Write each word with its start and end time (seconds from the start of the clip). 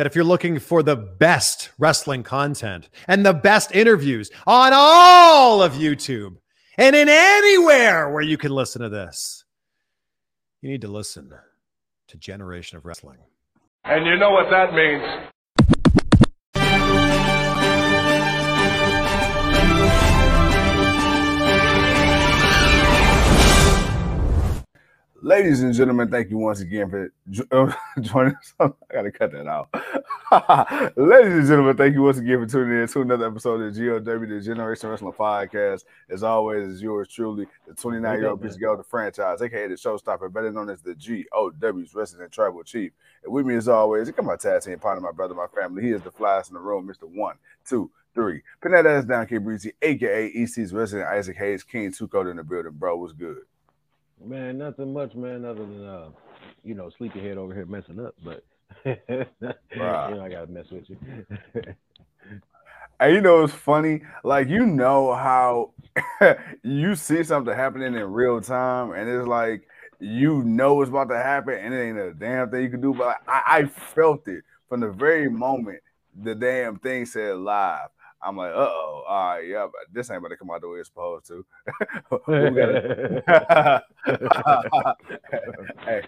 that 0.00 0.06
if 0.06 0.14
you're 0.14 0.24
looking 0.24 0.58
for 0.58 0.82
the 0.82 0.96
best 0.96 1.68
wrestling 1.78 2.22
content 2.22 2.88
and 3.06 3.26
the 3.26 3.34
best 3.34 3.70
interviews 3.72 4.30
on 4.46 4.72
all 4.74 5.62
of 5.62 5.74
YouTube 5.74 6.36
and 6.78 6.96
in 6.96 7.06
anywhere 7.06 8.08
where 8.08 8.22
you 8.22 8.38
can 8.38 8.50
listen 8.50 8.80
to 8.80 8.88
this, 8.88 9.44
you 10.62 10.70
need 10.70 10.80
to 10.80 10.88
listen 10.88 11.30
to 12.08 12.16
Generation 12.16 12.78
of 12.78 12.86
Wrestling. 12.86 13.18
And 13.84 14.06
you 14.06 14.16
know 14.16 14.30
what 14.30 14.48
that 14.50 14.72
means. 14.72 15.04
Ladies 25.22 25.62
and 25.62 25.74
gentlemen, 25.74 26.10
thank 26.10 26.30
you 26.30 26.38
once 26.38 26.60
again 26.60 26.88
for 26.88 27.12
uh, 27.50 27.72
joining 28.00 28.34
us. 28.34 28.54
I 28.58 28.70
gotta 28.90 29.12
cut 29.12 29.32
that 29.32 29.46
out. 29.46 29.68
Ladies 30.96 31.32
and 31.34 31.46
gentlemen, 31.46 31.76
thank 31.76 31.94
you 31.94 32.02
once 32.02 32.16
again 32.16 32.40
for 32.40 32.50
tuning 32.50 32.80
in 32.80 32.88
to 32.88 33.02
another 33.02 33.26
episode 33.26 33.60
of 33.60 33.74
GOW, 33.74 33.98
the 33.98 34.40
Generation 34.40 34.88
Wrestling 34.88 35.12
Podcast. 35.12 35.84
As 36.08 36.22
always, 36.22 36.66
is 36.66 36.80
yours 36.80 37.06
truly, 37.08 37.46
the 37.68 37.74
29 37.74 38.18
year 38.18 38.30
old 38.30 38.40
piece 38.40 38.54
of 38.54 38.78
the 38.78 38.82
franchise, 38.82 39.42
aka 39.42 39.68
the 39.68 39.74
showstopper, 39.74 40.32
better 40.32 40.50
known 40.52 40.70
as 40.70 40.80
the 40.80 40.94
GOW's 40.94 41.94
resident 41.94 42.32
tribal 42.32 42.62
chief. 42.62 42.92
And 43.22 43.30
with 43.30 43.44
me, 43.44 43.56
as 43.56 43.68
always, 43.68 44.10
come 44.12 44.24
my 44.24 44.36
tag 44.36 44.62
team 44.62 44.78
partner, 44.78 45.02
my 45.02 45.12
brother, 45.12 45.34
my 45.34 45.48
family. 45.54 45.82
He 45.82 45.90
is 45.90 46.00
the 46.00 46.10
flyest 46.10 46.48
in 46.48 46.54
the 46.54 46.60
room, 46.60 46.88
Mr. 46.88 47.04
One, 47.04 47.36
Two, 47.68 47.90
Three. 48.14 48.40
Pin 48.62 48.72
that 48.72 48.86
ass 48.86 49.04
down, 49.04 49.26
K 49.26 49.36
Breezy, 49.36 49.72
aka 49.82 50.32
EC's 50.34 50.72
resident 50.72 51.10
Isaac 51.10 51.36
Hayes, 51.36 51.62
King 51.62 51.92
Two 51.92 52.08
Code 52.08 52.28
in 52.28 52.38
the 52.38 52.42
building, 52.42 52.72
bro. 52.72 52.96
What's 52.96 53.12
good? 53.12 53.42
Man, 54.24 54.58
nothing 54.58 54.92
much, 54.92 55.14
man, 55.14 55.44
other 55.44 55.60
than 55.60 55.86
uh, 55.86 56.08
you 56.64 56.74
know, 56.74 56.90
sleepyhead 56.98 57.38
over 57.38 57.54
here 57.54 57.66
messing 57.66 58.04
up, 58.04 58.14
but 58.24 58.44
you 58.84 58.96
know, 59.40 60.22
I 60.22 60.28
gotta 60.28 60.46
mess 60.48 60.66
with 60.70 60.88
you. 60.88 60.96
and 63.00 63.14
you 63.14 63.20
know 63.20 63.44
it's 63.44 63.52
funny, 63.52 64.02
like 64.22 64.48
you 64.48 64.66
know 64.66 65.14
how 65.14 65.72
you 66.62 66.94
see 66.94 67.24
something 67.24 67.54
happening 67.54 67.94
in 67.94 68.12
real 68.12 68.40
time, 68.40 68.92
and 68.92 69.08
it's 69.08 69.26
like 69.26 69.66
you 70.00 70.42
know 70.44 70.82
it's 70.82 70.90
about 70.90 71.08
to 71.08 71.16
happen, 71.16 71.54
and 71.54 71.72
it 71.74 71.82
ain't 71.82 71.98
a 71.98 72.12
damn 72.12 72.50
thing 72.50 72.62
you 72.62 72.70
can 72.70 72.80
do. 72.80 72.94
But 72.94 73.18
I, 73.26 73.42
I 73.46 73.64
felt 73.66 74.28
it 74.28 74.44
from 74.68 74.80
the 74.80 74.90
very 74.90 75.30
moment 75.30 75.80
the 76.22 76.34
damn 76.34 76.78
thing 76.78 77.06
said 77.06 77.36
live. 77.36 77.88
I'm 78.22 78.36
like, 78.36 78.52
uh 78.52 78.58
oh, 78.58 79.04
all 79.08 79.30
right, 79.30 79.46
yeah, 79.46 79.66
but 79.66 79.92
this 79.92 80.10
ain't 80.10 80.18
about 80.18 80.28
to 80.28 80.36
come 80.36 80.50
out 80.50 80.60
the 80.60 80.68
way 80.68 80.78
it's 80.78 80.88
supposed 80.88 81.26
to. 81.28 81.44
hey, 85.84 86.02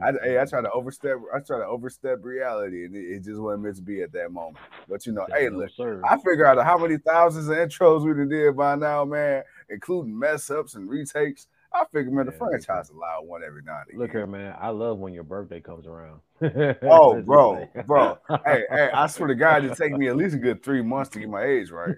I, 0.00 0.12
hey, 0.22 0.38
I 0.38 0.44
try 0.44 0.60
to 0.60 0.70
overstep, 0.72 1.16
I 1.34 1.40
try 1.40 1.58
to 1.58 1.66
overstep 1.66 2.24
reality, 2.24 2.84
and 2.84 2.94
it, 2.94 3.16
it, 3.16 3.24
just 3.24 3.40
wasn't 3.40 3.64
meant 3.64 3.76
to 3.76 3.82
be 3.82 4.02
at 4.02 4.12
that 4.12 4.30
moment. 4.30 4.58
But 4.88 5.06
you 5.06 5.12
know, 5.12 5.26
hey, 5.32 5.48
look, 5.48 5.70
I 6.04 6.16
figure 6.18 6.46
out 6.46 6.64
how 6.64 6.78
many 6.78 6.98
thousands 6.98 7.48
of 7.48 7.56
intros 7.56 8.04
we 8.04 8.28
did 8.28 8.56
by 8.56 8.76
now, 8.76 9.04
man, 9.04 9.42
including 9.68 10.16
mess 10.16 10.50
ups 10.50 10.74
and 10.74 10.88
retakes. 10.88 11.48
I 11.76 11.84
figure, 11.92 12.10
man, 12.10 12.26
the 12.26 12.32
yeah, 12.32 12.38
franchise 12.38 12.90
allowed 12.90 13.26
one 13.26 13.42
every 13.46 13.62
now 13.62 13.80
and 13.80 13.88
again. 13.88 14.00
Look 14.00 14.12
here, 14.12 14.26
man. 14.26 14.54
I 14.58 14.70
love 14.70 14.98
when 14.98 15.12
your 15.12 15.24
birthday 15.24 15.60
comes 15.60 15.86
around. 15.86 16.20
oh, 16.82 17.20
bro, 17.22 17.68
bro. 17.86 18.18
hey, 18.44 18.64
hey, 18.70 18.90
I 18.92 19.06
swear 19.06 19.28
to 19.28 19.34
God, 19.34 19.64
it 19.64 19.76
take 19.76 19.92
me 19.92 20.08
at 20.08 20.16
least 20.16 20.34
a 20.34 20.38
good 20.38 20.62
three 20.62 20.82
months 20.82 21.10
to 21.10 21.20
get 21.20 21.28
my 21.28 21.44
age 21.44 21.70
right. 21.70 21.96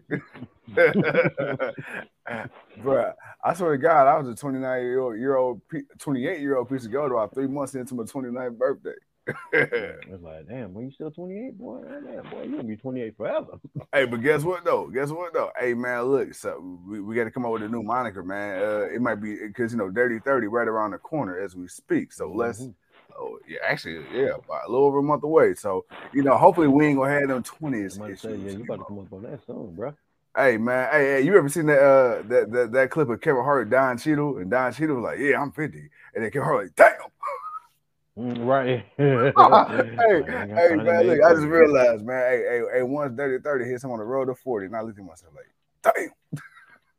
bro, 2.82 3.12
I 3.44 3.54
swear 3.54 3.72
to 3.72 3.78
God, 3.78 4.08
I 4.08 4.18
was 4.18 4.28
a 4.28 4.34
29 4.34 4.82
year 4.82 5.00
old, 5.00 5.18
year 5.18 5.36
old, 5.36 5.60
28 5.98 6.40
year 6.40 6.56
old 6.56 6.68
piece 6.68 6.84
of 6.84 6.92
gold 6.92 7.12
about 7.12 7.34
three 7.34 7.46
months 7.46 7.74
into 7.74 7.94
my 7.94 8.02
29th 8.02 8.58
birthday. 8.58 8.90
it's 9.52 10.22
like, 10.22 10.48
damn, 10.48 10.72
boy, 10.72 10.80
you 10.80 10.90
still 10.90 11.10
28, 11.10 11.58
boy? 11.58 11.82
Damn, 11.82 12.30
boy, 12.30 12.42
you 12.42 12.50
gonna 12.52 12.62
be 12.64 12.76
28 12.76 13.16
forever. 13.16 13.60
hey, 13.92 14.06
but 14.06 14.22
guess 14.22 14.42
what 14.42 14.64
though? 14.64 14.88
Guess 14.88 15.10
what 15.10 15.32
though? 15.32 15.50
Hey 15.58 15.74
man, 15.74 16.02
look, 16.04 16.34
so 16.34 16.80
we, 16.86 17.00
we 17.00 17.14
got 17.14 17.24
to 17.24 17.30
come 17.30 17.44
up 17.44 17.52
with 17.52 17.62
a 17.62 17.68
new 17.68 17.82
moniker, 17.82 18.22
man. 18.22 18.62
Uh, 18.62 18.86
it 18.94 19.00
might 19.00 19.16
be 19.16 19.36
because 19.46 19.72
you 19.72 19.78
know, 19.78 19.90
Dirty 19.90 20.18
30 20.18 20.46
right 20.46 20.68
around 20.68 20.92
the 20.92 20.98
corner 20.98 21.38
as 21.38 21.54
we 21.54 21.68
speak. 21.68 22.12
So 22.12 22.28
mm-hmm. 22.28 22.38
let's 22.38 22.66
oh 23.18 23.38
yeah, 23.46 23.58
actually, 23.64 24.04
yeah, 24.12 24.34
about 24.44 24.66
a 24.66 24.70
little 24.70 24.86
over 24.86 24.98
a 24.98 25.02
month 25.02 25.22
away. 25.24 25.54
So, 25.54 25.84
you 26.12 26.22
know, 26.22 26.36
hopefully 26.36 26.68
we 26.68 26.86
ain't 26.86 26.98
gonna 26.98 27.12
have 27.12 27.28
them 27.28 27.42
20s. 27.42 28.00
I 28.00 28.14
say, 28.14 28.36
yeah, 28.36 28.52
you 28.52 28.62
about 28.62 28.76
to 28.76 28.84
come 28.84 28.98
up 29.00 29.12
on 29.12 29.22
that 29.24 29.44
soon, 29.46 29.74
bro. 29.74 29.94
Hey 30.36 30.56
man, 30.56 30.88
hey, 30.92 31.04
hey, 31.04 31.20
you 31.22 31.36
ever 31.36 31.48
seen 31.48 31.66
that 31.66 31.80
uh 31.80 32.22
that, 32.28 32.52
that 32.52 32.72
that 32.72 32.90
clip 32.90 33.08
of 33.08 33.20
Kevin 33.20 33.42
Hart, 33.42 33.70
Don 33.70 33.98
Cheadle, 33.98 34.38
and 34.38 34.50
Don 34.50 34.72
Cheadle 34.72 34.96
was 34.96 35.04
like, 35.04 35.18
Yeah, 35.18 35.40
I'm 35.40 35.52
50. 35.52 35.78
And 36.14 36.24
then 36.24 36.30
Kevin 36.30 36.46
Hart 36.46 36.64
like, 36.64 36.76
damn. 36.76 36.97
Right. 38.38 38.84
hey, 38.96 39.32
hey, 39.36 40.74
man, 40.76 41.06
look, 41.06 41.22
I 41.22 41.34
just 41.34 41.46
realized, 41.46 42.04
man, 42.04 42.30
hey, 42.30 42.42
hey, 42.48 42.62
hey, 42.74 42.82
once 42.82 43.16
30 43.16 43.42
30 43.42 43.64
hits 43.64 43.84
him 43.84 43.92
on 43.92 43.98
the 43.98 44.04
road 44.04 44.24
to 44.24 44.34
40, 44.34 44.66
and 44.66 44.76
I 44.76 44.80
looked 44.80 44.98
at 44.98 45.04
myself 45.04 45.32
like, 45.36 45.94
damn. 45.94 46.10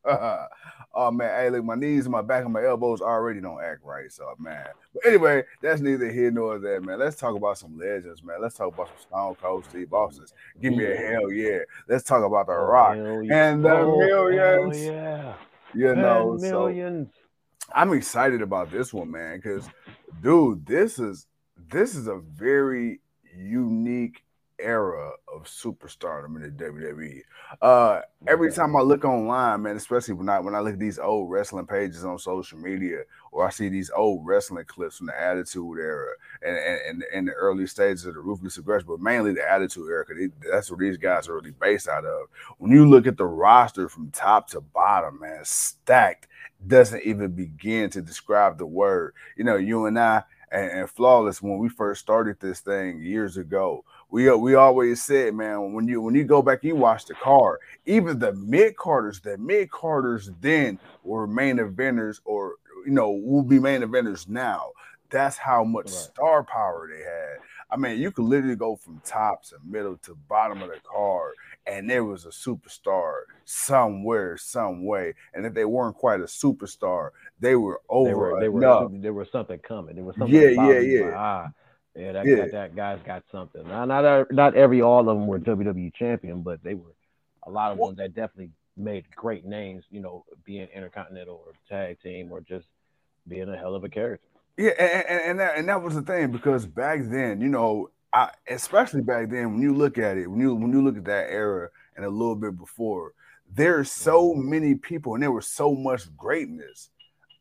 oh 0.93 1.11
man, 1.11 1.29
hey, 1.29 1.49
look, 1.49 1.65
my 1.65 1.75
knees 1.75 2.05
and 2.05 2.13
my 2.13 2.21
back 2.21 2.45
and 2.45 2.53
my 2.53 2.63
elbows 2.63 3.01
already 3.01 3.41
don't 3.41 3.61
act 3.61 3.83
right. 3.83 4.09
So 4.11 4.33
man. 4.39 4.65
But 4.93 5.05
anyway, 5.05 5.43
that's 5.61 5.81
neither 5.81 6.09
here 6.09 6.31
nor 6.31 6.57
there, 6.57 6.79
man. 6.79 6.99
Let's 6.99 7.17
talk 7.17 7.35
about 7.35 7.57
some 7.57 7.77
legends, 7.77 8.23
man. 8.23 8.41
Let's 8.41 8.55
talk 8.55 8.73
about 8.73 8.87
some 8.87 9.07
Stone 9.09 9.35
Cold 9.41 9.65
Steve 9.65 9.91
Austin. 9.91 10.25
Give 10.61 10.73
me 10.73 10.85
a 10.85 10.95
hell 10.95 11.31
yeah. 11.31 11.59
Let's 11.89 12.05
talk 12.05 12.23
about 12.23 12.47
the 12.47 12.53
oh, 12.53 12.63
Rock 12.63 12.95
yeah. 12.95 13.51
and 13.51 13.65
the 13.65 13.71
oh, 13.71 13.97
millions. 13.97 14.85
yeah. 14.85 15.33
You 15.73 15.95
know, 15.95 16.37
millions. 16.39 17.09
So 17.09 17.28
I'm 17.73 17.93
excited 17.93 18.41
about 18.41 18.71
this 18.71 18.93
one, 18.93 19.11
man, 19.11 19.37
because 19.37 19.67
dude, 20.21 20.65
this 20.65 20.99
is 20.99 21.27
this 21.69 21.95
is 21.95 22.07
a 22.07 22.17
very 22.17 23.01
unique 23.35 24.23
era 24.59 25.11
of 25.33 25.43
superstardom 25.45 26.35
in 26.35 26.41
the 26.41 26.49
WWE. 26.49 27.21
Uh, 27.61 28.01
every 28.27 28.51
time 28.51 28.75
I 28.75 28.81
look 28.81 29.05
online, 29.05 29.61
man, 29.63 29.75
especially 29.75 30.13
when 30.13 30.29
I 30.29 30.39
when 30.39 30.55
I 30.55 30.59
look 30.59 30.73
at 30.73 30.79
these 30.79 30.99
old 30.99 31.31
wrestling 31.31 31.65
pages 31.65 32.03
on 32.03 32.19
social 32.19 32.57
media, 32.57 33.03
or 33.31 33.45
I 33.45 33.49
see 33.49 33.69
these 33.69 33.89
old 33.95 34.25
wrestling 34.25 34.65
clips 34.65 34.97
from 34.97 35.07
the 35.07 35.19
Attitude 35.19 35.79
Era 35.79 36.13
and 36.41 36.57
and, 36.57 37.03
and, 37.13 37.27
the 37.27 37.33
early 37.33 37.67
stages 37.67 38.05
of 38.05 38.15
the 38.15 38.19
Ruthless 38.19 38.57
Aggression, 38.57 38.87
but 38.87 38.99
mainly 38.99 39.33
the 39.33 39.49
Attitude 39.49 39.89
Era, 39.89 40.05
because 40.07 40.29
that's 40.51 40.69
where 40.69 40.79
these 40.79 40.97
guys 40.97 41.27
are 41.27 41.35
really 41.35 41.51
based 41.51 41.87
out 41.87 42.05
of. 42.05 42.27
When 42.57 42.71
you 42.71 42.87
look 42.87 43.07
at 43.07 43.17
the 43.17 43.25
roster 43.25 43.89
from 43.89 44.11
top 44.11 44.49
to 44.49 44.61
bottom, 44.61 45.19
man, 45.19 45.41
stacked 45.43 46.27
doesn't 46.65 47.03
even 47.03 47.31
begin 47.31 47.89
to 47.91 48.01
describe 48.01 48.57
the 48.57 48.65
word. 48.65 49.13
You 49.35 49.43
know, 49.43 49.55
you 49.55 49.85
and 49.85 49.97
I 49.97 50.23
and, 50.51 50.71
and, 50.71 50.89
flawless 50.89 51.41
when 51.41 51.57
we 51.57 51.69
first 51.69 52.01
started 52.01 52.39
this 52.39 52.59
thing 52.59 53.01
years 53.01 53.37
ago. 53.37 53.83
We 54.09 54.29
uh, 54.29 54.35
we 54.35 54.55
always 54.55 55.01
said, 55.01 55.35
man, 55.35 55.73
when 55.73 55.87
you 55.87 56.01
when 56.01 56.15
you 56.15 56.23
go 56.23 56.41
back, 56.41 56.63
you 56.63 56.75
watch 56.75 57.05
the 57.05 57.13
card. 57.15 57.59
Even 57.85 58.19
the 58.19 58.33
mid 58.33 58.75
carders, 58.75 59.21
the 59.21 59.37
mid 59.37 59.69
carders 59.69 60.31
then 60.41 60.79
were 61.03 61.27
main 61.27 61.57
eventers, 61.57 62.19
or 62.25 62.55
you 62.85 62.91
know, 62.91 63.11
will 63.11 63.43
be 63.43 63.59
main 63.59 63.81
eventers 63.81 64.27
now. 64.27 64.71
That's 65.11 65.37
how 65.37 65.63
much 65.63 65.85
right. 65.85 65.93
star 65.93 66.43
power 66.43 66.89
they 66.91 67.03
had. 67.03 67.39
I 67.71 67.77
mean, 67.77 67.99
you 67.99 68.11
could 68.11 68.25
literally 68.25 68.55
go 68.55 68.75
from 68.75 69.01
top 69.05 69.43
to 69.45 69.57
middle 69.63 69.97
to 69.97 70.15
bottom 70.27 70.61
of 70.63 70.69
the 70.69 70.79
card 70.91 71.35
and 71.69 71.89
there 71.89 72.03
was 72.03 72.25
a 72.25 72.29
superstar 72.29 73.21
somewhere, 73.49 74.37
some 74.37 74.85
way. 74.85 75.15
And 75.33 75.45
if 75.45 75.53
they 75.55 75.65
weren't 75.65 75.95
quite 75.95 76.19
a 76.19 76.25
superstar, 76.25 77.09
they 77.39 77.55
were 77.55 77.81
over. 77.89 78.09
They 78.09 78.13
were, 78.13 78.39
they 78.39 78.49
were, 78.49 78.89
there 79.01 79.13
was 79.13 79.27
something 79.31 79.59
coming. 79.59 79.95
There 79.95 80.03
was 80.03 80.15
something. 80.17 80.35
Yeah, 80.35 80.49
yeah, 80.49 80.79
yeah. 80.79 81.05
Like, 81.05 81.13
ah, 81.15 81.47
yeah, 81.95 82.11
that, 82.11 82.25
yeah. 82.25 82.45
that 82.51 82.75
guy's 82.75 82.99
got 83.05 83.23
something. 83.31 83.67
Now, 83.67 83.85
not 83.85 84.31
not 84.31 84.55
every 84.55 84.81
all 84.81 84.99
of 84.99 85.17
them 85.17 85.25
were 85.25 85.39
WWE 85.39 85.93
champion, 85.95 86.43
but 86.43 86.63
they 86.63 86.75
were 86.75 86.93
a 87.43 87.49
lot 87.49 87.71
of 87.71 87.79
well, 87.79 87.89
them 87.89 87.97
that 87.97 88.13
definitely 88.13 88.51
made 88.77 89.05
great 89.15 89.45
names. 89.45 89.83
You 89.89 90.01
know, 90.01 90.25
being 90.45 90.67
intercontinental 90.73 91.41
or 91.45 91.53
tag 91.67 91.99
team 92.01 92.31
or 92.31 92.41
just 92.41 92.67
being 93.27 93.49
a 93.49 93.57
hell 93.57 93.73
of 93.73 93.83
a 93.83 93.89
character. 93.89 94.27
Yeah, 94.57 94.71
and, 94.77 95.07
and, 95.07 95.21
and 95.21 95.39
that 95.39 95.57
and 95.57 95.69
that 95.69 95.81
was 95.81 95.95
the 95.95 96.03
thing 96.03 96.31
because 96.31 96.67
back 96.67 96.99
then, 97.05 97.41
you 97.41 97.49
know, 97.49 97.89
I, 98.13 98.29
especially 98.47 99.01
back 99.01 99.29
then, 99.29 99.53
when 99.53 99.61
you 99.61 99.73
look 99.73 99.97
at 99.97 100.17
it, 100.17 100.27
when 100.27 100.39
you 100.39 100.53
when 100.53 100.71
you 100.71 100.83
look 100.83 100.97
at 100.97 101.05
that 101.05 101.31
era 101.31 101.69
and 101.95 102.05
a 102.05 102.09
little 102.09 102.35
bit 102.35 102.55
before, 102.57 103.13
there's 103.53 103.91
so 103.91 104.33
many 104.33 104.75
people 104.75 105.13
and 105.13 105.23
there 105.23 105.31
was 105.31 105.47
so 105.47 105.73
much 105.73 106.15
greatness 106.15 106.89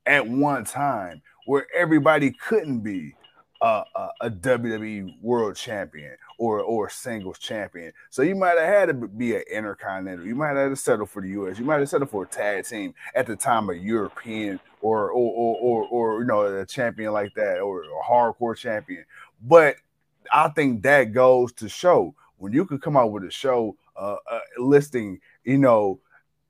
at 0.07 0.27
one 0.27 0.65
time 0.65 1.23
where 1.47 1.67
everybody 1.77 2.33
couldn't 2.33 2.81
be 2.81 3.15
a, 3.61 3.83
a, 3.95 4.09
a 4.23 4.31
WWE 4.31 5.21
World 5.21 5.57
Champion 5.57 6.17
or 6.39 6.61
or 6.61 6.89
singles 6.89 7.39
champion. 7.39 7.93
So 8.11 8.23
you 8.23 8.37
might 8.37 8.59
have 8.59 8.69
had 8.69 8.87
to 8.87 8.95
be 8.95 9.35
an 9.35 9.43
intercontinental. 9.51 10.27
You 10.27 10.37
might 10.37 10.57
have 10.57 10.71
to 10.71 10.77
settle 10.77 11.07
for 11.07 11.21
the 11.21 11.29
US. 11.31 11.59
You 11.59 11.65
might 11.65 11.81
have 11.81 11.89
settled 11.89 12.11
for 12.11 12.23
a 12.23 12.27
tag 12.27 12.65
team 12.65 12.95
at 13.15 13.27
the 13.27 13.35
time, 13.35 13.69
a 13.69 13.75
European 13.75 14.61
or 14.81 15.11
or 15.11 15.33
or 15.35 15.57
or, 15.61 15.89
or 15.89 16.21
you 16.21 16.27
know 16.27 16.61
a 16.61 16.65
champion 16.65 17.13
like 17.13 17.35
that 17.35 17.59
or 17.59 17.83
a 17.83 18.09
hardcore 18.09 18.57
champion. 18.57 19.05
But 19.43 19.77
I 20.33 20.49
think 20.49 20.83
that 20.83 21.13
goes 21.13 21.53
to 21.55 21.69
show 21.69 22.15
when 22.37 22.53
you 22.53 22.65
could 22.65 22.81
come 22.81 22.97
out 22.97 23.11
with 23.11 23.25
a 23.25 23.31
show 23.31 23.77
uh, 23.97 24.17
uh, 24.31 24.41
listing, 24.59 25.21
you 25.45 25.59
know, 25.59 26.01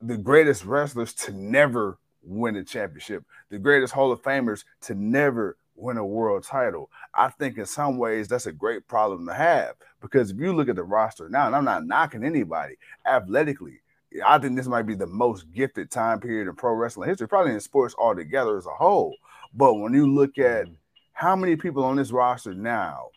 the 0.00 0.16
greatest 0.16 0.64
wrestlers 0.64 1.12
to 1.12 1.32
never 1.32 1.98
win 2.22 2.56
a 2.56 2.64
championship, 2.64 3.24
the 3.50 3.58
greatest 3.58 3.92
Hall 3.92 4.12
of 4.12 4.22
Famers 4.22 4.64
to 4.82 4.94
never 4.94 5.56
win 5.74 5.96
a 5.96 6.04
world 6.04 6.44
title. 6.44 6.90
I 7.14 7.28
think 7.30 7.58
in 7.58 7.66
some 7.66 7.98
ways 7.98 8.28
that's 8.28 8.46
a 8.46 8.52
great 8.52 8.86
problem 8.88 9.26
to 9.26 9.34
have 9.34 9.74
because 10.00 10.30
if 10.30 10.38
you 10.38 10.52
look 10.52 10.68
at 10.68 10.76
the 10.76 10.84
roster 10.84 11.28
now, 11.28 11.46
and 11.46 11.56
I'm 11.56 11.64
not 11.64 11.86
knocking 11.86 12.24
anybody 12.24 12.76
athletically, 13.06 13.80
I 14.24 14.38
think 14.38 14.56
this 14.56 14.66
might 14.66 14.82
be 14.82 14.94
the 14.94 15.06
most 15.06 15.52
gifted 15.52 15.90
time 15.90 16.20
period 16.20 16.48
in 16.48 16.54
pro 16.54 16.72
wrestling 16.72 17.08
history, 17.08 17.28
probably 17.28 17.52
in 17.52 17.60
sports 17.60 17.94
altogether 17.98 18.56
as 18.56 18.66
a 18.66 18.70
whole. 18.70 19.14
But 19.54 19.74
when 19.74 19.94
you 19.94 20.12
look 20.12 20.38
at 20.38 20.64
mm-hmm. 20.64 20.74
how 21.12 21.36
many 21.36 21.56
people 21.56 21.84
on 21.84 21.96
this 21.96 22.10
roster 22.10 22.54
now 22.54 23.08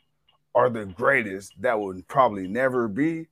are 0.53 0.69
the 0.69 0.85
greatest 0.85 1.53
that 1.62 1.79
would 1.79 2.07
probably 2.07 2.47
never 2.47 2.88
be, 2.88 3.27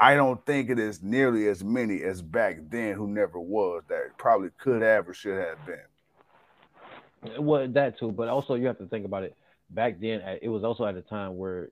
I 0.00 0.14
don't 0.14 0.44
think 0.46 0.70
it 0.70 0.78
is 0.78 1.02
nearly 1.02 1.46
as 1.48 1.62
many 1.62 2.02
as 2.02 2.22
back 2.22 2.56
then 2.70 2.94
who 2.94 3.06
never 3.06 3.38
was 3.38 3.82
that 3.88 4.16
probably 4.16 4.48
could 4.58 4.80
have 4.80 5.06
or 5.06 5.12
should 5.12 5.38
have 5.38 5.58
been. 5.66 7.44
Well, 7.44 7.68
that 7.68 7.98
too, 7.98 8.10
but 8.10 8.28
also 8.28 8.54
you 8.54 8.66
have 8.66 8.78
to 8.78 8.86
think 8.86 9.04
about 9.04 9.24
it. 9.24 9.36
Back 9.68 10.00
then, 10.00 10.22
it 10.40 10.48
was 10.48 10.64
also 10.64 10.86
at 10.86 10.96
a 10.96 11.02
time 11.02 11.36
where 11.36 11.68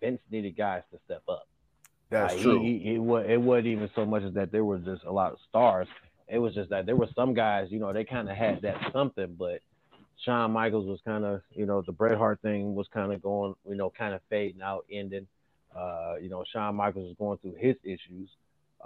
Vince 0.00 0.20
needed 0.30 0.56
guys 0.56 0.82
to 0.90 0.98
step 1.04 1.22
up. 1.28 1.46
That's 2.10 2.34
like, 2.34 2.42
true. 2.42 2.60
He, 2.60 2.78
he, 2.78 2.94
it, 2.96 2.98
was, 2.98 3.24
it 3.28 3.40
wasn't 3.40 3.68
even 3.68 3.90
so 3.94 4.04
much 4.04 4.24
as 4.24 4.34
that 4.34 4.50
there 4.50 4.64
was 4.64 4.82
just 4.84 5.04
a 5.04 5.12
lot 5.12 5.32
of 5.32 5.38
stars. 5.48 5.86
It 6.28 6.38
was 6.38 6.52
just 6.52 6.70
that 6.70 6.84
there 6.84 6.96
were 6.96 7.08
some 7.14 7.32
guys, 7.32 7.68
you 7.70 7.78
know, 7.78 7.92
they 7.92 8.04
kind 8.04 8.28
of 8.28 8.36
had 8.36 8.62
that 8.62 8.90
something, 8.92 9.36
but 9.38 9.60
Shawn 10.24 10.50
Michaels 10.50 10.86
was 10.86 11.00
kind 11.04 11.24
of, 11.24 11.42
you 11.52 11.64
know, 11.64 11.82
the 11.82 11.92
Bret 11.92 12.18
Hart 12.18 12.40
thing 12.42 12.74
was 12.74 12.88
kind 12.92 13.12
of 13.12 13.22
going, 13.22 13.54
you 13.68 13.76
know, 13.76 13.90
kind 13.90 14.14
of 14.14 14.20
fading 14.28 14.62
out, 14.62 14.84
ending. 14.90 15.28
Uh, 15.76 16.14
you 16.20 16.28
know, 16.28 16.44
Shawn 16.52 16.74
Michaels 16.74 17.06
was 17.06 17.16
going 17.18 17.38
through 17.38 17.54
his 17.60 17.76
issues. 17.84 18.28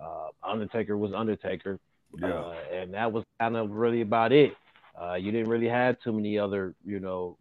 Uh, 0.00 0.28
Undertaker 0.42 0.96
was 0.96 1.12
Undertaker. 1.14 1.78
Yeah. 2.18 2.28
Uh, 2.28 2.54
and 2.72 2.94
that 2.94 3.12
was 3.12 3.24
kind 3.40 3.56
of 3.56 3.70
really 3.70 4.02
about 4.02 4.32
it. 4.32 4.54
Uh, 5.00 5.14
you 5.14 5.32
didn't 5.32 5.48
really 5.48 5.68
have 5.68 5.96
too 6.00 6.12
many 6.12 6.38
other, 6.38 6.74
you 6.84 7.00
know, 7.00 7.36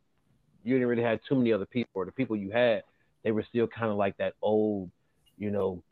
you 0.63 0.75
didn't 0.75 0.87
really 0.87 1.03
have 1.03 1.19
too 1.27 1.35
many 1.35 1.53
other 1.53 1.65
people, 1.65 1.91
or 1.93 2.05
the 2.05 2.11
people 2.11 2.35
you 2.35 2.49
had, 2.49 2.83
they 3.23 3.31
were 3.31 3.43
still 3.47 3.67
kind 3.67 3.91
of 3.91 3.97
like 3.97 4.17
that 4.17 4.33
old, 4.41 4.89
you 5.37 5.51
know, 5.51 5.83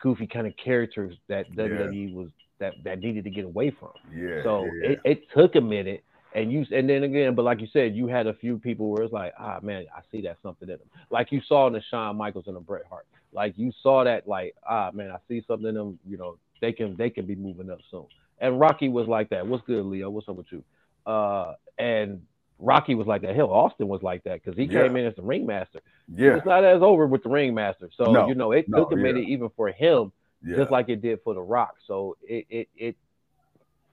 goofy 0.00 0.26
kind 0.26 0.46
of 0.46 0.54
characters 0.56 1.16
that 1.28 1.46
yeah. 1.54 1.64
WWE 1.64 2.14
was 2.14 2.28
that 2.60 2.74
that 2.84 3.00
needed 3.00 3.24
to 3.24 3.30
get 3.30 3.44
away 3.44 3.70
from. 3.70 3.90
Yeah. 4.14 4.42
So 4.42 4.64
yeah. 4.64 4.90
It, 4.90 5.00
it 5.04 5.30
took 5.34 5.56
a 5.56 5.60
minute, 5.60 6.04
and 6.34 6.52
you 6.52 6.66
and 6.70 6.88
then 6.88 7.02
again, 7.04 7.34
but 7.34 7.44
like 7.44 7.60
you 7.60 7.68
said, 7.72 7.94
you 7.94 8.06
had 8.06 8.26
a 8.26 8.34
few 8.34 8.58
people 8.58 8.90
where 8.90 9.02
it's 9.02 9.12
like, 9.12 9.32
ah 9.38 9.58
man, 9.62 9.86
I 9.94 10.00
see 10.12 10.22
that 10.22 10.38
something 10.42 10.68
in 10.68 10.78
them. 10.78 10.88
Like 11.10 11.32
you 11.32 11.40
saw 11.46 11.66
in 11.66 11.72
the 11.72 11.82
Shawn 11.90 12.16
Michaels 12.16 12.46
and 12.46 12.56
the 12.56 12.60
Bret 12.60 12.84
Hart. 12.88 13.06
Like 13.32 13.54
you 13.56 13.72
saw 13.82 14.04
that, 14.04 14.28
like, 14.28 14.54
ah 14.68 14.90
man, 14.92 15.10
I 15.10 15.18
see 15.28 15.42
something 15.46 15.68
in 15.68 15.74
them. 15.74 15.98
You 16.06 16.18
know, 16.18 16.38
they 16.60 16.72
can 16.72 16.96
they 16.96 17.10
can 17.10 17.26
be 17.26 17.34
moving 17.34 17.70
up 17.70 17.78
soon. 17.90 18.06
And 18.40 18.60
Rocky 18.60 18.88
was 18.88 19.08
like 19.08 19.30
that. 19.30 19.46
What's 19.46 19.66
good, 19.66 19.84
Leo? 19.84 20.10
What's 20.10 20.28
up 20.28 20.36
with 20.36 20.46
you? 20.50 20.62
Uh, 21.06 21.54
and 21.78 22.22
Rocky 22.58 22.94
was 22.94 23.06
like 23.06 23.22
that. 23.22 23.34
Hell, 23.34 23.50
Austin 23.50 23.88
was 23.88 24.02
like 24.02 24.24
that 24.24 24.42
because 24.42 24.56
he 24.56 24.64
yeah. 24.64 24.82
came 24.82 24.96
in 24.96 25.06
as 25.06 25.14
the 25.16 25.22
ringmaster. 25.22 25.80
Yeah, 26.14 26.36
it's 26.36 26.46
not 26.46 26.64
as 26.64 26.82
over 26.82 27.06
with 27.06 27.22
the 27.22 27.30
ringmaster. 27.30 27.90
So 27.96 28.12
no, 28.12 28.28
you 28.28 28.34
know, 28.34 28.52
it 28.52 28.68
no, 28.68 28.78
took 28.78 28.92
a 28.92 28.96
minute 28.96 29.24
even 29.28 29.48
for 29.56 29.70
him, 29.70 30.12
yeah. 30.44 30.56
just 30.56 30.70
like 30.70 30.88
it 30.88 31.00
did 31.00 31.20
for 31.22 31.34
the 31.34 31.40
Rock. 31.40 31.76
So 31.86 32.16
it 32.22 32.46
it 32.50 32.68
it 32.76 32.96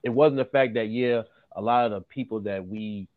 it 0.02 0.10
wasn't 0.10 0.38
the 0.38 0.44
fact 0.46 0.74
that 0.74 0.88
yeah, 0.88 1.22
a 1.56 1.60
lot 1.60 1.86
of 1.86 1.90
the 1.90 2.00
people 2.02 2.40
that 2.40 2.66
we, 2.66 3.08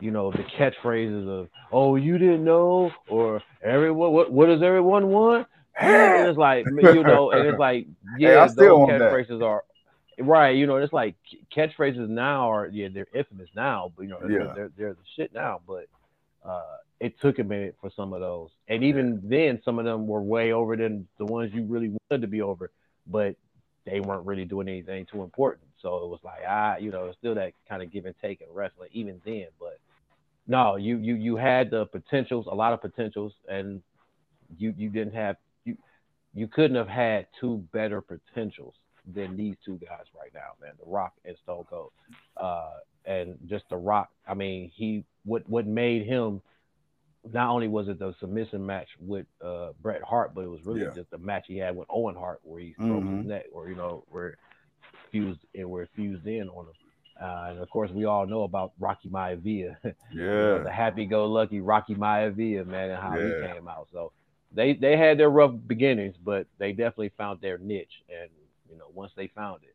you 0.00 0.10
know, 0.10 0.30
the 0.30 0.44
catchphrases 0.44 1.28
of 1.28 1.48
"Oh, 1.70 1.96
you 1.96 2.16
didn't 2.16 2.44
know," 2.44 2.90
or 3.08 3.42
"Everyone, 3.62 4.12
what 4.12 4.32
what 4.32 4.46
does 4.46 4.62
everyone 4.62 5.08
want?" 5.08 5.46
And 5.80 6.28
it's 6.28 6.36
like 6.36 6.66
you 6.66 7.04
know, 7.04 7.30
and 7.30 7.46
it's 7.46 7.58
like 7.58 7.86
yeah, 8.18 8.48
hey, 8.48 8.54
those 8.56 8.88
catchphrases 8.88 9.44
are 9.44 9.62
Right, 10.20 10.56
you 10.56 10.66
know, 10.66 10.76
it's 10.76 10.92
like 10.92 11.14
catchphrases 11.54 12.08
now 12.08 12.50
are 12.50 12.66
yeah, 12.66 12.88
they're 12.92 13.06
infamous 13.14 13.48
now, 13.54 13.92
but 13.96 14.02
you 14.02 14.08
know, 14.08 14.18
yeah. 14.28 14.52
they're, 14.54 14.70
they're 14.76 14.94
the 14.94 15.04
shit 15.14 15.32
now. 15.32 15.60
But 15.66 15.86
uh, 16.44 16.76
it 16.98 17.20
took 17.20 17.38
a 17.38 17.44
minute 17.44 17.76
for 17.80 17.90
some 17.94 18.12
of 18.12 18.20
those, 18.20 18.50
and 18.66 18.82
even 18.82 19.20
then, 19.22 19.60
some 19.64 19.78
of 19.78 19.84
them 19.84 20.08
were 20.08 20.20
way 20.20 20.52
over 20.52 20.76
than 20.76 21.06
the 21.18 21.24
ones 21.24 21.52
you 21.54 21.62
really 21.64 21.94
wanted 22.10 22.22
to 22.22 22.26
be 22.26 22.42
over, 22.42 22.70
but 23.06 23.36
they 23.84 24.00
weren't 24.00 24.26
really 24.26 24.44
doing 24.44 24.68
anything 24.68 25.06
too 25.06 25.22
important. 25.22 25.67
So 25.80 25.96
it 25.98 26.08
was 26.08 26.20
like 26.24 26.40
ah, 26.46 26.76
you 26.78 26.90
know, 26.90 27.06
it's 27.06 27.18
still 27.18 27.34
that 27.34 27.52
kind 27.68 27.82
of 27.82 27.92
give 27.92 28.06
and 28.06 28.14
take 28.20 28.40
in 28.40 28.48
wrestling, 28.52 28.90
even 28.92 29.20
then. 29.24 29.46
But 29.58 29.78
no, 30.46 30.76
you 30.76 30.96
you 30.98 31.14
you 31.14 31.36
had 31.36 31.70
the 31.70 31.86
potentials, 31.86 32.46
a 32.50 32.54
lot 32.54 32.72
of 32.72 32.80
potentials, 32.80 33.32
and 33.48 33.82
you 34.56 34.74
you 34.76 34.88
didn't 34.88 35.14
have 35.14 35.36
you 35.64 35.76
you 36.34 36.48
couldn't 36.48 36.76
have 36.76 36.88
had 36.88 37.26
two 37.40 37.64
better 37.72 38.00
potentials 38.00 38.74
than 39.14 39.36
these 39.36 39.56
two 39.64 39.78
guys 39.78 40.04
right 40.18 40.30
now, 40.34 40.52
man. 40.60 40.72
The 40.78 40.90
Rock 40.90 41.12
and 41.24 41.36
Stone 41.42 41.64
Cold, 41.70 41.92
uh, 42.36 42.78
and 43.04 43.38
just 43.46 43.64
The 43.70 43.76
Rock. 43.76 44.10
I 44.26 44.34
mean, 44.34 44.70
he 44.74 45.04
what 45.24 45.48
what 45.48 45.66
made 45.66 46.06
him. 46.06 46.40
Not 47.30 47.50
only 47.50 47.68
was 47.68 47.88
it 47.88 47.98
the 47.98 48.14
submission 48.20 48.64
match 48.64 48.88
with 49.00 49.26
uh, 49.44 49.70
Bret 49.82 50.02
Hart, 50.02 50.34
but 50.34 50.42
it 50.42 50.48
was 50.48 50.60
really 50.64 50.82
yeah. 50.82 50.94
just 50.94 51.10
the 51.10 51.18
match 51.18 51.44
he 51.46 51.58
had 51.58 51.76
with 51.76 51.88
Owen 51.90 52.14
Hart, 52.14 52.40
where 52.42 52.60
he 52.60 52.74
broke 52.78 53.02
mm-hmm. 53.02 53.18
his 53.18 53.26
neck, 53.26 53.44
or 53.52 53.68
you 53.68 53.74
know, 53.74 54.04
where 54.08 54.38
fused 55.10 55.40
and 55.54 55.68
were 55.68 55.88
fused 55.94 56.26
in 56.26 56.48
on 56.48 56.66
them. 56.66 56.74
Uh, 57.20 57.50
and 57.50 57.58
of 57.58 57.68
course, 57.70 57.90
we 57.90 58.04
all 58.04 58.26
know 58.26 58.42
about 58.42 58.72
Rocky 58.78 59.08
Maivia. 59.08 59.76
Yeah, 59.82 59.90
you 60.12 60.20
know, 60.20 60.64
the 60.64 60.70
happy-go-lucky 60.70 61.60
Rocky 61.60 61.96
Maivia, 61.96 62.64
man, 62.64 62.90
and 62.90 63.02
how 63.02 63.16
yeah. 63.18 63.26
he 63.26 63.54
came 63.54 63.68
out. 63.68 63.88
So 63.92 64.12
they 64.52 64.74
they 64.74 64.96
had 64.96 65.18
their 65.18 65.30
rough 65.30 65.54
beginnings, 65.66 66.14
but 66.22 66.46
they 66.58 66.72
definitely 66.72 67.12
found 67.18 67.40
their 67.40 67.58
niche, 67.58 68.02
and 68.08 68.30
you 68.70 68.78
know, 68.78 68.86
once 68.94 69.12
they 69.16 69.26
found 69.28 69.62
it. 69.64 69.74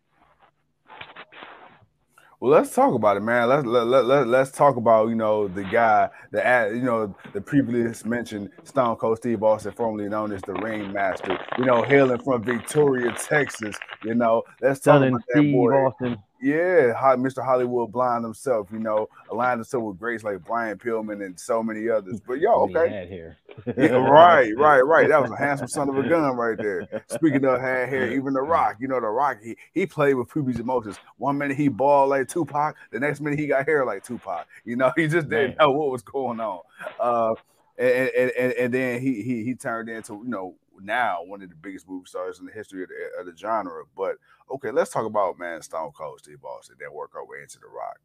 Well, 2.44 2.52
let's 2.52 2.76
talk 2.76 2.94
about 2.94 3.16
it, 3.16 3.22
man. 3.22 3.48
Let's 3.48 3.66
let, 3.66 3.88
let, 3.88 4.04
let, 4.04 4.28
let's 4.28 4.52
talk 4.52 4.76
about 4.76 5.08
you 5.08 5.16
know 5.16 5.48
the 5.48 5.64
guy 5.64 6.10
that 6.34 6.76
you 6.76 6.82
know 6.82 7.16
the 7.32 7.40
previous 7.40 8.04
mentioned 8.04 8.50
Stone 8.66 8.98
Cold 8.98 9.20
Steve 9.20 9.42
Austin, 9.44 9.72
formerly 9.72 10.10
known 10.10 10.34
as 10.34 10.42
the 10.42 10.52
Ringmaster. 10.56 11.40
You 11.58 11.64
know, 11.64 11.84
hailing 11.84 12.22
from 12.22 12.44
Victoria, 12.44 13.14
Texas. 13.14 13.78
You 14.04 14.16
know, 14.16 14.44
let's 14.62 14.82
talk 14.82 15.08
about 15.08 15.22
that 15.30 15.40
Steve 15.40 15.54
boy. 15.54 15.72
Austin. 15.72 16.18
Yeah, 16.44 16.92
Mr. 17.16 17.42
Hollywood 17.42 17.94
Blonde 17.94 18.26
himself, 18.26 18.68
you 18.70 18.80
know, 18.80 19.08
aligned 19.32 19.60
himself 19.60 19.82
with 19.82 19.98
greats 19.98 20.26
like 20.26 20.44
Brian 20.44 20.78
Pillman 20.78 21.26
and 21.26 21.40
so 21.40 21.64
many 21.64 21.88
others. 21.88 22.20
But 22.20 22.42
yo, 22.42 22.52
okay. 22.64 23.08
Here. 23.08 23.38
yeah, 23.78 23.92
right, 23.92 24.52
right, 24.58 24.82
right. 24.82 25.08
That 25.08 25.22
was 25.22 25.32
a 25.32 25.38
handsome 25.38 25.70
son 25.70 25.88
of 25.88 25.98
a 25.98 26.04
gun 26.04 26.36
right 26.36 26.58
there. 26.58 26.86
Speaking 27.08 27.46
of 27.46 27.62
had 27.62 27.88
hair, 27.88 28.12
even 28.12 28.34
The 28.34 28.42
Rock, 28.42 28.76
you 28.82 28.90
know, 28.90 29.00
The 29.00 29.08
Rock, 29.08 29.38
he, 29.42 29.56
he 29.74 29.86
played 29.86 30.16
with 30.16 30.30
Pubi's 30.30 30.60
emotions. 30.60 30.98
One 31.16 31.38
minute 31.38 31.56
he 31.56 31.70
bald 31.70 32.10
like 32.10 32.28
Tupac, 32.28 32.76
the 32.92 33.00
next 33.00 33.22
minute 33.22 33.40
he 33.40 33.48
got 33.48 33.66
hair 33.66 33.86
like 33.86 34.04
Tupac. 34.04 34.46
You 34.66 34.76
know, 34.76 34.92
he 34.98 35.08
just 35.08 35.30
didn't 35.30 35.58
know 35.60 35.72
what 35.72 35.92
was 35.92 36.02
going 36.02 36.42
on. 36.42 36.60
Uh, 37.00 37.36
and, 37.78 38.10
and, 38.10 38.32
and, 38.32 38.54
and 38.54 38.74
then 38.74 39.02
he, 39.02 39.22
he 39.22 39.46
he 39.46 39.56
turned 39.56 39.88
into, 39.88 40.14
you 40.14 40.30
know, 40.30 40.56
now 40.82 41.20
one 41.24 41.42
of 41.42 41.50
the 41.50 41.56
biggest 41.56 41.88
movie 41.88 42.08
stars 42.08 42.40
in 42.40 42.46
the 42.46 42.52
history 42.52 42.84
of 42.84 42.90
the, 42.90 43.20
of 43.20 43.26
the 43.26 43.38
genre. 43.38 43.84
But 43.96 44.16
okay, 44.52 44.72
let's 44.72 44.92
talk 44.92 45.06
about 45.06 45.40
man 45.40 45.62
Stone 45.62 45.92
Cold 45.92 46.20
Steve 46.20 46.44
Austin. 46.44 46.76
Then 46.80 46.94
work 46.94 47.12
our 47.16 47.26
way 47.26 47.38
into 47.42 47.60
The 47.60 47.68
Rock. 47.68 48.00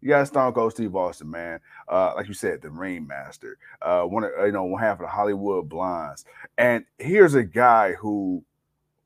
You 0.00 0.10
got 0.10 0.26
Stone 0.26 0.52
Cold 0.52 0.72
Steve 0.72 0.94
Austin, 0.94 1.30
man. 1.30 1.60
Uh, 1.88 2.12
like 2.14 2.28
you 2.28 2.34
said, 2.34 2.60
the 2.60 2.70
Ringmaster, 2.70 3.56
uh, 3.80 4.02
one 4.02 4.24
of 4.24 4.30
you 4.44 4.52
know 4.52 4.64
one 4.64 4.82
half 4.82 5.00
of 5.00 5.06
the 5.06 5.08
Hollywood 5.08 5.68
Blondes, 5.68 6.24
and 6.58 6.84
here's 6.98 7.34
a 7.34 7.42
guy 7.42 7.94
who, 7.94 8.44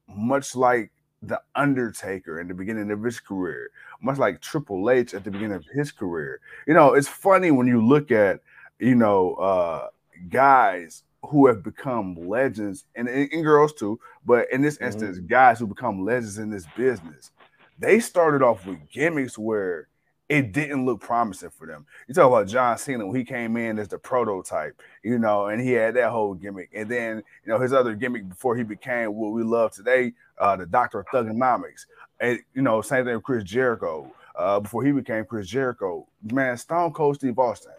much 0.08 0.56
like 0.56 0.90
the 1.22 1.40
Undertaker 1.54 2.40
in 2.40 2.48
the 2.48 2.54
beginning 2.54 2.90
of 2.90 3.02
his 3.02 3.20
career, 3.20 3.70
much 4.00 4.18
like 4.18 4.40
Triple 4.40 4.90
H 4.90 5.14
at 5.14 5.24
the 5.24 5.30
beginning 5.30 5.56
of 5.56 5.66
his 5.66 5.92
career. 5.92 6.40
You 6.66 6.74
know, 6.74 6.94
it's 6.94 7.08
funny 7.08 7.50
when 7.50 7.66
you 7.68 7.84
look 7.84 8.10
at 8.10 8.40
you 8.80 8.94
know 8.96 9.34
uh, 9.34 9.88
guys 10.28 11.04
who 11.22 11.46
have 11.46 11.62
become 11.62 12.14
legends 12.14 12.84
and, 12.94 13.08
and, 13.08 13.44
girls 13.44 13.72
too, 13.72 13.98
but 14.24 14.50
in 14.52 14.62
this 14.62 14.78
instance, 14.78 15.18
mm-hmm. 15.18 15.26
guys 15.26 15.58
who 15.58 15.66
become 15.66 16.04
legends 16.04 16.38
in 16.38 16.50
this 16.50 16.66
business, 16.76 17.32
they 17.78 18.00
started 18.00 18.42
off 18.42 18.64
with 18.66 18.78
gimmicks 18.90 19.36
where 19.36 19.88
it 20.28 20.52
didn't 20.52 20.84
look 20.84 21.00
promising 21.00 21.50
for 21.50 21.66
them. 21.66 21.86
You 22.06 22.14
talk 22.14 22.28
about 22.28 22.48
John 22.48 22.76
Cena 22.76 23.06
when 23.06 23.16
he 23.16 23.24
came 23.24 23.56
in 23.56 23.78
as 23.78 23.88
the 23.88 23.98
prototype, 23.98 24.80
you 25.02 25.18
know, 25.18 25.46
and 25.46 25.60
he 25.60 25.72
had 25.72 25.94
that 25.96 26.10
whole 26.10 26.34
gimmick. 26.34 26.70
And 26.74 26.88
then, 26.88 27.22
you 27.44 27.52
know, 27.52 27.58
his 27.58 27.72
other 27.72 27.94
gimmick 27.94 28.28
before 28.28 28.54
he 28.54 28.62
became 28.62 29.14
what 29.14 29.32
we 29.32 29.42
love 29.42 29.72
today, 29.72 30.12
uh, 30.38 30.56
the 30.56 30.66
Doctor 30.66 31.00
of 31.00 31.06
Thuganomics. 31.06 31.86
And, 32.20 32.40
you 32.54 32.62
know, 32.62 32.82
same 32.82 33.06
thing 33.06 33.14
with 33.14 33.24
Chris 33.24 33.44
Jericho. 33.44 34.12
Uh, 34.36 34.60
before 34.60 34.84
he 34.84 34.92
became 34.92 35.24
Chris 35.24 35.48
Jericho, 35.48 36.06
man, 36.30 36.56
Stone 36.56 36.92
Cold 36.92 37.16
Steve 37.16 37.38
Austin, 37.38 37.72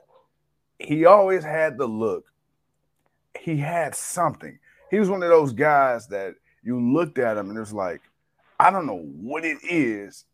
he 0.80 1.06
always 1.06 1.44
had 1.44 1.78
the 1.78 1.86
look 1.86 2.26
he 3.38 3.58
had 3.58 3.96
something. 3.96 4.58
He 4.92 5.00
was 5.00 5.10
one 5.10 5.24
of 5.24 5.30
those 5.30 5.54
guys 5.54 6.08
that 6.08 6.36
you 6.64 6.80
looked 6.80 7.20
at 7.20 7.38
him 7.38 7.50
and 7.50 7.58
it 7.58 7.62
was 7.62 7.74
like, 7.74 8.02
I 8.60 8.72
don't 8.72 8.86
know 8.86 9.06
what 9.22 9.46
it 9.46 9.58
is, 9.64 10.26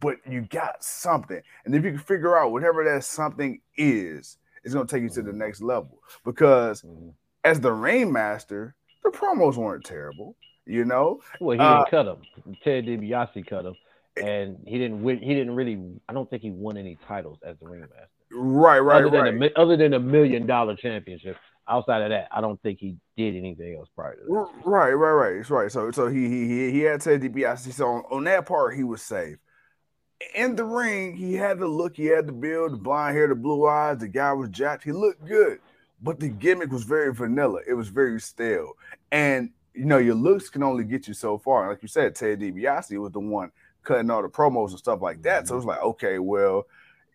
but 0.00 0.16
you 0.28 0.42
got 0.42 0.82
something. 0.82 1.40
And 1.64 1.74
if 1.74 1.84
you 1.84 1.90
can 1.90 2.00
figure 2.00 2.36
out 2.36 2.52
whatever 2.52 2.84
that 2.84 3.04
something 3.04 3.60
is, 3.76 4.38
it's 4.64 4.74
gonna 4.74 4.86
take 4.86 5.02
you 5.02 5.10
to 5.10 5.22
the 5.22 5.32
next 5.32 5.60
level. 5.60 5.98
Because 6.24 6.82
mm-hmm. 6.82 7.10
as 7.44 7.60
the 7.60 7.72
Ringmaster, 7.72 8.74
the 9.04 9.10
promos 9.10 9.56
weren't 9.56 9.84
terrible, 9.84 10.36
you 10.64 10.84
know. 10.84 11.20
Well, 11.40 11.56
he 11.56 11.62
uh, 11.62 11.78
didn't 11.78 11.90
cut 11.90 12.06
him. 12.06 12.56
Ted 12.64 12.86
DiBiase 12.86 13.46
cut 13.46 13.64
him, 13.64 13.76
and 14.20 14.58
he 14.66 14.78
didn't 14.78 15.02
win. 15.02 15.18
He 15.18 15.34
didn't 15.34 15.54
really. 15.54 15.80
I 16.08 16.12
don't 16.12 16.28
think 16.28 16.42
he 16.42 16.50
won 16.50 16.76
any 16.76 16.98
titles 17.06 17.38
as 17.46 17.56
the 17.58 17.68
Ringmaster. 17.68 18.08
Right, 18.32 18.80
right, 18.80 19.04
other 19.04 19.16
right. 19.16 19.32
Than 19.32 19.42
a, 19.44 19.50
other 19.56 19.76
than 19.76 19.94
a 19.94 20.00
million 20.00 20.46
dollar 20.46 20.74
championship, 20.74 21.36
outside 21.68 22.02
of 22.02 22.10
that, 22.10 22.28
I 22.30 22.40
don't 22.40 22.60
think 22.62 22.78
he 22.78 22.96
did 23.16 23.36
anything 23.36 23.76
else 23.76 23.88
prior 23.94 24.14
to 24.14 24.22
that. 24.22 24.30
Right, 24.64 24.92
right, 24.92 24.92
right. 24.92 25.36
It's 25.36 25.50
right. 25.50 25.70
So, 25.70 25.90
so 25.90 26.08
he 26.08 26.28
he 26.28 26.46
he 26.46 26.70
he 26.72 26.80
had 26.80 27.00
Ted 27.00 27.22
DiBiase. 27.22 27.72
So 27.72 27.86
on, 27.86 28.04
on 28.10 28.24
that 28.24 28.46
part, 28.46 28.76
he 28.76 28.84
was 28.84 29.02
safe. 29.02 29.38
In 30.34 30.56
the 30.56 30.64
ring, 30.64 31.14
he 31.14 31.34
had 31.34 31.58
the 31.58 31.66
look, 31.66 31.96
he 31.96 32.06
had 32.06 32.26
the 32.26 32.32
build, 32.32 32.72
the 32.72 32.76
blonde 32.76 33.16
hair, 33.16 33.28
the 33.28 33.34
blue 33.34 33.66
eyes. 33.66 33.98
The 33.98 34.08
guy 34.08 34.32
was 34.32 34.48
jacked. 34.48 34.84
He 34.84 34.92
looked 34.92 35.24
good, 35.26 35.60
but 36.02 36.20
the 36.20 36.28
gimmick 36.28 36.70
was 36.70 36.84
very 36.84 37.12
vanilla. 37.12 37.60
It 37.66 37.74
was 37.74 37.88
very 37.88 38.20
stale, 38.20 38.72
and 39.12 39.50
you 39.74 39.84
know 39.84 39.98
your 39.98 40.14
looks 40.14 40.48
can 40.48 40.62
only 40.62 40.84
get 40.84 41.06
you 41.06 41.14
so 41.14 41.36
far. 41.38 41.68
Like 41.68 41.82
you 41.82 41.88
said, 41.88 42.14
Ted 42.14 42.40
DiBiase 42.40 42.98
was 42.98 43.12
the 43.12 43.20
one 43.20 43.50
cutting 43.82 44.10
all 44.10 44.22
the 44.22 44.28
promos 44.28 44.70
and 44.70 44.78
stuff 44.78 45.00
like 45.00 45.22
that. 45.22 45.46
So 45.46 45.54
mm-hmm. 45.54 45.58
it's 45.60 45.66
like, 45.66 45.82
okay, 45.82 46.18
well, 46.18 46.66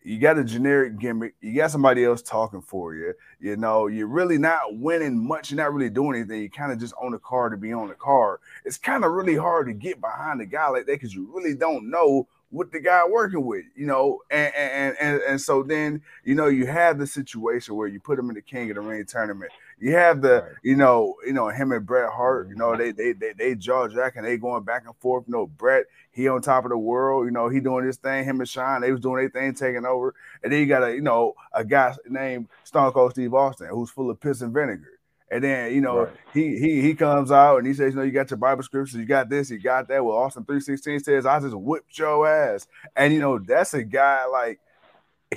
you 0.04 0.18
got 0.18 0.38
a 0.38 0.44
generic 0.44 0.98
gimmick, 0.98 1.34
you 1.40 1.54
got 1.54 1.70
somebody 1.70 2.04
else 2.04 2.22
talking 2.22 2.60
for 2.60 2.94
you. 2.94 3.14
You 3.40 3.56
know, 3.56 3.86
you're 3.86 4.06
really 4.06 4.38
not 4.38 4.76
winning 4.76 5.18
much, 5.18 5.50
you're 5.50 5.56
not 5.56 5.72
really 5.72 5.90
doing 5.90 6.16
anything. 6.16 6.42
You 6.42 6.50
kind 6.50 6.72
of 6.72 6.78
just 6.78 6.94
on 7.00 7.12
the 7.12 7.18
card 7.18 7.52
to 7.52 7.56
be 7.56 7.72
on 7.72 7.88
the 7.88 7.94
card. 7.94 8.40
It's 8.64 8.78
kind 8.78 9.04
of 9.04 9.12
really 9.12 9.36
hard 9.36 9.66
to 9.68 9.72
get 9.72 10.00
behind 10.00 10.40
a 10.40 10.46
guy 10.46 10.68
like 10.68 10.86
that 10.86 10.92
because 10.92 11.14
you 11.14 11.30
really 11.32 11.54
don't 11.54 11.90
know 11.90 12.26
what 12.50 12.70
the 12.70 12.80
guy 12.80 13.02
working 13.08 13.46
with, 13.46 13.64
you 13.74 13.86
know, 13.86 14.20
and 14.30 14.54
and 14.54 14.96
and 15.00 15.22
and 15.22 15.40
so 15.40 15.62
then 15.62 16.02
you 16.22 16.34
know 16.34 16.48
you 16.48 16.66
have 16.66 16.98
the 16.98 17.06
situation 17.06 17.74
where 17.74 17.88
you 17.88 17.98
put 17.98 18.18
him 18.18 18.28
in 18.28 18.34
the 18.34 18.42
King 18.42 18.70
of 18.70 18.76
the 18.76 18.82
Ring 18.82 19.04
tournament. 19.06 19.50
You 19.82 19.96
have 19.96 20.22
the, 20.22 20.42
right. 20.42 20.52
you 20.62 20.76
know, 20.76 21.16
you 21.26 21.32
know 21.32 21.48
him 21.48 21.72
and 21.72 21.84
Bret 21.84 22.12
Hart. 22.12 22.48
You 22.48 22.54
know, 22.54 22.68
mm-hmm. 22.68 22.82
they 22.82 22.92
they 22.92 23.12
they 23.14 23.32
they 23.32 23.54
jaw 23.56 23.88
jack 23.88 24.14
and 24.14 24.24
they 24.24 24.38
going 24.38 24.62
back 24.62 24.84
and 24.86 24.94
forth. 24.98 25.24
You 25.26 25.32
know, 25.32 25.46
Bret 25.48 25.86
he 26.12 26.28
on 26.28 26.40
top 26.40 26.64
of 26.64 26.70
the 26.70 26.78
world. 26.78 27.24
You 27.24 27.32
know, 27.32 27.48
he 27.48 27.58
doing 27.58 27.84
his 27.84 27.96
thing. 27.96 28.24
Him 28.24 28.38
and 28.38 28.48
Shawn 28.48 28.82
they 28.82 28.92
was 28.92 29.00
doing 29.00 29.16
their 29.16 29.30
thing, 29.30 29.54
taking 29.54 29.84
over. 29.84 30.14
And 30.44 30.52
then 30.52 30.60
you 30.60 30.66
got 30.66 30.84
a 30.84 30.94
you 30.94 31.00
know 31.00 31.34
a 31.52 31.64
guy 31.64 31.96
named 32.08 32.46
Stone 32.62 32.92
Cold 32.92 33.10
Steve 33.10 33.34
Austin 33.34 33.70
who's 33.70 33.90
full 33.90 34.08
of 34.08 34.20
piss 34.20 34.40
and 34.40 34.54
vinegar. 34.54 35.00
And 35.32 35.42
then 35.42 35.74
you 35.74 35.80
know 35.80 36.04
right. 36.04 36.12
he 36.32 36.56
he 36.60 36.80
he 36.80 36.94
comes 36.94 37.32
out 37.32 37.56
and 37.56 37.66
he 37.66 37.74
says, 37.74 37.92
you 37.92 37.98
know, 37.98 38.04
you 38.04 38.12
got 38.12 38.30
your 38.30 38.38
Bible 38.38 38.62
scriptures, 38.62 38.94
you 38.94 39.04
got 39.04 39.28
this, 39.28 39.50
you 39.50 39.58
got 39.58 39.88
that. 39.88 40.04
Well, 40.04 40.16
Austin 40.16 40.44
three 40.44 40.60
sixteen 40.60 41.00
says, 41.00 41.26
I 41.26 41.40
just 41.40 41.56
whipped 41.56 41.98
your 41.98 42.28
ass, 42.28 42.68
and 42.94 43.12
you 43.12 43.18
know 43.18 43.40
that's 43.40 43.74
a 43.74 43.82
guy 43.82 44.26
like 44.26 44.60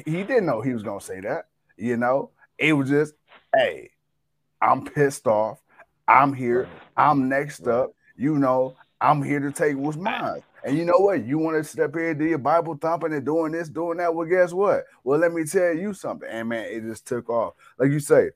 he 0.05 0.23
didn't 0.23 0.45
know 0.45 0.61
he 0.61 0.73
was 0.73 0.83
gonna 0.83 1.01
say 1.01 1.19
that. 1.21 1.47
You 1.77 1.97
know, 1.97 2.29
it 2.59 2.73
was 2.73 2.89
just, 2.89 3.15
hey, 3.53 3.89
I'm 4.61 4.85
pissed 4.85 5.27
off. 5.27 5.59
I'm 6.07 6.33
here. 6.33 6.69
I'm 6.97 7.27
next 7.29 7.67
up. 7.67 7.91
You 8.15 8.37
know, 8.37 8.75
I'm 9.01 9.21
here 9.21 9.39
to 9.39 9.51
take 9.51 9.77
what's 9.77 9.97
mine. 9.97 10.41
And 10.63 10.77
you 10.77 10.85
know 10.85 10.97
what? 10.97 11.25
You 11.25 11.37
want 11.37 11.57
to 11.57 11.63
step 11.63 11.93
here 11.93 12.09
and 12.09 12.19
do 12.19 12.25
your 12.25 12.39
Bible 12.39 12.75
thumping 12.75 13.13
and 13.13 13.23
doing 13.23 13.51
this, 13.51 13.69
doing 13.69 13.97
that. 13.97 14.13
Well, 14.13 14.27
guess 14.27 14.51
what? 14.51 14.85
Well, 15.03 15.19
let 15.19 15.31
me 15.31 15.43
tell 15.43 15.75
you 15.75 15.93
something. 15.93 16.27
And 16.29 16.49
man, 16.49 16.65
it 16.65 16.81
just 16.81 17.05
took 17.05 17.29
off. 17.29 17.53
Like 17.77 17.91
you 17.91 17.99
say, 17.99 18.31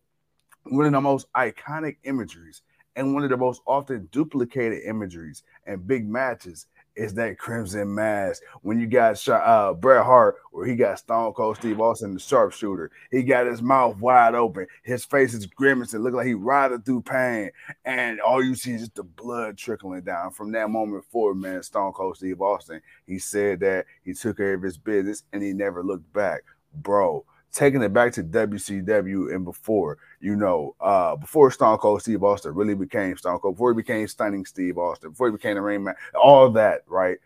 one 0.66 0.86
of 0.86 0.92
the 0.92 1.02
most 1.02 1.32
iconic 1.34 1.98
imageries 2.04 2.62
and 2.96 3.14
one 3.14 3.24
of 3.24 3.30
the 3.30 3.38
most 3.38 3.62
often 3.66 4.08
duplicated 4.12 4.84
imageries 4.86 5.44
and 5.66 5.88
big 5.88 6.08
matches 6.08 6.68
is 6.96 7.14
that 7.16 7.38
Crimson 7.38 7.94
Mask. 7.94 8.42
When 8.62 8.80
you 8.80 8.88
got 8.88 9.28
uh, 9.28 9.74
Bret 9.74 10.06
Hart, 10.06 10.38
where 10.52 10.66
he 10.66 10.76
got 10.76 11.00
Stone 11.00 11.34
Cold 11.34 11.58
Steve 11.58 11.80
Austin, 11.80 12.14
the 12.14 12.20
sharpshooter, 12.20 12.92
he 13.12 13.24
got 13.24 13.48
his 13.48 13.62
mouth 13.62 13.98
wide 13.98 14.36
open, 14.36 14.68
his 14.84 15.06
face 15.06 15.34
is 15.34 15.46
grimacing, 15.46 16.02
look 16.02 16.14
like 16.14 16.28
he 16.28 16.34
writhing 16.34 16.82
through 16.82 17.02
pain, 17.02 17.52
and 17.86 18.20
all 18.20 18.44
you 18.44 18.56
see 18.56 18.74
is 18.74 18.82
just 18.82 18.96
the 18.96 19.04
blood 19.04 19.58
trickling 19.58 20.02
down. 20.02 20.32
From 20.32 20.52
that 20.54 20.70
moment 20.70 21.06
forward, 21.06 21.36
man, 21.36 21.64
Stone 21.64 21.94
Cold 21.94 22.18
Steve 22.18 22.42
Austin, 22.42 22.82
he 23.06 23.20
said 23.20 23.60
that 23.62 23.86
he 24.04 24.14
took 24.14 24.38
care 24.38 24.54
of 24.54 24.62
his 24.62 24.78
business 24.78 25.24
and 25.34 25.42
he 25.42 25.54
never 25.54 25.84
looked 25.84 26.12
back, 26.14 26.42
bro 26.74 27.26
taking 27.52 27.82
it 27.82 27.94
back 27.94 28.14
to 28.14 28.24
WCW 28.24 29.34
and 29.34 29.44
before, 29.44 29.98
you 30.20 30.36
know, 30.36 30.76
uh, 30.80 31.16
before 31.16 31.52
Stone 31.52 31.78
Cold 31.80 32.02
Steve 32.02 32.24
Austin 32.24 32.54
really 32.54 32.76
became 32.76 33.18
Stone 33.18 33.40
Cold, 33.40 33.56
before 33.56 33.74
he 33.74 33.78
became 33.78 34.08
Stunning 34.08 34.46
Steve 34.46 34.78
Austin, 34.78 35.12
before 35.12 35.28
he 35.28 35.32
became 35.32 35.56
the 35.56 35.62
Rain 35.62 35.84
Man, 35.84 35.96
all 36.20 36.50
that, 36.52 36.82
right? 36.88 37.18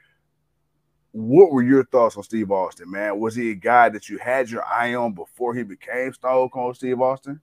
What 1.12 1.51
were 1.51 1.62
your 1.62 1.86
thoughts 1.86 2.18
on 2.18 2.24
Steve 2.24 2.51
Austin, 2.51 2.89
man? 2.89 3.20
Was 3.20 3.36
he 3.36 3.51
a 3.51 3.56
guy 3.56 3.89
that 3.89 4.10
you 4.10 4.18
had 4.18 4.50
your 4.50 4.65
eye 4.65 4.96
on 4.96 5.13
before 5.13 5.53
he 5.53 5.63
became 5.63 6.13
Stone 6.13 6.50
Cold 6.50 6.75
Steve 6.75 7.00
Austin? 7.00 7.39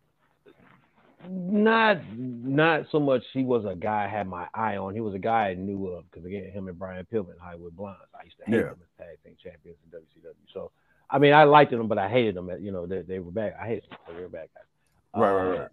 Not, 1.29 2.01
not 2.17 2.87
so 2.91 2.99
much. 2.99 3.23
He 3.33 3.45
was 3.45 3.67
a 3.67 3.77
guy 3.77 4.05
I 4.05 4.09
had 4.09 4.27
my 4.27 4.49
eye 4.55 4.79
on. 4.79 4.95
He 4.95 5.03
was 5.03 5.15
a 5.15 5.19
guy 5.19 5.51
I 5.51 5.55
knew 5.55 5.87
of 5.89 6.11
because 6.11 6.25
again, 6.25 6.51
him 6.51 6.67
and 6.67 6.79
Brian 6.79 7.07
Pillman, 7.13 7.39
Hollywood 7.39 7.77
Blondes. 7.77 8.01
I 8.19 8.25
used 8.25 8.39
to 8.39 8.45
hate 8.47 8.57
yeah. 8.57 8.63
them 8.63 8.79
as 8.83 9.07
tag 9.07 9.23
team 9.23 9.37
champions 9.41 9.77
in 9.85 9.99
WCW. 9.99 10.35
So 10.53 10.73
I 11.11 11.19
mean, 11.19 11.33
I 11.33 11.45
liked 11.45 11.71
them, 11.71 11.89
but 11.89 11.99
I 11.99 12.09
hated 12.09 12.37
them. 12.37 12.51
You 12.61 12.73
know, 12.73 12.87
they, 12.87 13.03
they 13.03 13.19
were 13.19 13.33
bad. 13.33 13.55
I 13.61 13.67
hated 13.67 13.91
them. 13.91 13.99
They 14.17 14.23
were 14.23 14.29
bad 14.29 14.49
guys. 14.55 15.21
Right, 15.21 15.33
right, 15.33 15.59
right. 15.59 15.61
Uh, 15.63 15.69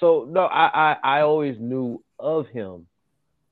so 0.00 0.26
no, 0.28 0.42
I, 0.46 0.92
I 0.92 1.18
I 1.18 1.20
always 1.20 1.56
knew 1.60 2.02
of 2.18 2.48
him, 2.48 2.86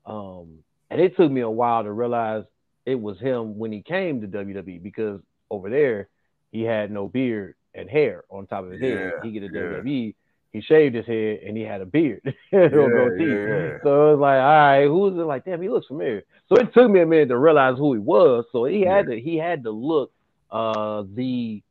um, 0.05 0.59
and 0.89 0.99
it 0.99 1.15
took 1.15 1.31
me 1.31 1.41
a 1.41 1.49
while 1.49 1.83
to 1.83 1.91
realize 1.91 2.43
it 2.85 2.99
was 2.99 3.19
him 3.19 3.57
when 3.57 3.71
he 3.71 3.81
came 3.81 4.21
to 4.21 4.27
WWE 4.27 4.83
because 4.83 5.21
over 5.49 5.69
there 5.69 6.09
he 6.51 6.61
had 6.61 6.91
no 6.91 7.07
beard 7.07 7.55
and 7.73 7.89
hair 7.89 8.23
on 8.29 8.47
top 8.47 8.65
of 8.65 8.71
his 8.71 8.81
yeah, 8.81 8.97
head. 8.97 9.11
He 9.23 9.31
get 9.31 9.43
a 9.43 9.45
yeah. 9.47 9.61
WWE, 9.61 10.15
he 10.51 10.61
shaved 10.61 10.95
his 10.95 11.05
head 11.05 11.39
and 11.45 11.57
he 11.57 11.63
had 11.63 11.81
a 11.81 11.85
beard, 11.85 12.21
yeah, 12.25 12.33
yeah, 12.51 13.77
So 13.83 14.09
it 14.09 14.11
was 14.11 14.19
like, 14.19 14.39
all 14.39 14.49
right, 14.49 14.85
who's 14.85 15.13
it? 15.13 15.25
Like, 15.25 15.45
damn, 15.45 15.61
he 15.61 15.69
looks 15.69 15.87
familiar. 15.87 16.23
So 16.47 16.55
it 16.55 16.73
took 16.73 16.89
me 16.89 17.01
a 17.01 17.05
minute 17.05 17.29
to 17.29 17.37
realize 17.37 17.77
who 17.77 17.93
he 17.93 17.99
was. 17.99 18.45
So 18.51 18.65
he 18.65 18.81
had 18.81 19.07
to 19.07 19.19
he 19.19 19.37
had 19.37 19.63
to 19.63 19.71
look 19.71 20.11
uh, 20.55 21.03
the 21.13 21.61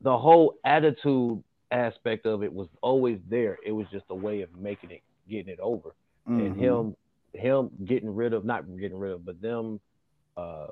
the 0.00 0.16
whole 0.16 0.54
attitude 0.64 1.42
aspect 1.72 2.24
of 2.24 2.44
it 2.44 2.52
was 2.52 2.68
always 2.80 3.18
there. 3.28 3.58
It 3.66 3.72
was 3.72 3.86
just 3.90 4.04
a 4.10 4.14
way 4.14 4.42
of 4.42 4.56
making 4.56 4.92
it, 4.92 5.02
getting 5.28 5.52
it 5.52 5.58
over, 5.58 5.94
mm-hmm. 6.28 6.40
and 6.40 6.56
him 6.56 6.96
him 7.34 7.70
getting 7.84 8.14
rid 8.14 8.32
of 8.32 8.44
not 8.44 8.64
getting 8.78 8.98
rid 8.98 9.12
of, 9.12 9.24
but 9.26 9.42
them, 9.42 9.80
uh, 10.36 10.68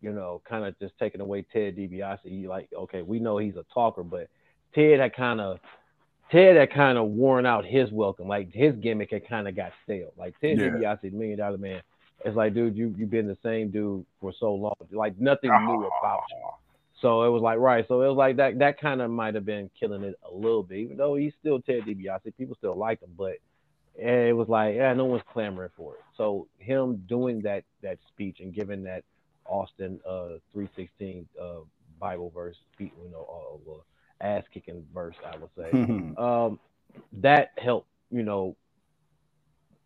you 0.00 0.12
know, 0.12 0.42
kind 0.48 0.64
of 0.64 0.76
just 0.80 0.94
taking 0.98 1.20
away 1.20 1.46
Ted 1.52 1.76
DiBiase. 1.76 2.48
Like, 2.48 2.68
okay, 2.76 3.02
we 3.02 3.20
know 3.20 3.38
he's 3.38 3.56
a 3.56 3.64
talker, 3.72 4.02
but 4.02 4.28
Ted 4.74 4.98
had 4.98 5.14
kind 5.14 5.40
of 5.40 5.60
Ted 6.32 6.56
had 6.56 6.72
kind 6.74 6.98
of 6.98 7.10
worn 7.10 7.46
out 7.46 7.64
his 7.64 7.92
welcome. 7.92 8.26
Like 8.26 8.52
his 8.52 8.74
gimmick 8.74 9.12
had 9.12 9.28
kind 9.28 9.46
of 9.46 9.54
got 9.54 9.70
stale. 9.84 10.12
Like 10.18 10.34
Ted 10.40 10.58
yeah. 10.58 10.70
DiBiase, 10.70 11.12
Million 11.12 11.38
Dollar 11.38 11.58
Man, 11.58 11.82
it's 12.24 12.36
like, 12.36 12.54
dude, 12.54 12.76
you 12.76 12.94
you've 12.96 13.10
been 13.10 13.26
the 13.28 13.36
same 13.42 13.70
dude 13.70 14.04
for 14.20 14.32
so 14.38 14.54
long. 14.54 14.74
Like 14.90 15.18
nothing 15.18 15.50
new 15.50 15.86
about 16.00 16.22
you. 16.30 16.50
So 17.02 17.24
it 17.24 17.28
was 17.28 17.42
like 17.42 17.58
right. 17.58 17.84
So 17.88 18.02
it 18.02 18.08
was 18.08 18.16
like 18.16 18.36
that. 18.36 18.58
That 18.58 18.80
kind 18.80 19.02
of 19.02 19.10
might 19.10 19.34
have 19.34 19.44
been 19.44 19.70
killing 19.78 20.02
it 20.02 20.18
a 20.30 20.34
little 20.34 20.62
bit, 20.62 20.78
even 20.78 20.96
though 20.96 21.14
he's 21.14 21.34
still 21.38 21.60
Ted 21.60 21.82
DiBiase. 21.86 22.36
People 22.38 22.56
still 22.56 22.76
like 22.76 23.02
him, 23.02 23.10
but 23.16 23.34
it 23.96 24.34
was 24.34 24.48
like, 24.48 24.76
yeah, 24.76 24.92
no 24.94 25.04
one's 25.04 25.22
clamoring 25.32 25.70
for 25.76 25.94
it. 25.94 26.00
So 26.16 26.48
him 26.58 27.04
doing 27.08 27.42
that 27.42 27.64
that 27.82 27.98
speech 28.08 28.38
and 28.40 28.54
giving 28.54 28.82
that 28.84 29.04
Austin 29.44 30.00
uh 30.08 30.38
316 30.52 31.28
uh 31.40 31.60
Bible 32.00 32.30
verse, 32.34 32.56
you 32.78 32.90
know, 33.10 33.60
uh, 33.68 33.70
uh, 33.72 34.26
ass 34.26 34.44
kicking 34.52 34.84
verse, 34.92 35.16
I 35.24 35.36
would 35.36 35.50
say, 35.56 35.70
um, 36.18 36.58
that 37.20 37.50
helped. 37.58 37.88
You 38.10 38.22
know, 38.22 38.56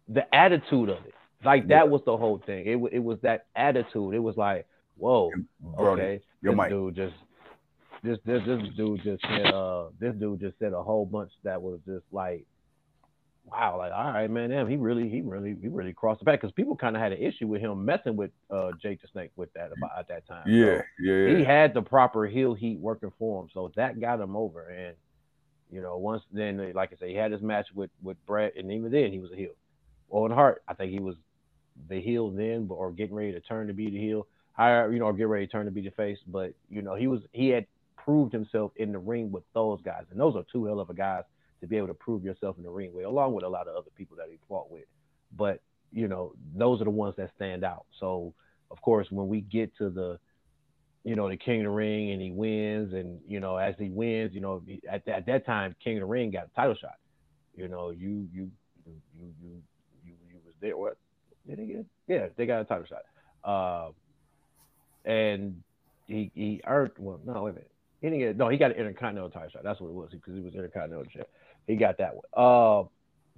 the 0.08 0.32
attitude 0.34 0.90
of 0.90 0.98
it 1.06 1.14
like 1.44 1.68
that 1.68 1.88
was 1.88 2.02
the 2.04 2.16
whole 2.16 2.42
thing. 2.44 2.66
It 2.66 2.92
it 2.92 3.02
was 3.02 3.18
that 3.22 3.46
attitude. 3.56 4.14
It 4.14 4.18
was 4.18 4.36
like, 4.36 4.66
whoa, 4.96 5.30
okay, 5.78 6.20
this 6.42 6.54
dude 6.68 6.94
just 6.96 7.14
this 8.02 8.18
this 8.24 8.42
this 8.46 8.60
dude 8.76 9.02
just 9.02 9.22
said 9.22 9.46
uh 9.46 9.86
this 9.98 10.14
dude 10.14 10.40
just 10.40 10.58
said 10.58 10.72
a 10.72 10.82
whole 10.82 11.04
bunch 11.04 11.30
that 11.44 11.60
was 11.60 11.80
just 11.86 12.04
like 12.12 12.44
wow 13.44 13.76
like 13.78 13.92
all 13.92 14.12
right 14.12 14.30
man 14.30 14.50
damn 14.50 14.68
he 14.68 14.76
really 14.76 15.08
he 15.08 15.20
really 15.20 15.56
he 15.60 15.68
really 15.68 15.92
crossed 15.92 16.20
the 16.20 16.24
back 16.24 16.40
because 16.40 16.52
people 16.52 16.76
kind 16.76 16.96
of 16.96 17.02
had 17.02 17.12
an 17.12 17.18
issue 17.18 17.46
with 17.46 17.60
him 17.60 17.84
messing 17.84 18.16
with 18.16 18.30
uh 18.50 18.70
Jake 18.80 19.02
the 19.02 19.08
Snake 19.12 19.30
with 19.36 19.52
that 19.54 19.70
about 19.76 19.90
at 19.98 20.08
that 20.08 20.26
time 20.26 20.44
yeah, 20.46 20.78
so 20.78 20.82
yeah 21.02 21.36
he 21.36 21.44
had 21.44 21.74
the 21.74 21.82
proper 21.82 22.26
heel 22.26 22.54
heat 22.54 22.78
working 22.78 23.12
for 23.18 23.42
him. 23.42 23.48
So 23.52 23.72
that 23.76 24.00
got 24.00 24.20
him 24.20 24.36
over. 24.36 24.68
And 24.68 24.96
you 25.70 25.82
know 25.82 25.98
once 25.98 26.22
then 26.32 26.72
like 26.74 26.92
I 26.92 26.96
say 26.96 27.10
he 27.10 27.16
had 27.16 27.32
his 27.32 27.42
match 27.42 27.66
with 27.74 27.90
with 28.02 28.16
Bret 28.26 28.56
and 28.56 28.70
even 28.72 28.90
then 28.90 29.12
he 29.12 29.18
was 29.18 29.32
a 29.32 29.36
heel. 29.36 29.52
Owen 30.10 30.32
Hart 30.32 30.62
I 30.68 30.74
think 30.74 30.92
he 30.92 31.00
was 31.00 31.16
the 31.88 32.00
heel 32.00 32.30
then, 32.30 32.66
or 32.70 32.92
getting 32.92 33.14
ready 33.14 33.32
to 33.32 33.40
turn 33.40 33.66
to 33.66 33.72
be 33.72 33.90
the 33.90 33.98
heel, 33.98 34.26
higher, 34.52 34.92
you 34.92 34.98
know, 34.98 35.06
or 35.06 35.12
get 35.12 35.28
ready 35.28 35.46
to 35.46 35.52
turn 35.52 35.66
to 35.66 35.70
be 35.70 35.82
the 35.82 35.90
face. 35.90 36.18
But 36.26 36.52
you 36.68 36.82
know, 36.82 36.94
he 36.94 37.06
was 37.06 37.20
he 37.32 37.48
had 37.48 37.66
proved 37.96 38.32
himself 38.32 38.72
in 38.76 38.92
the 38.92 38.98
ring 38.98 39.30
with 39.30 39.44
those 39.54 39.80
guys, 39.82 40.04
and 40.10 40.20
those 40.20 40.36
are 40.36 40.44
two 40.50 40.64
hell 40.66 40.80
of 40.80 40.90
a 40.90 40.94
guys 40.94 41.24
to 41.60 41.66
be 41.66 41.76
able 41.76 41.88
to 41.88 41.94
prove 41.94 42.24
yourself 42.24 42.56
in 42.56 42.64
the 42.64 42.70
ring 42.70 42.92
with, 42.94 43.04
along 43.04 43.34
with 43.34 43.44
a 43.44 43.48
lot 43.48 43.68
of 43.68 43.76
other 43.76 43.90
people 43.96 44.16
that 44.16 44.28
he 44.30 44.38
fought 44.48 44.70
with. 44.70 44.84
But 45.36 45.60
you 45.92 46.08
know, 46.08 46.32
those 46.54 46.80
are 46.80 46.84
the 46.84 46.90
ones 46.90 47.14
that 47.16 47.30
stand 47.36 47.64
out. 47.64 47.86
So 47.98 48.32
of 48.70 48.80
course, 48.82 49.08
when 49.10 49.28
we 49.28 49.40
get 49.40 49.76
to 49.78 49.90
the 49.90 50.18
you 51.04 51.16
know, 51.16 51.28
the 51.28 51.36
King 51.36 51.60
of 51.60 51.64
the 51.64 51.70
Ring 51.70 52.10
and 52.10 52.20
he 52.20 52.30
wins. 52.30 52.92
And, 52.92 53.20
you 53.26 53.40
know, 53.40 53.56
as 53.56 53.74
he 53.78 53.88
wins, 53.88 54.32
you 54.34 54.40
know, 54.40 54.62
at, 54.90 55.06
at 55.08 55.26
that 55.26 55.46
time, 55.46 55.74
King 55.82 55.96
of 55.96 56.00
the 56.00 56.06
Ring 56.06 56.30
got 56.30 56.46
a 56.46 56.54
title 56.54 56.74
shot. 56.74 56.96
You 57.56 57.68
know, 57.68 57.90
you, 57.90 58.28
you, 58.32 58.50
you, 58.86 58.92
you, 59.18 59.26
you, 60.04 60.12
you 60.28 60.38
was 60.44 60.54
there. 60.60 60.76
What? 60.76 60.98
Did 61.48 61.58
he 61.58 61.66
get? 61.66 61.86
Yeah, 62.06 62.26
they 62.36 62.46
got 62.46 62.60
a 62.60 62.64
title 62.64 62.86
shot. 62.86 63.02
Uh, 63.42 63.90
and 65.04 65.62
he 66.06 66.30
he 66.34 66.60
earned 66.66 66.92
well, 66.98 67.20
no, 67.24 67.44
wait 67.44 67.50
a 67.50 67.54
minute. 67.54 67.70
He 68.00 68.08
didn't 68.08 68.20
get 68.20 68.36
no. 68.36 68.48
He 68.48 68.56
got 68.56 68.72
an 68.72 68.76
intercontinental 68.76 69.30
title 69.30 69.50
shot. 69.50 69.62
That's 69.64 69.80
what 69.80 69.88
it 69.88 69.94
was 69.94 70.10
because 70.12 70.34
he 70.34 70.40
was 70.40 70.54
intercontinental 70.54 71.06
champ. 71.06 71.28
He 71.66 71.76
got 71.76 71.98
that 71.98 72.14
one. 72.14 72.24
Uh, 72.34 72.88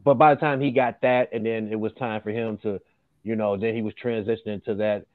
but 0.05 0.15
by 0.15 0.35
the 0.35 0.41
time 0.41 0.61
he 0.61 0.71
got 0.71 1.01
that, 1.03 1.31
and 1.33 1.45
then 1.45 1.69
it 1.71 1.79
was 1.79 1.93
time 1.95 2.23
for 2.23 2.31
him 2.31 2.59
to, 2.63 2.81
you 3.23 3.37
know, 3.37 3.57
then 3.57 3.75
he 3.75 3.83
was 3.83 3.95
transitioning 4.03 4.65
to 4.65 4.75
that 4.77 5.07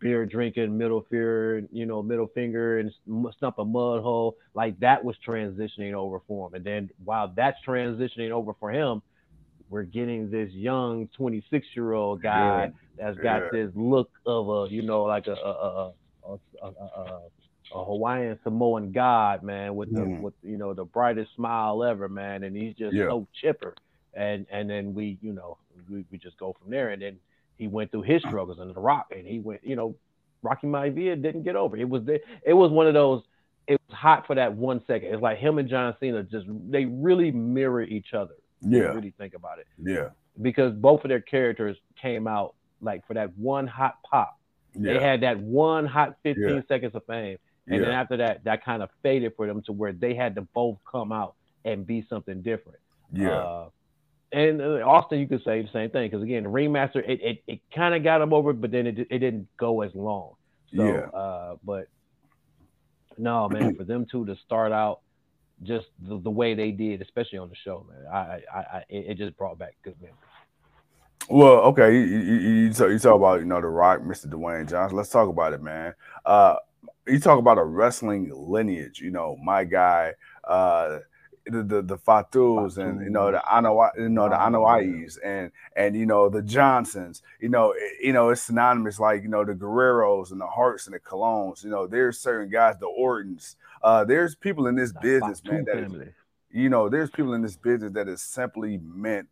beer 0.00 0.24
drinking, 0.26 0.76
middle 0.76 1.02
finger, 1.10 1.62
you 1.70 1.86
know, 1.86 2.02
middle 2.02 2.26
finger 2.28 2.78
and 2.78 2.92
stump 3.36 3.58
a 3.58 3.64
mud 3.64 4.02
hole. 4.02 4.36
Like 4.54 4.78
that 4.80 5.04
was 5.04 5.16
transitioning 5.26 5.92
over 5.92 6.20
for 6.26 6.48
him. 6.48 6.54
And 6.54 6.64
then 6.64 6.90
while 7.04 7.32
that's 7.34 7.58
transitioning 7.66 8.30
over 8.30 8.54
for 8.58 8.70
him, 8.70 9.02
we're 9.70 9.82
getting 9.82 10.30
this 10.30 10.50
young 10.52 11.08
26 11.16 11.66
year 11.74 11.92
old 11.92 12.22
guy 12.22 12.70
yeah. 12.98 13.04
that's 13.04 13.18
got 13.18 13.42
yeah. 13.42 13.48
this 13.52 13.70
look 13.74 14.10
of 14.26 14.48
a, 14.48 14.66
you 14.70 14.82
know, 14.82 15.02
like 15.04 15.26
a 15.26 15.32
a, 15.32 15.92
a, 16.26 16.38
a, 16.62 17.20
a 17.74 17.84
Hawaiian 17.84 18.38
Samoan 18.44 18.92
god, 18.92 19.42
man, 19.42 19.74
with 19.74 19.92
the 19.92 20.00
mm. 20.00 20.20
with 20.20 20.34
you 20.42 20.56
know 20.56 20.74
the 20.74 20.84
brightest 20.84 21.34
smile 21.34 21.82
ever, 21.82 22.08
man, 22.08 22.44
and 22.44 22.56
he's 22.56 22.74
just 22.74 22.94
yeah. 22.94 23.08
so 23.08 23.26
chipper. 23.40 23.74
And 24.14 24.46
and 24.50 24.70
then 24.70 24.94
we, 24.94 25.18
you 25.20 25.32
know, 25.32 25.58
we, 25.90 26.04
we 26.10 26.18
just 26.18 26.38
go 26.38 26.54
from 26.60 26.70
there. 26.70 26.90
And 26.90 27.02
then 27.02 27.18
he 27.56 27.66
went 27.66 27.90
through 27.90 28.02
his 28.02 28.22
struggles 28.22 28.58
under 28.60 28.72
the 28.72 28.80
rock, 28.80 29.06
and 29.10 29.26
he 29.26 29.40
went, 29.40 29.64
you 29.64 29.76
know, 29.76 29.96
Rocky 30.42 30.66
Maivia 30.66 31.20
didn't 31.20 31.42
get 31.42 31.56
over. 31.56 31.76
It 31.76 31.88
was 31.88 32.04
the, 32.04 32.20
it 32.44 32.52
was 32.52 32.70
one 32.70 32.86
of 32.86 32.94
those. 32.94 33.22
It 33.66 33.80
was 33.88 33.96
hot 33.96 34.26
for 34.26 34.36
that 34.36 34.54
one 34.54 34.82
second. 34.86 35.12
It's 35.12 35.22
like 35.22 35.38
him 35.38 35.58
and 35.58 35.68
John 35.68 35.96
Cena 35.98 36.22
just 36.22 36.46
they 36.70 36.84
really 36.84 37.32
mirror 37.32 37.82
each 37.82 38.12
other. 38.12 38.34
Yeah, 38.66 38.92
really 38.92 39.14
think 39.18 39.34
about 39.34 39.58
it. 39.58 39.66
Yeah, 39.82 40.08
because 40.40 40.72
both 40.72 41.04
of 41.04 41.08
their 41.08 41.20
characters 41.20 41.76
came 42.00 42.26
out 42.26 42.54
like 42.80 43.06
for 43.06 43.14
that 43.14 43.36
one 43.36 43.66
hot 43.66 43.98
pop. 44.08 44.38
Yeah. 44.74 44.94
They 44.94 45.02
had 45.02 45.20
that 45.22 45.38
one 45.38 45.86
hot 45.86 46.16
15 46.22 46.48
yeah. 46.48 46.60
seconds 46.68 46.94
of 46.94 47.04
fame. 47.06 47.38
And 47.66 47.76
yeah. 47.76 47.86
then 47.86 47.90
after 47.92 48.16
that, 48.18 48.44
that 48.44 48.64
kind 48.64 48.82
of 48.82 48.90
faded 49.02 49.32
for 49.36 49.46
them 49.46 49.62
to 49.62 49.72
where 49.72 49.92
they 49.92 50.14
had 50.14 50.34
to 50.34 50.42
both 50.42 50.78
come 50.90 51.12
out 51.12 51.34
and 51.64 51.86
be 51.86 52.04
something 52.08 52.42
different. 52.42 52.78
Yeah. 53.12 53.30
Uh, 53.30 53.68
and 54.32 54.60
uh, 54.60 54.86
Austin, 54.86 55.20
you 55.20 55.28
could 55.28 55.44
say 55.44 55.62
the 55.62 55.68
same 55.72 55.90
thing 55.90 56.10
because 56.10 56.22
again, 56.22 56.42
the 56.42 56.48
Ringmaster, 56.48 57.00
it 57.00 57.20
it, 57.22 57.42
it 57.46 57.60
kind 57.74 57.94
of 57.94 58.02
got 58.02 58.18
them 58.18 58.32
over, 58.32 58.52
but 58.52 58.72
then 58.72 58.86
it 58.86 58.98
it 58.98 59.18
didn't 59.20 59.46
go 59.56 59.82
as 59.82 59.94
long. 59.94 60.34
So, 60.74 60.84
yeah. 60.84 61.18
Uh, 61.18 61.56
but 61.64 61.86
no, 63.16 63.48
man, 63.48 63.74
for 63.76 63.84
them 63.84 64.06
two 64.10 64.26
to 64.26 64.36
start 64.44 64.72
out 64.72 65.00
just 65.62 65.86
the, 66.00 66.18
the 66.18 66.30
way 66.30 66.54
they 66.54 66.70
did, 66.70 67.00
especially 67.00 67.38
on 67.38 67.48
the 67.48 67.54
show, 67.54 67.86
man, 67.88 68.06
I 68.12 68.40
I, 68.52 68.58
I 68.58 68.84
it 68.88 69.14
just 69.14 69.36
brought 69.36 69.58
back 69.58 69.76
good 69.82 69.96
memories. 70.00 70.18
Well, 71.28 71.60
okay, 71.60 71.94
you, 71.94 72.00
you, 72.00 72.34
you, 72.34 72.72
talk, 72.72 72.90
you 72.90 72.98
talk 72.98 73.14
about 73.14 73.40
you 73.40 73.46
know 73.46 73.60
the 73.60 73.66
Rock, 73.66 74.00
Mr. 74.00 74.26
Dwayne 74.26 74.68
Johnson. 74.68 74.96
Let's 74.96 75.08
talk 75.08 75.28
about 75.28 75.54
it, 75.54 75.62
man. 75.62 75.94
Uh, 76.24 76.56
you 77.06 77.18
talk 77.18 77.38
about 77.38 77.58
a 77.58 77.64
wrestling 77.64 78.30
lineage. 78.34 79.00
You 79.00 79.10
know, 79.10 79.36
my 79.42 79.64
guy. 79.64 80.12
Uh, 80.42 80.98
the 81.46 81.62
the, 81.62 81.82
the 81.82 81.98
Fatus 81.98 82.76
and 82.76 83.02
you 83.02 83.10
know 83.10 83.30
the 83.30 83.38
Anoa, 83.38 83.90
you 83.98 84.08
know 84.08 84.28
the 84.28 84.34
Anoa'is 84.34 85.18
and 85.24 85.50
and 85.76 85.96
you 85.96 86.06
know 86.06 86.28
the 86.28 86.42
Johnsons. 86.42 87.22
You 87.40 87.48
know, 87.48 87.72
it, 87.76 87.92
you 88.02 88.12
know 88.12 88.30
it's 88.30 88.42
synonymous 88.42 88.98
like 88.98 89.22
you 89.22 89.28
know 89.28 89.44
the 89.44 89.54
Guerreros 89.54 90.32
and 90.32 90.40
the 90.40 90.46
Harts 90.46 90.86
and 90.86 90.94
the 90.94 91.00
Colones. 91.00 91.64
You 91.64 91.70
know, 91.70 91.86
there's 91.86 92.18
certain 92.18 92.50
guys, 92.50 92.76
the 92.78 92.86
Ortons. 92.86 93.56
Uh, 93.82 94.04
there's 94.04 94.34
people 94.34 94.66
in 94.66 94.76
this 94.76 94.92
business, 94.92 95.42
man. 95.44 95.64
That 95.66 95.78
is, 95.78 95.92
you 96.50 96.68
know, 96.68 96.88
there's 96.88 97.10
people 97.10 97.34
in 97.34 97.42
this 97.42 97.56
business 97.56 97.92
that 97.92 98.08
is 98.08 98.22
simply 98.22 98.78
meant 98.78 99.28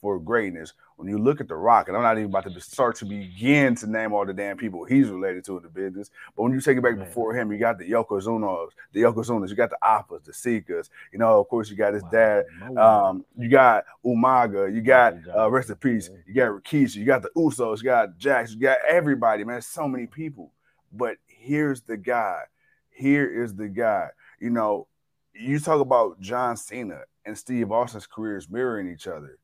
for 0.00 0.18
greatness. 0.18 0.72
When 0.96 1.08
you 1.08 1.18
look 1.18 1.40
at 1.40 1.48
The 1.48 1.54
Rock, 1.54 1.88
and 1.88 1.96
I'm 1.96 2.02
not 2.02 2.16
even 2.16 2.30
about 2.30 2.44
to 2.44 2.60
start 2.60 2.96
to 2.96 3.04
begin 3.04 3.74
to 3.76 3.86
name 3.86 4.12
all 4.12 4.24
the 4.24 4.32
damn 4.32 4.56
people 4.56 4.84
he's 4.84 5.08
related 5.08 5.44
to 5.44 5.58
in 5.58 5.62
the 5.62 5.68
business, 5.68 6.10
but 6.34 6.42
when 6.42 6.52
you 6.52 6.60
take 6.60 6.78
it 6.78 6.82
back 6.82 6.96
Man. 6.96 7.06
before 7.06 7.34
him, 7.34 7.52
you 7.52 7.58
got 7.58 7.78
the 7.78 7.90
Yokozunas, 7.90 8.70
the 8.92 9.02
Yokozunas, 9.02 9.50
you 9.50 9.56
got 9.56 9.70
the 9.70 9.78
Afas, 9.82 10.24
the 10.24 10.32
Sikas, 10.32 10.88
you 11.12 11.18
know, 11.18 11.40
of 11.40 11.48
course, 11.48 11.70
you 11.70 11.76
got 11.76 11.92
his 11.92 12.02
wow. 12.04 12.10
dad, 12.10 12.44
um, 12.78 13.24
you 13.36 13.48
got 13.50 13.84
Umaga, 14.04 14.74
you 14.74 14.80
got 14.80 15.14
uh, 15.36 15.50
rest 15.50 15.68
in 15.68 15.76
peace, 15.76 16.08
you 16.26 16.34
got 16.34 16.48
Rikishi, 16.48 16.96
you 16.96 17.04
got 17.04 17.22
the 17.22 17.30
Usos, 17.36 17.78
you 17.78 17.84
got 17.84 18.16
Jax, 18.16 18.52
you 18.52 18.60
got 18.60 18.78
everybody, 18.88 19.44
man, 19.44 19.60
so 19.60 19.86
many 19.86 20.06
people. 20.06 20.52
But 20.92 21.16
here's 21.26 21.82
the 21.82 21.96
guy. 21.96 22.42
Here 22.90 23.42
is 23.42 23.54
the 23.54 23.68
guy. 23.68 24.08
You 24.40 24.50
know, 24.50 24.86
you 25.34 25.58
talk 25.58 25.80
about 25.80 26.20
John 26.20 26.56
Cena 26.56 27.00
and 27.26 27.36
Steve 27.36 27.70
Austin's 27.70 28.06
careers 28.06 28.48
mirroring 28.48 28.90
each 28.90 29.06
other 29.06 29.38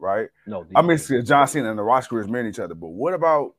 right? 0.00 0.28
No, 0.46 0.66
I 0.74 0.82
mean 0.82 0.98
John 1.24 1.46
Cena 1.48 1.70
and 1.70 1.78
the 1.78 1.82
Rock 1.82 2.08
careers 2.08 2.28
mirror 2.28 2.46
each 2.46 2.58
other, 2.58 2.74
but 2.74 2.88
what 2.88 3.14
about 3.14 3.54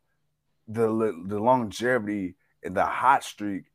the 0.67 0.88
the 1.27 1.39
longevity 1.39 2.36
and 2.63 2.75
the 2.75 2.86
hot 2.86 3.23
streak 3.23 3.65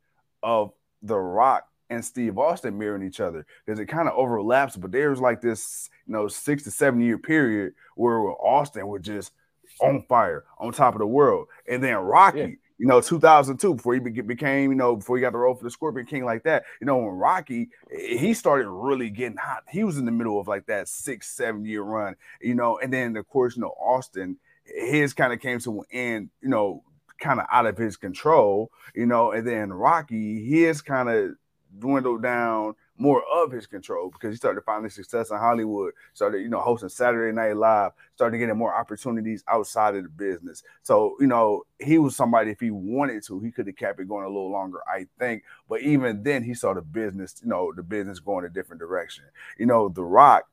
of 0.43 0.71
the 1.01 1.17
Rock 1.17 1.67
and 1.89 2.03
Steve 2.03 2.37
Austin 2.37 2.77
mirroring 2.77 3.03
each 3.03 3.19
other 3.19 3.45
because 3.65 3.79
it 3.79 3.85
kind 3.85 4.07
of 4.07 4.15
overlaps, 4.15 4.75
but 4.75 4.91
there's 4.91 5.21
like 5.21 5.41
this, 5.41 5.89
you 6.05 6.13
know, 6.13 6.27
six 6.27 6.63
to 6.63 6.71
seven 6.71 6.99
year 6.99 7.17
period 7.17 7.73
where 7.95 8.19
Austin 8.19 8.87
was 8.87 9.01
just 9.01 9.31
on 9.79 10.03
fire, 10.09 10.43
on 10.57 10.71
top 10.71 10.95
of 10.95 10.99
the 10.99 11.07
world, 11.07 11.47
and 11.69 11.83
then 11.83 11.95
Rocky. 11.95 12.39
Yeah 12.39 12.47
you 12.77 12.85
know, 12.85 13.01
2002, 13.01 13.75
before 13.75 13.93
he 13.95 13.99
became, 13.99 14.71
you 14.71 14.77
know, 14.77 14.95
before 14.95 15.17
he 15.17 15.21
got 15.21 15.31
the 15.31 15.37
role 15.37 15.55
for 15.55 15.63
the 15.63 15.71
Scorpion 15.71 16.05
King 16.05 16.25
like 16.25 16.43
that. 16.43 16.63
You 16.79 16.85
know, 16.85 16.97
when 16.97 17.07
Rocky, 17.07 17.69
eh, 17.91 18.17
he 18.17 18.33
started 18.33 18.69
really 18.69 19.09
getting 19.09 19.37
hot. 19.37 19.63
He 19.69 19.83
was 19.83 19.97
in 19.97 20.05
the 20.05 20.11
middle 20.11 20.39
of 20.39 20.47
like 20.47 20.67
that 20.67 20.87
six, 20.87 21.29
seven 21.29 21.65
year 21.65 21.81
run, 21.81 22.15
you 22.41 22.55
know, 22.55 22.77
and 22.77 22.93
then 22.93 23.17
of 23.17 23.27
course, 23.27 23.55
you 23.55 23.61
know, 23.61 23.73
Austin, 23.79 24.37
his 24.63 25.13
kind 25.13 25.33
of 25.33 25.39
came 25.39 25.59
to 25.59 25.79
an 25.79 25.85
end, 25.91 26.29
you 26.41 26.49
know, 26.49 26.83
kind 27.19 27.39
of 27.39 27.47
out 27.51 27.65
of 27.65 27.77
his 27.77 27.97
control, 27.97 28.71
you 28.93 29.05
know, 29.05 29.31
and 29.31 29.47
then 29.47 29.73
Rocky, 29.73 30.43
his 30.45 30.81
kind 30.81 31.09
of 31.09 31.31
dwindled 31.79 32.21
down 32.21 32.75
more 32.97 33.23
of 33.33 33.51
his 33.51 33.67
control 33.67 34.09
because 34.09 34.33
he 34.33 34.37
started 34.37 34.61
finding 34.61 34.89
success 34.89 35.29
in 35.29 35.37
Hollywood, 35.37 35.93
started, 36.13 36.41
you 36.41 36.49
know, 36.49 36.59
hosting 36.59 36.89
Saturday 36.89 37.35
Night 37.35 37.55
Live, 37.55 37.91
started 38.15 38.37
getting 38.39 38.57
more 38.57 38.73
opportunities 38.73 39.43
outside 39.47 39.95
of 39.95 40.03
the 40.03 40.09
business. 40.09 40.63
So, 40.81 41.15
you 41.19 41.27
know, 41.27 41.65
he 41.79 41.99
was 41.99 42.15
somebody, 42.15 42.51
if 42.51 42.59
he 42.59 42.71
wanted 42.71 43.23
to, 43.25 43.39
he 43.39 43.51
could 43.51 43.67
have 43.67 43.75
kept 43.75 43.99
it 43.99 44.07
going 44.07 44.25
a 44.25 44.29
little 44.29 44.51
longer, 44.51 44.79
I 44.87 45.07
think. 45.19 45.43
But 45.69 45.81
even 45.81 46.23
then, 46.23 46.43
he 46.43 46.53
saw 46.53 46.73
the 46.73 46.81
business, 46.81 47.35
you 47.43 47.49
know, 47.49 47.71
the 47.75 47.83
business 47.83 48.19
going 48.19 48.45
a 48.45 48.49
different 48.49 48.79
direction. 48.79 49.25
You 49.57 49.67
know, 49.67 49.89
The 49.89 50.03
Rock, 50.03 50.47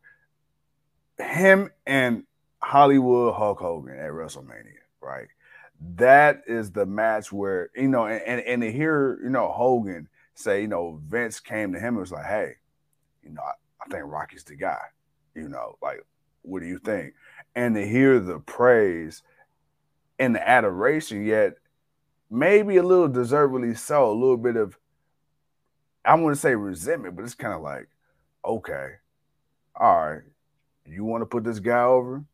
him 1.19 1.71
and 1.87 2.25
Hollywood 2.63 3.35
Hulk 3.35 3.61
Hogan 3.61 3.99
at 3.99 4.11
WrestleMania, 4.11 4.83
right? 5.01 5.29
That 5.97 6.43
is 6.47 6.71
the 6.73 6.87
match 6.87 7.33
where, 7.33 7.71
you 7.75 7.89
know, 7.89 8.07
and, 8.07 8.23
and, 8.23 8.41
and 8.41 8.63
to 8.63 8.73
hear, 8.73 9.19
you 9.23 9.31
know, 9.31 9.49
Hogan 9.49 10.09
say, 10.35 10.63
you 10.63 10.69
know, 10.69 11.01
Vince 11.07 11.41
came 11.41 11.73
to 11.73 11.79
him 11.79 11.95
and 11.95 11.99
was 11.99 12.13
like, 12.13 12.27
hey, 12.27 12.53
you 13.23 13.31
know, 13.31 13.43
I, 13.43 13.53
I 13.85 13.89
think 13.91 14.05
Rocky's 14.07 14.45
the 14.45 14.57
guy. 14.57 14.81
You 15.35 15.49
know, 15.49 15.77
like, 15.83 16.05
what 16.43 16.61
do 16.61 16.67
you 16.67 16.79
think? 16.79 17.15
And 17.55 17.75
to 17.75 17.87
hear 17.87 18.21
the 18.21 18.39
praise 18.39 19.23
and 20.19 20.35
the 20.35 20.49
adoration, 20.49 21.25
yet 21.25 21.55
maybe 22.31 22.77
a 22.77 22.83
little 22.83 23.09
deservedly 23.09 23.75
so, 23.75 24.11
a 24.11 24.13
little 24.13 24.37
bit 24.37 24.57
of, 24.57 24.79
I 26.05 26.15
want 26.15 26.35
to 26.35 26.41
say 26.41 26.55
resentment, 26.55 27.17
but 27.17 27.25
it's 27.25 27.35
kind 27.35 27.55
of 27.55 27.63
like, 27.63 27.89
okay, 28.45 28.89
all 29.75 30.07
right, 30.07 30.23
you 30.87 31.05
want 31.05 31.23
to 31.23 31.27
put 31.27 31.45
this 31.45 31.61
guy 31.61 31.83
over? 31.83 32.25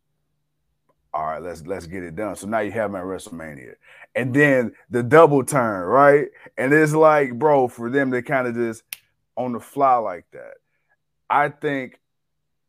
All 1.12 1.26
right, 1.26 1.42
let's 1.42 1.66
let's 1.66 1.86
get 1.86 2.02
it 2.02 2.14
done. 2.16 2.36
So 2.36 2.46
now 2.46 2.60
you 2.60 2.70
have 2.72 2.90
my 2.90 3.00
WrestleMania, 3.00 3.74
and 4.14 4.34
then 4.34 4.72
the 4.90 5.02
double 5.02 5.44
turn, 5.44 5.86
right? 5.86 6.28
And 6.56 6.72
it's 6.72 6.92
like, 6.92 7.38
bro, 7.38 7.68
for 7.68 7.90
them 7.90 8.12
to 8.12 8.22
kind 8.22 8.46
of 8.46 8.54
just 8.54 8.82
on 9.36 9.52
the 9.52 9.60
fly 9.60 9.96
like 9.96 10.26
that. 10.32 10.54
I 11.28 11.48
think 11.48 11.98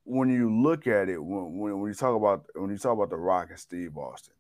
when 0.03 0.29
you 0.29 0.53
look 0.53 0.87
at 0.87 1.09
it, 1.09 1.23
when, 1.23 1.57
when, 1.57 1.79
when 1.79 1.89
you 1.89 1.95
talk 1.95 2.15
about 2.15 2.45
when 2.55 2.71
you 2.71 2.77
talk 2.77 2.93
about 2.93 3.09
the 3.09 3.17
Rock 3.17 3.49
and 3.49 3.59
Steve 3.59 3.97
Austin, 3.97 4.33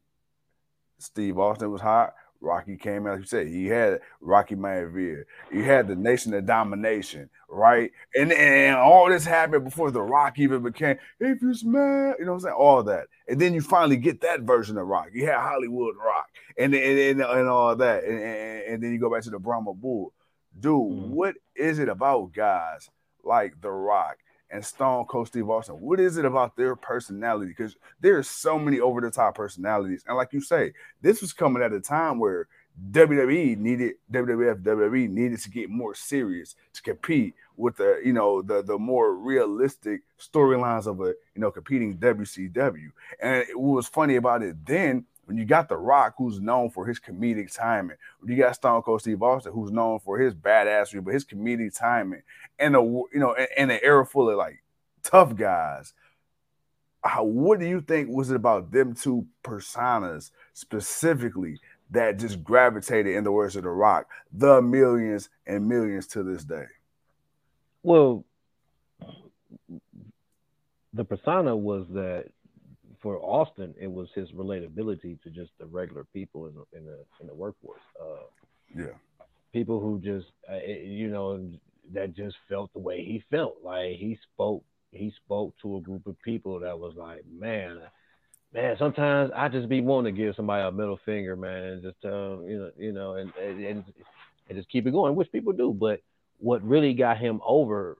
Steve 0.99 1.37
Austin 1.37 1.71
was 1.71 1.81
hot. 1.81 2.13
Rocky 2.41 2.75
came 2.75 3.05
out, 3.05 3.19
you 3.19 3.25
said 3.25 3.47
he 3.47 3.67
had 3.67 4.01
Rocky 4.19 4.55
Maivia. 4.55 5.23
You 5.51 5.63
had 5.63 5.87
the 5.87 5.95
Nation 5.95 6.33
of 6.33 6.45
Domination, 6.45 7.29
right? 7.47 7.91
And 8.15 8.33
and 8.33 8.75
all 8.75 9.09
this 9.09 9.25
happened 9.25 9.63
before 9.63 9.91
the 9.91 10.01
Rock 10.01 10.39
even 10.39 10.63
became. 10.63 10.97
If 11.19 11.41
you 11.41 11.53
smell, 11.53 12.15
you 12.17 12.25
know 12.25 12.31
what 12.31 12.37
I'm 12.37 12.39
saying, 12.39 12.55
all 12.55 12.83
that, 12.83 13.07
and 13.27 13.39
then 13.39 13.53
you 13.53 13.61
finally 13.61 13.97
get 13.97 14.21
that 14.21 14.41
version 14.41 14.77
of 14.77 14.87
Rock. 14.87 15.09
You 15.13 15.27
had 15.27 15.37
Hollywood 15.37 15.95
Rock, 15.95 16.29
and 16.57 16.73
and 16.73 16.99
and, 16.99 17.21
and 17.21 17.47
all 17.47 17.75
that, 17.75 18.03
and, 18.03 18.19
and, 18.19 18.63
and, 18.63 18.83
then 18.83 18.91
you 18.91 18.99
go 18.99 19.11
back 19.11 19.23
to 19.23 19.29
the 19.29 19.39
Brahma 19.39 19.73
Bull, 19.73 20.11
dude. 20.59 20.73
Mm-hmm. 20.73 21.11
What 21.11 21.35
is 21.55 21.77
it 21.77 21.89
about 21.89 22.33
guys 22.33 22.89
like 23.23 23.61
the 23.61 23.71
Rock? 23.71 24.17
And 24.51 24.65
Stone 24.65 25.05
Cold 25.05 25.27
Steve 25.27 25.49
Austin? 25.49 25.75
What 25.75 25.99
is 25.99 26.17
it 26.17 26.25
about 26.25 26.55
their 26.55 26.75
personality? 26.75 27.47
Because 27.47 27.75
there's 27.99 28.29
so 28.29 28.59
many 28.59 28.79
over 28.79 29.01
the 29.01 29.11
top 29.11 29.35
personalities. 29.35 30.03
And 30.07 30.17
like 30.17 30.33
you 30.33 30.41
say, 30.41 30.73
this 31.01 31.21
was 31.21 31.33
coming 31.33 31.63
at 31.63 31.73
a 31.73 31.79
time 31.79 32.19
where 32.19 32.47
WWE 32.91 33.57
needed 33.57 33.95
WWF 34.11 34.63
WWE 34.63 35.09
needed 35.09 35.39
to 35.39 35.49
get 35.49 35.69
more 35.69 35.93
serious 35.93 36.55
to 36.73 36.81
compete 36.81 37.35
with 37.57 37.77
the 37.77 38.01
you 38.03 38.13
know 38.13 38.41
the 38.41 38.63
the 38.63 38.77
more 38.77 39.13
realistic 39.15 40.01
storylines 40.19 40.87
of 40.87 40.99
a 41.01 41.13
you 41.35 41.41
know 41.41 41.51
competing 41.51 41.97
WCW. 41.97 42.91
And 43.21 43.45
what 43.53 43.75
was 43.75 43.87
funny 43.87 44.15
about 44.15 44.41
it 44.41 44.65
then 44.65 45.05
when 45.25 45.37
you 45.37 45.45
got 45.45 45.69
The 45.69 45.77
Rock, 45.77 46.15
who's 46.17 46.39
known 46.39 46.69
for 46.69 46.85
his 46.85 46.99
comedic 46.99 47.53
timing, 47.53 47.97
when 48.19 48.31
you 48.31 48.41
got 48.41 48.55
Stone 48.55 48.81
Cold 48.81 49.01
Steve 49.01 49.21
Austin, 49.21 49.53
who's 49.53 49.71
known 49.71 49.99
for 49.99 50.19
his 50.19 50.33
badassery, 50.33 51.03
but 51.03 51.13
his 51.13 51.25
comedic 51.25 51.77
timing, 51.77 52.23
and 52.59 52.75
a 52.75 52.79
you 52.79 53.09
know, 53.13 53.35
in 53.57 53.69
an 53.71 53.79
era 53.81 54.05
full 54.05 54.29
of 54.29 54.37
like 54.37 54.63
tough 55.03 55.35
guys. 55.35 55.93
How, 57.03 57.23
what 57.23 57.59
do 57.59 57.65
you 57.65 57.81
think 57.81 58.09
was 58.09 58.29
it 58.29 58.35
about 58.35 58.71
them 58.71 58.93
two 58.93 59.25
personas 59.43 60.29
specifically 60.53 61.59
that 61.89 62.19
just 62.19 62.43
gravitated, 62.43 63.15
in 63.15 63.23
the 63.23 63.31
words 63.31 63.55
of 63.55 63.63
The 63.63 63.69
Rock, 63.69 64.07
the 64.31 64.61
millions 64.61 65.29
and 65.47 65.67
millions 65.67 66.07
to 66.07 66.23
this 66.23 66.43
day? 66.43 66.65
Well, 67.83 68.23
the 70.93 71.05
persona 71.05 71.55
was 71.55 71.87
that 71.89 72.27
for 73.01 73.17
Austin, 73.17 73.73
it 73.79 73.91
was 73.91 74.07
his 74.13 74.31
relatability 74.31 75.21
to 75.23 75.29
just 75.29 75.51
the 75.59 75.65
regular 75.65 76.05
people 76.13 76.47
in 76.47 76.53
the 76.53 76.77
in 76.77 76.85
the, 76.85 76.99
in 77.19 77.27
the 77.27 77.33
workforce. 77.33 77.81
Uh, 77.99 78.23
yeah, 78.75 78.93
people 79.53 79.79
who 79.79 79.99
just 79.99 80.27
uh, 80.51 80.57
you 80.65 81.09
know 81.09 81.49
that 81.93 82.15
just 82.15 82.35
felt 82.47 82.71
the 82.73 82.79
way 82.79 83.03
he 83.03 83.23
felt. 83.31 83.57
Like 83.63 83.95
he 83.95 84.17
spoke, 84.33 84.63
he 84.91 85.11
spoke 85.25 85.53
to 85.61 85.77
a 85.77 85.81
group 85.81 86.07
of 86.07 86.21
people 86.21 86.59
that 86.59 86.77
was 86.77 86.93
like, 86.95 87.23
man, 87.31 87.79
man. 88.53 88.75
Sometimes 88.77 89.31
I 89.35 89.49
just 89.49 89.67
be 89.67 89.81
wanting 89.81 90.15
to 90.15 90.21
give 90.21 90.35
somebody 90.35 90.67
a 90.67 90.71
middle 90.71 90.99
finger, 91.05 91.35
man, 91.35 91.63
and 91.63 91.81
just 91.81 92.01
tell 92.01 92.43
you 92.45 92.59
know, 92.59 92.71
you 92.77 92.91
know, 92.91 93.15
and 93.15 93.33
and 93.35 93.65
and 93.65 94.57
just 94.57 94.69
keep 94.69 94.85
it 94.85 94.91
going, 94.91 95.15
which 95.15 95.31
people 95.31 95.53
do. 95.53 95.73
But 95.73 96.01
what 96.37 96.63
really 96.63 96.93
got 96.93 97.17
him 97.17 97.41
over 97.45 97.97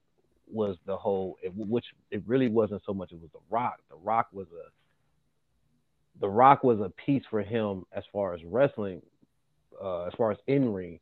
was 0.51 0.77
the 0.85 0.97
whole, 0.97 1.37
which 1.55 1.85
it 2.11 2.21
really 2.27 2.49
wasn't 2.49 2.81
so 2.85 2.93
much. 2.93 3.11
It 3.11 3.21
was 3.21 3.31
the 3.31 3.39
Rock. 3.49 3.79
The 3.89 3.95
Rock 3.95 4.27
was 4.31 4.47
a 4.47 4.69
the 6.19 6.29
Rock 6.29 6.63
was 6.63 6.79
a 6.79 6.89
piece 6.89 7.23
for 7.29 7.41
him 7.41 7.85
as 7.93 8.03
far 8.11 8.33
as 8.33 8.43
wrestling, 8.43 9.01
uh, 9.81 10.05
as 10.05 10.13
far 10.17 10.31
as 10.31 10.37
in 10.47 10.71
ring, 10.71 10.99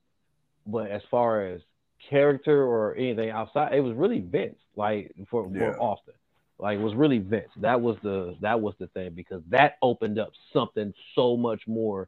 but 0.66 0.90
as 0.92 1.02
far 1.10 1.46
as 1.46 1.62
character 2.10 2.64
or 2.64 2.96
anything 2.96 3.30
outside, 3.30 3.74
it 3.74 3.82
was 3.82 3.96
really 3.96 4.20
Vince. 4.20 4.58
Like 4.76 5.14
for, 5.30 5.50
yeah. 5.52 5.74
for 5.74 5.82
Austin, 5.82 6.14
like 6.58 6.80
it 6.80 6.82
was 6.82 6.96
really 6.96 7.20
Vince. 7.20 7.50
That 7.58 7.82
was 7.82 7.98
the 8.02 8.36
that 8.42 8.62
was 8.62 8.76
the 8.80 8.88
thing 8.88 9.12
because 9.14 9.42
that 9.50 9.78
opened 9.82 10.20
up 10.20 10.32
something 10.54 10.94
so 11.16 11.36
much 11.36 11.68
more 11.68 12.08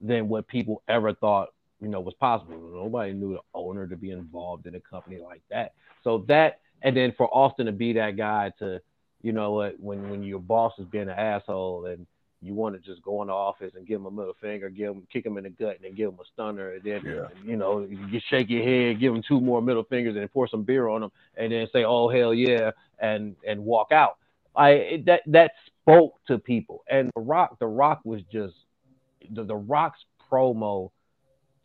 than 0.00 0.28
what 0.28 0.46
people 0.46 0.82
ever 0.88 1.14
thought 1.14 1.48
you 1.80 1.88
know 1.88 2.00
was 2.00 2.14
possible. 2.14 2.56
Nobody 2.72 3.12
knew 3.12 3.32
the 3.32 3.40
owner 3.54 3.86
to 3.88 3.96
be 3.96 4.12
involved 4.12 4.66
in 4.66 4.76
a 4.76 4.80
company 4.80 5.18
like 5.20 5.42
that. 5.50 5.72
So 6.04 6.24
that 6.28 6.60
and 6.82 6.96
then 6.96 7.12
for 7.16 7.26
Austin 7.34 7.66
to 7.66 7.72
be 7.72 7.92
that 7.94 8.16
guy 8.16 8.52
to, 8.60 8.80
you 9.22 9.32
know 9.32 9.52
what, 9.52 9.78
when 9.80 10.08
when 10.08 10.22
your 10.22 10.38
boss 10.38 10.72
is 10.78 10.86
being 10.86 11.08
an 11.08 11.18
asshole 11.18 11.86
and 11.86 12.06
you 12.42 12.54
want 12.54 12.74
to 12.74 12.80
just 12.80 13.02
go 13.02 13.22
in 13.22 13.28
the 13.28 13.34
office 13.34 13.72
and 13.76 13.86
give 13.86 14.00
him 14.00 14.06
a 14.06 14.10
middle 14.10 14.34
finger, 14.40 14.68
give 14.68 14.90
him, 14.90 15.06
kick 15.12 15.24
him 15.24 15.38
in 15.38 15.44
the 15.44 15.50
gut, 15.50 15.76
and 15.76 15.84
then 15.84 15.94
give 15.94 16.08
him 16.08 16.18
a 16.20 16.24
stunner, 16.34 16.72
and 16.72 16.82
then 16.82 17.00
yeah. 17.04 17.28
you 17.44 17.56
know 17.56 17.86
you 17.88 18.20
shake 18.28 18.50
your 18.50 18.64
head, 18.64 18.98
give 19.00 19.14
him 19.14 19.22
two 19.26 19.40
more 19.40 19.62
middle 19.62 19.84
fingers, 19.84 20.16
and 20.16 20.30
pour 20.32 20.48
some 20.48 20.64
beer 20.64 20.88
on 20.88 21.04
him, 21.04 21.10
and 21.36 21.52
then 21.52 21.66
say, 21.72 21.84
"Oh 21.84 22.08
hell 22.08 22.34
yeah," 22.34 22.72
and 22.98 23.36
and 23.46 23.64
walk 23.64 23.92
out. 23.92 24.18
I 24.56 25.02
that 25.06 25.22
that 25.26 25.52
spoke 25.80 26.14
to 26.26 26.38
people, 26.38 26.82
and 26.90 27.10
the 27.14 27.22
Rock, 27.22 27.58
the 27.60 27.66
Rock 27.66 28.00
was 28.04 28.20
just 28.32 28.54
the, 29.30 29.44
the 29.44 29.56
Rock's 29.56 30.00
promo 30.30 30.90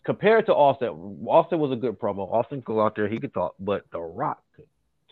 compared 0.05 0.45
to 0.45 0.53
Austin. 0.53 0.89
Austin 1.27 1.59
was 1.59 1.71
a 1.71 1.75
good 1.75 1.99
promo. 1.99 2.31
Austin 2.31 2.61
could 2.61 2.75
go 2.75 2.81
out 2.81 2.95
there, 2.95 3.07
he 3.07 3.19
could 3.19 3.33
talk, 3.33 3.55
but 3.59 3.85
the 3.91 3.99
Rock 3.99 4.43
could 4.55 4.67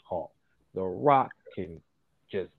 talk. 0.07 0.31
The 0.75 0.83
Rock 0.83 1.31
can 1.55 1.81
just 2.31 2.51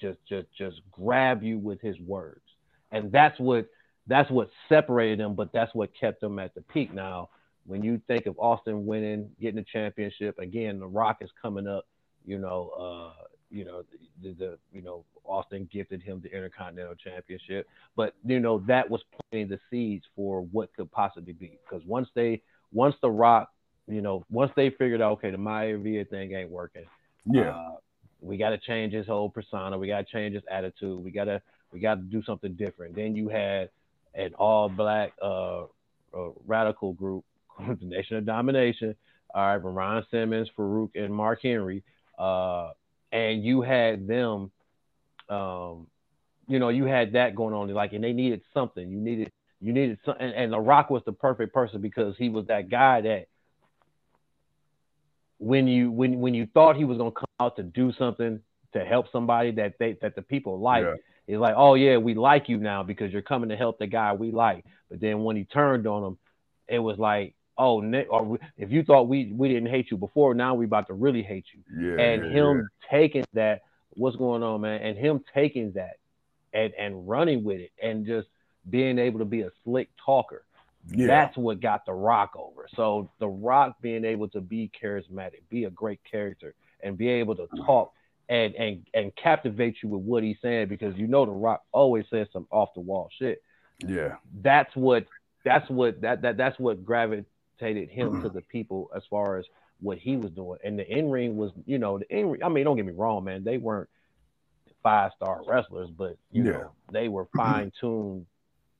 just 0.00 0.18
just 0.28 0.46
just 0.56 0.80
grab 0.90 1.42
you 1.42 1.58
with 1.58 1.80
his 1.80 1.98
words 2.00 2.42
and 2.90 3.12
that's 3.12 3.38
what 3.38 3.68
that's 4.06 4.30
what 4.30 4.50
separated 4.68 5.20
them, 5.20 5.34
but 5.34 5.52
that's 5.52 5.74
what 5.74 5.90
kept 5.98 6.20
them 6.20 6.38
at 6.38 6.54
the 6.54 6.62
peak. 6.62 6.94
Now, 6.94 7.28
when 7.66 7.82
you 7.82 8.00
think 8.06 8.26
of 8.26 8.38
Austin 8.38 8.86
winning, 8.86 9.30
getting 9.40 9.58
a 9.58 9.64
championship, 9.64 10.38
again, 10.38 10.80
The 10.80 10.86
Rock 10.86 11.18
is 11.20 11.30
coming 11.40 11.66
up. 11.66 11.86
You 12.24 12.38
know, 12.38 12.70
uh, 12.78 13.24
you 13.50 13.64
know, 13.64 13.82
the, 14.22 14.32
the 14.32 14.58
you 14.72 14.82
know 14.82 15.04
Austin 15.24 15.68
gifted 15.72 16.02
him 16.02 16.20
the 16.22 16.34
Intercontinental 16.34 16.94
Championship, 16.94 17.66
but 17.96 18.14
you 18.24 18.40
know 18.40 18.58
that 18.66 18.88
was 18.88 19.02
planting 19.30 19.48
the 19.48 19.60
seeds 19.70 20.04
for 20.16 20.42
what 20.42 20.74
could 20.74 20.90
possibly 20.90 21.32
be. 21.32 21.58
Because 21.68 21.86
once 21.86 22.08
they, 22.14 22.42
once 22.72 22.94
The 23.02 23.10
Rock, 23.10 23.50
you 23.86 24.02
know, 24.02 24.24
once 24.30 24.52
they 24.56 24.70
figured 24.70 25.00
out, 25.00 25.12
okay, 25.12 25.30
the 25.30 25.38
Maya 25.38 25.76
Maivia 25.76 26.08
thing 26.08 26.32
ain't 26.32 26.50
working. 26.50 26.84
Yeah. 27.26 27.50
Uh, 27.50 27.76
we 28.20 28.36
got 28.36 28.50
to 28.50 28.58
change 28.58 28.92
his 28.92 29.06
whole 29.06 29.30
persona. 29.30 29.78
We 29.78 29.86
got 29.86 30.06
to 30.06 30.12
change 30.12 30.34
his 30.34 30.42
attitude. 30.50 31.02
We 31.02 31.10
got 31.10 31.24
to 31.24 31.40
we 31.72 31.80
got 31.80 31.96
to 31.96 32.02
do 32.02 32.22
something 32.22 32.54
different. 32.54 32.94
Then 32.94 33.14
you 33.16 33.28
had 33.28 33.70
an 34.14 34.34
all 34.34 34.68
black 34.68 35.12
uh, 35.22 35.62
uh, 35.62 36.30
radical 36.46 36.92
group 36.92 37.24
called 37.48 37.80
the 37.80 37.86
Nation 37.86 38.16
of 38.16 38.26
Domination. 38.26 38.94
All 39.34 39.42
right, 39.42 39.62
from 39.62 39.74
Ron 39.74 40.06
Simmons, 40.10 40.48
Faarooq, 40.56 40.90
and 40.94 41.14
Mark 41.14 41.40
Henry. 41.42 41.82
Uh, 42.18 42.70
and 43.12 43.44
you 43.44 43.60
had 43.60 44.06
them, 44.06 44.50
um, 45.28 45.86
you 46.46 46.58
know, 46.58 46.70
you 46.70 46.84
had 46.84 47.12
that 47.12 47.34
going 47.34 47.54
on. 47.54 47.68
Like, 47.68 47.92
and 47.92 48.02
they 48.02 48.12
needed 48.12 48.40
something. 48.54 48.88
You 48.88 48.98
needed, 48.98 49.30
you 49.60 49.72
needed 49.72 49.98
something. 50.04 50.24
And, 50.24 50.34
and 50.34 50.52
The 50.52 50.58
Rock 50.58 50.88
was 50.88 51.02
the 51.04 51.12
perfect 51.12 51.52
person 51.52 51.82
because 51.82 52.16
he 52.16 52.30
was 52.30 52.46
that 52.46 52.70
guy 52.70 53.02
that 53.02 53.26
when 55.38 55.68
you 55.68 55.90
when 55.90 56.20
when 56.20 56.34
you 56.34 56.48
thought 56.52 56.76
he 56.76 56.84
was 56.84 56.98
gonna 56.98 57.12
come 57.12 57.28
out 57.38 57.56
to 57.56 57.62
do 57.62 57.92
something 57.92 58.40
to 58.72 58.84
help 58.84 59.06
somebody 59.12 59.50
that 59.52 59.74
they 59.78 59.96
that 60.02 60.14
the 60.14 60.22
people 60.22 60.58
like, 60.58 60.84
yeah. 60.84 60.94
It's 61.28 61.38
like, 61.38 61.54
oh 61.56 61.74
yeah, 61.74 61.98
we 61.98 62.14
like 62.14 62.48
you 62.48 62.56
now 62.56 62.82
because 62.82 63.12
you're 63.12 63.22
coming 63.22 63.50
to 63.50 63.56
help 63.56 63.78
the 63.78 63.86
guy 63.86 64.14
we 64.14 64.32
like. 64.32 64.64
But 64.90 65.00
then 65.00 65.22
when 65.22 65.36
he 65.36 65.44
turned 65.44 65.86
on 65.86 66.02
him, 66.02 66.18
it 66.66 66.78
was 66.78 66.98
like, 66.98 67.34
oh, 67.58 67.82
or 68.08 68.38
if 68.56 68.72
you 68.72 68.82
thought 68.82 69.08
we 69.08 69.30
we 69.32 69.48
didn't 69.48 69.68
hate 69.68 69.90
you 69.90 69.98
before, 69.98 70.32
now 70.32 70.54
we 70.54 70.64
about 70.64 70.86
to 70.86 70.94
really 70.94 71.22
hate 71.22 71.44
you. 71.52 71.96
Yeah, 71.96 72.02
and 72.02 72.24
yeah, 72.24 72.30
him 72.30 72.56
yeah. 72.56 72.98
taking 72.98 73.24
that, 73.34 73.62
what's 73.90 74.16
going 74.16 74.42
on, 74.42 74.62
man? 74.62 74.80
And 74.80 74.96
him 74.96 75.22
taking 75.34 75.72
that 75.72 75.98
and 76.54 76.72
and 76.78 77.06
running 77.06 77.44
with 77.44 77.60
it 77.60 77.72
and 77.82 78.06
just 78.06 78.28
being 78.70 78.98
able 78.98 79.18
to 79.18 79.26
be 79.26 79.42
a 79.42 79.50
slick 79.64 79.90
talker. 80.02 80.44
Yeah. 80.90 81.08
That's 81.08 81.36
what 81.36 81.60
got 81.60 81.84
The 81.84 81.92
Rock 81.92 82.32
over. 82.36 82.66
So 82.74 83.10
The 83.18 83.28
Rock 83.28 83.76
being 83.82 84.06
able 84.06 84.28
to 84.28 84.40
be 84.40 84.70
charismatic, 84.82 85.42
be 85.50 85.64
a 85.64 85.70
great 85.70 86.00
character, 86.10 86.54
and 86.80 86.96
be 86.96 87.08
able 87.08 87.36
to 87.36 87.46
talk 87.66 87.92
and 88.28 88.54
and 88.54 88.86
and 88.94 89.16
captivate 89.16 89.76
you 89.82 89.88
with 89.88 90.02
what 90.02 90.22
he's 90.22 90.36
saying 90.42 90.68
because 90.68 90.96
you 90.96 91.06
know 91.06 91.24
the 91.24 91.32
Rock 91.32 91.62
always 91.72 92.04
says 92.10 92.26
some 92.32 92.46
off 92.50 92.70
the 92.74 92.80
wall 92.80 93.08
shit. 93.18 93.42
Yeah, 93.86 94.16
that's 94.42 94.74
what 94.76 95.06
that's 95.44 95.68
what 95.70 96.00
that 96.02 96.22
that 96.22 96.36
that's 96.36 96.58
what 96.58 96.84
gravitated 96.84 97.88
him 97.90 98.22
to 98.22 98.28
the 98.28 98.42
people 98.42 98.90
as 98.94 99.02
far 99.08 99.38
as 99.38 99.46
what 99.80 99.98
he 99.98 100.16
was 100.16 100.30
doing. 100.32 100.58
And 100.64 100.78
the 100.78 100.86
in 100.86 101.10
ring 101.10 101.36
was, 101.36 101.52
you 101.64 101.78
know, 101.78 101.98
the 101.98 102.16
in 102.16 102.30
ring. 102.30 102.42
I 102.42 102.48
mean, 102.48 102.64
don't 102.64 102.76
get 102.76 102.86
me 102.86 102.92
wrong, 102.92 103.24
man, 103.24 103.44
they 103.44 103.58
weren't 103.58 103.88
five 104.82 105.12
star 105.16 105.42
wrestlers, 105.46 105.88
but 105.90 106.16
you 106.30 106.44
yeah. 106.44 106.50
know, 106.52 106.70
they 106.92 107.08
were 107.08 107.28
fine 107.36 107.72
tuned 107.80 108.26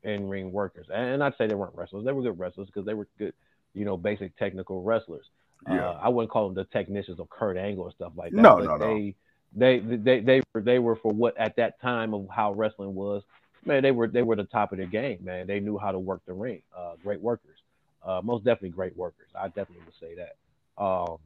in 0.02 0.28
ring 0.28 0.52
workers. 0.52 0.86
And 0.92 1.22
I'd 1.22 1.36
say 1.36 1.46
they 1.46 1.54
weren't 1.54 1.74
wrestlers; 1.74 2.04
they 2.04 2.12
were 2.12 2.22
good 2.22 2.38
wrestlers 2.38 2.66
because 2.66 2.84
they 2.84 2.94
were 2.94 3.08
good, 3.18 3.34
you 3.72 3.84
know, 3.84 3.96
basic 3.96 4.36
technical 4.36 4.82
wrestlers. 4.82 5.26
Yeah. 5.66 5.88
Uh, 5.88 6.00
I 6.02 6.08
wouldn't 6.08 6.30
call 6.30 6.46
them 6.46 6.54
the 6.54 6.64
technicians 6.64 7.18
of 7.18 7.28
Kurt 7.30 7.56
Angle 7.56 7.84
or 7.84 7.92
stuff 7.92 8.12
like 8.14 8.32
that. 8.32 8.40
No, 8.40 8.58
no, 8.58 8.78
they, 8.78 8.94
no 8.94 9.12
they 9.54 9.78
they 9.80 10.20
they 10.20 10.42
were 10.54 10.60
they 10.60 10.78
were 10.78 10.96
for 10.96 11.12
what 11.12 11.36
at 11.38 11.56
that 11.56 11.80
time 11.80 12.14
of 12.14 12.26
how 12.34 12.52
wrestling 12.52 12.94
was. 12.94 13.22
Man, 13.64 13.82
they 13.82 13.90
were 13.90 14.06
they 14.06 14.22
were 14.22 14.36
the 14.36 14.44
top 14.44 14.72
of 14.72 14.78
their 14.78 14.86
game. 14.86 15.18
Man, 15.22 15.46
they 15.46 15.60
knew 15.60 15.78
how 15.78 15.90
to 15.90 15.98
work 15.98 16.22
the 16.26 16.32
ring. 16.32 16.62
Uh, 16.76 16.92
great 17.02 17.20
workers, 17.20 17.56
uh, 18.04 18.20
most 18.22 18.44
definitely 18.44 18.70
great 18.70 18.96
workers. 18.96 19.28
I 19.34 19.48
definitely 19.48 19.84
would 19.84 19.94
say 20.00 20.14
that. 20.16 20.82
Um, 20.82 21.18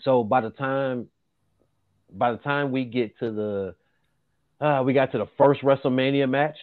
so 0.00 0.24
by 0.24 0.40
the 0.40 0.50
time 0.50 1.08
by 2.10 2.32
the 2.32 2.38
time 2.38 2.72
we 2.72 2.84
get 2.84 3.18
to 3.18 3.30
the 3.30 3.74
uh, 4.64 4.82
we 4.82 4.92
got 4.92 5.12
to 5.12 5.18
the 5.18 5.28
first 5.36 5.62
WrestleMania 5.62 6.28
match, 6.28 6.56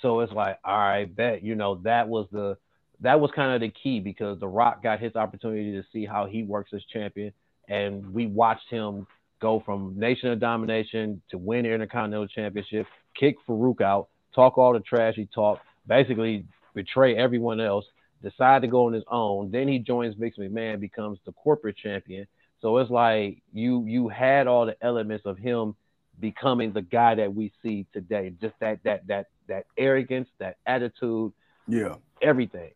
so 0.00 0.20
it's 0.20 0.32
like, 0.32 0.58
all 0.64 0.78
right, 0.78 1.14
bet 1.14 1.42
you 1.42 1.54
know 1.54 1.76
that 1.84 2.08
was 2.08 2.26
the 2.32 2.56
that 3.00 3.20
was 3.20 3.30
kind 3.34 3.54
of 3.54 3.60
the 3.60 3.70
key 3.70 4.00
because 4.00 4.38
The 4.40 4.48
Rock 4.48 4.82
got 4.82 5.00
his 5.00 5.14
opportunity 5.14 5.72
to 5.72 5.82
see 5.92 6.06
how 6.06 6.26
he 6.26 6.42
works 6.42 6.70
as 6.72 6.82
champion, 6.92 7.32
and 7.68 8.14
we 8.14 8.26
watched 8.26 8.70
him 8.70 9.06
go 9.44 9.62
from 9.62 9.92
Nation 9.98 10.30
of 10.30 10.40
Domination 10.40 11.20
to 11.30 11.36
win 11.36 11.64
the 11.64 11.74
Intercontinental 11.74 12.26
Championship, 12.26 12.86
kick 13.14 13.36
Faarooq 13.46 13.82
out, 13.82 14.08
talk 14.34 14.56
all 14.56 14.72
the 14.72 14.80
trash 14.80 15.16
he 15.16 15.26
talked, 15.26 15.60
basically 15.86 16.46
betray 16.74 17.14
everyone 17.14 17.60
else, 17.60 17.84
decide 18.22 18.62
to 18.62 18.68
go 18.68 18.86
on 18.86 18.94
his 18.94 19.04
own. 19.06 19.50
Then 19.50 19.68
he 19.68 19.78
joins 19.78 20.14
Vince 20.14 20.36
McMahon, 20.38 20.80
becomes 20.80 21.18
the 21.26 21.32
corporate 21.32 21.76
champion. 21.76 22.26
So 22.62 22.78
it's 22.78 22.90
like 22.90 23.42
you 23.52 23.84
you 23.86 24.08
had 24.08 24.46
all 24.46 24.64
the 24.64 24.76
elements 24.80 25.26
of 25.26 25.36
him 25.36 25.74
becoming 26.18 26.72
the 26.72 26.80
guy 26.80 27.14
that 27.16 27.34
we 27.34 27.52
see 27.62 27.86
today. 27.92 28.32
Just 28.40 28.54
that 28.60 28.78
that 28.84 29.06
that 29.08 29.26
that 29.48 29.66
arrogance, 29.76 30.30
that 30.38 30.56
attitude, 30.64 31.34
yeah, 31.68 31.96
everything. 32.22 32.70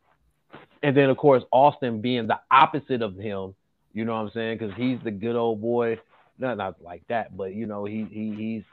And 0.83 0.95
then 0.95 1.09
of 1.09 1.17
course 1.17 1.45
Austin 1.51 2.03
being 2.03 2.27
the 2.27 2.41
opposite 2.51 3.01
of 3.01 3.17
him, 3.17 3.55
you 3.95 4.05
know 4.05 4.13
what 4.13 4.21
I'm 4.21 4.31
saying? 4.35 4.59
Because 4.59 4.75
he's 4.77 4.99
the 5.03 5.11
good 5.11 5.35
old 5.35 5.63
boy 5.63 5.99
not 6.39 6.57
not 6.57 6.81
like 6.83 7.03
that, 7.09 7.37
but 7.37 7.55
you 7.55 7.67
know, 7.67 7.85
he 7.85 8.05
he 8.05 8.35
he's 8.35 8.65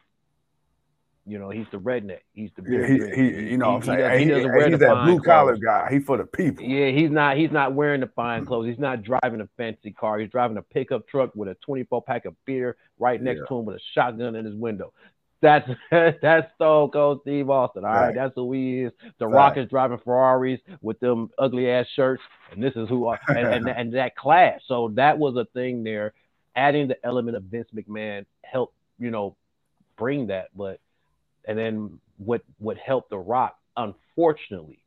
You 1.28 1.39
know, 1.39 1.49
he's 1.49 1.65
the 1.71 1.78
redneck. 1.80 2.19
He's 2.34 2.51
the 2.56 2.62
Yeah, 2.69 2.86
he, 2.86 3.15
he, 3.15 3.49
you 3.51 3.58
know, 3.58 3.71
what 3.71 3.75
I'm 3.75 3.82
he 3.82 3.86
saying 3.88 3.99
doesn't- 3.99 4.19
he 4.19 4.23
He- 4.25 4.30
doesn't 4.30 4.43
he- 4.51 4.58
wear 4.58 4.69
he's 4.69 4.80
the 4.80 4.86
that 4.86 5.06
blue 5.06 5.19
collar 5.21 5.58
guy. 5.58 5.88
He 5.91 5.99
for 5.99 6.17
the 6.17 6.25
people. 6.25 6.63
Yeah, 6.63 6.91
he's 6.91 7.10
not. 7.10 7.36
He's 7.38 7.49
not 7.51 7.73
wearing 7.73 8.01
the 8.01 8.08
fine 8.15 8.45
clothes. 8.45 8.67
He's 8.67 8.78
not 8.78 9.01
driving 9.01 9.41
a 9.41 9.47
fancy 9.58 9.91
car. 9.91 10.19
He's 10.19 10.30
driving 10.30 10.58
a 10.58 10.62
pickup 10.62 11.08
truck 11.08 11.32
with 11.36 11.49
a 11.49 11.56
24 11.65 12.04
pack 12.04 12.25
of 12.25 12.36
beer 12.45 12.78
right 12.99 13.19
next 13.19 13.39
Yeah. 13.39 13.45
to 13.47 13.58
him 13.60 13.65
with 13.65 13.78
a 13.78 13.80
shotgun 13.93 14.36
in 14.36 14.45
his 14.45 14.54
window. 14.54 14.93
That's 15.41 15.67
that's 16.21 16.54
Stone 16.54 16.91
Cold 16.91 17.21
Steve 17.21 17.49
Austin. 17.49 17.86
All 17.86 17.91
right, 17.91 18.06
Right. 18.08 18.15
that's 18.15 18.36
who 18.36 18.51
he 18.54 18.82
is. 18.84 18.93
The 19.17 19.25
Right. 19.28 19.36
Rock 19.36 19.58
is 19.58 19.67
driving 19.67 19.97
Ferraris 19.97 20.62
with 20.84 20.99
them 20.99 21.32
ugly 21.39 21.71
ass 21.71 21.88
shirts, 21.88 22.21
and 22.51 22.62
this 22.62 22.75
is 22.75 22.88
who. 22.88 23.10
And, 23.10 23.38
and 23.47 23.69
and 23.80 23.93
that 23.95 24.15
class. 24.15 24.62
So 24.67 24.89
that 24.89 25.17
was 25.17 25.36
a 25.38 25.45
thing 25.56 25.84
there. 25.84 26.13
Adding 26.56 26.88
the 26.88 27.04
element 27.06 27.36
of 27.38 27.44
Vince 27.44 27.68
McMahon 27.76 28.26
helped 28.44 28.76
you 29.00 29.12
know 29.12 29.36
bring 29.98 30.28
that, 30.28 30.50
but 30.56 30.80
and 31.46 31.58
then 31.58 32.00
what 32.18 32.41
what 32.60 32.78
helped 32.78 33.10
The 33.10 33.18
Rock, 33.18 33.58
unfortunately, 33.78 34.80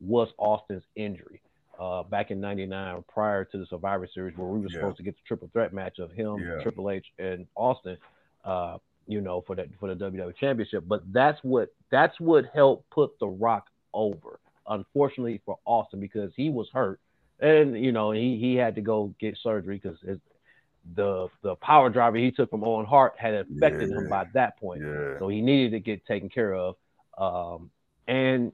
was 0.00 0.28
Austin's 0.38 0.82
injury 0.96 1.40
uh, 1.80 2.02
back 2.04 2.30
in 2.30 2.40
'99, 2.40 3.04
prior 3.08 3.44
to 3.46 3.58
the 3.58 3.66
Survivor 3.66 4.06
Series, 4.12 4.36
where 4.36 4.48
we 4.48 4.60
were 4.60 4.66
Yeah. 4.68 4.78
supposed 4.78 4.98
to 4.98 5.02
get 5.02 5.14
the 5.16 5.22
triple 5.26 5.48
threat 5.52 5.72
match 5.72 5.98
of 5.98 6.12
him, 6.12 6.38
Yeah. 6.38 6.62
Triple 6.62 6.90
H, 6.90 7.06
and 7.18 7.46
Austin. 7.56 7.96
Uh, 8.44 8.78
you 9.06 9.20
know, 9.20 9.42
for 9.42 9.54
the 9.54 9.68
for 9.80 9.94
the 9.94 9.94
WWE 9.94 10.34
Championship, 10.36 10.84
but 10.86 11.02
that's 11.12 11.38
what 11.42 11.68
that's 11.90 12.18
what 12.20 12.46
helped 12.54 12.88
put 12.90 13.18
The 13.18 13.28
Rock 13.28 13.68
over. 13.92 14.38
Unfortunately 14.66 15.42
for 15.44 15.58
Austin, 15.66 16.00
because 16.00 16.32
he 16.34 16.48
was 16.48 16.68
hurt, 16.70 17.00
and 17.40 17.78
you 17.78 17.92
know 17.92 18.12
he 18.12 18.38
he 18.38 18.54
had 18.54 18.74
to 18.76 18.80
go 18.80 19.14
get 19.20 19.36
surgery 19.42 19.78
because 19.82 19.98
the 20.94 21.28
the 21.42 21.56
power 21.56 21.88
driver 21.90 22.16
he 22.16 22.30
took 22.30 22.50
from 22.50 22.62
Owen 22.64 22.86
Hart 22.86 23.14
had 23.16 23.34
affected 23.34 23.90
him 23.90 24.02
Yeah. 24.04 24.08
by 24.08 24.24
that 24.34 24.58
point. 24.58 24.82
Yeah. 24.82 25.18
So 25.18 25.28
he 25.28 25.40
needed 25.40 25.70
to 25.72 25.80
get 25.80 26.04
taken 26.06 26.28
care 26.28 26.54
of. 26.54 26.76
Um, 27.16 27.70
and 28.06 28.52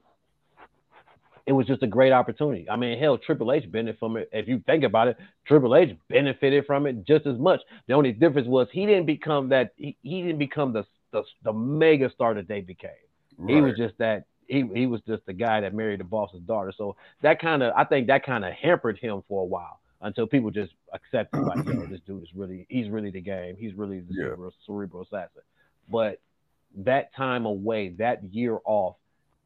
it 1.46 1.52
was 1.52 1.66
just 1.66 1.82
a 1.82 1.86
great 1.86 2.12
opportunity. 2.12 2.68
I 2.70 2.76
mean, 2.76 2.98
hell, 2.98 3.18
Triple 3.18 3.52
H 3.52 3.70
benefited 3.70 3.98
from 3.98 4.16
it. 4.16 4.28
If 4.32 4.46
you 4.46 4.62
think 4.66 4.84
about 4.84 5.08
it, 5.08 5.16
Triple 5.46 5.74
H 5.74 5.96
benefited 6.08 6.66
from 6.66 6.86
it 6.86 7.04
just 7.04 7.26
as 7.26 7.38
much. 7.38 7.60
The 7.88 7.94
only 7.94 8.12
difference 8.12 8.46
was 8.46 8.68
he 8.70 8.86
didn't 8.86 9.06
become 9.06 9.48
that. 9.48 9.72
He, 9.76 9.96
he 10.02 10.22
didn't 10.22 10.38
become 10.38 10.72
the, 10.72 10.84
the 11.12 11.24
the 11.42 11.52
mega 11.52 12.10
star 12.10 12.34
that 12.34 12.46
they 12.46 12.60
became. 12.60 12.90
He 13.46 13.60
was 13.60 13.76
just 13.76 13.96
that. 13.98 14.24
He, 14.46 14.68
he 14.74 14.86
was 14.86 15.00
just 15.06 15.24
the 15.26 15.32
guy 15.32 15.60
that 15.60 15.74
married 15.74 16.00
the 16.00 16.04
boss's 16.04 16.40
daughter. 16.40 16.72
So 16.76 16.96
that 17.22 17.40
kind 17.40 17.62
of, 17.62 17.72
I 17.76 17.84
think 17.84 18.08
that 18.08 18.24
kind 18.26 18.44
of 18.44 18.52
hampered 18.52 18.98
him 18.98 19.22
for 19.28 19.42
a 19.42 19.44
while 19.44 19.78
until 20.02 20.26
people 20.26 20.50
just 20.50 20.72
accept 20.92 21.34
accepted, 21.34 21.44
like, 21.44 21.66
yo, 21.66 21.86
this 21.90 22.00
dude 22.06 22.22
is 22.22 22.28
really, 22.34 22.66
he's 22.68 22.88
really 22.88 23.10
the 23.10 23.20
game. 23.20 23.56
He's 23.58 23.74
really 23.74 24.00
the 24.00 24.14
Yeah. 24.14 24.24
cerebral, 24.28 24.52
cerebral 24.66 25.02
assassin. 25.02 25.42
But 25.90 26.20
that 26.78 27.14
time 27.14 27.46
away, 27.46 27.90
that 27.98 28.22
year 28.32 28.58
off, 28.64 28.96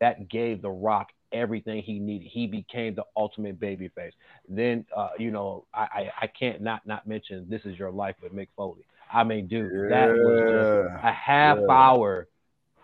that 0.00 0.28
gave 0.28 0.62
The 0.62 0.70
Rock 0.70 1.08
everything 1.32 1.82
he 1.82 1.98
needed. 1.98 2.28
He 2.28 2.46
became 2.46 2.94
the 2.94 3.04
ultimate 3.16 3.58
babyface. 3.58 4.12
Then, 4.48 4.84
uh, 4.94 5.10
you 5.18 5.30
know, 5.30 5.64
I, 5.74 5.82
I 5.82 6.10
I 6.22 6.26
can't 6.26 6.60
not 6.60 6.86
not 6.86 7.06
mention 7.06 7.46
"This 7.48 7.62
Is 7.64 7.78
Your 7.78 7.90
Life" 7.90 8.16
with 8.22 8.32
Mick 8.34 8.48
Foley. 8.56 8.84
I 9.12 9.24
mean, 9.24 9.46
dude, 9.46 9.90
that 9.90 10.10
was 10.20 10.38
just 10.50 11.04
a 11.04 11.12
half 11.12 11.58
Yeah. 11.58 11.66
hour 11.70 12.28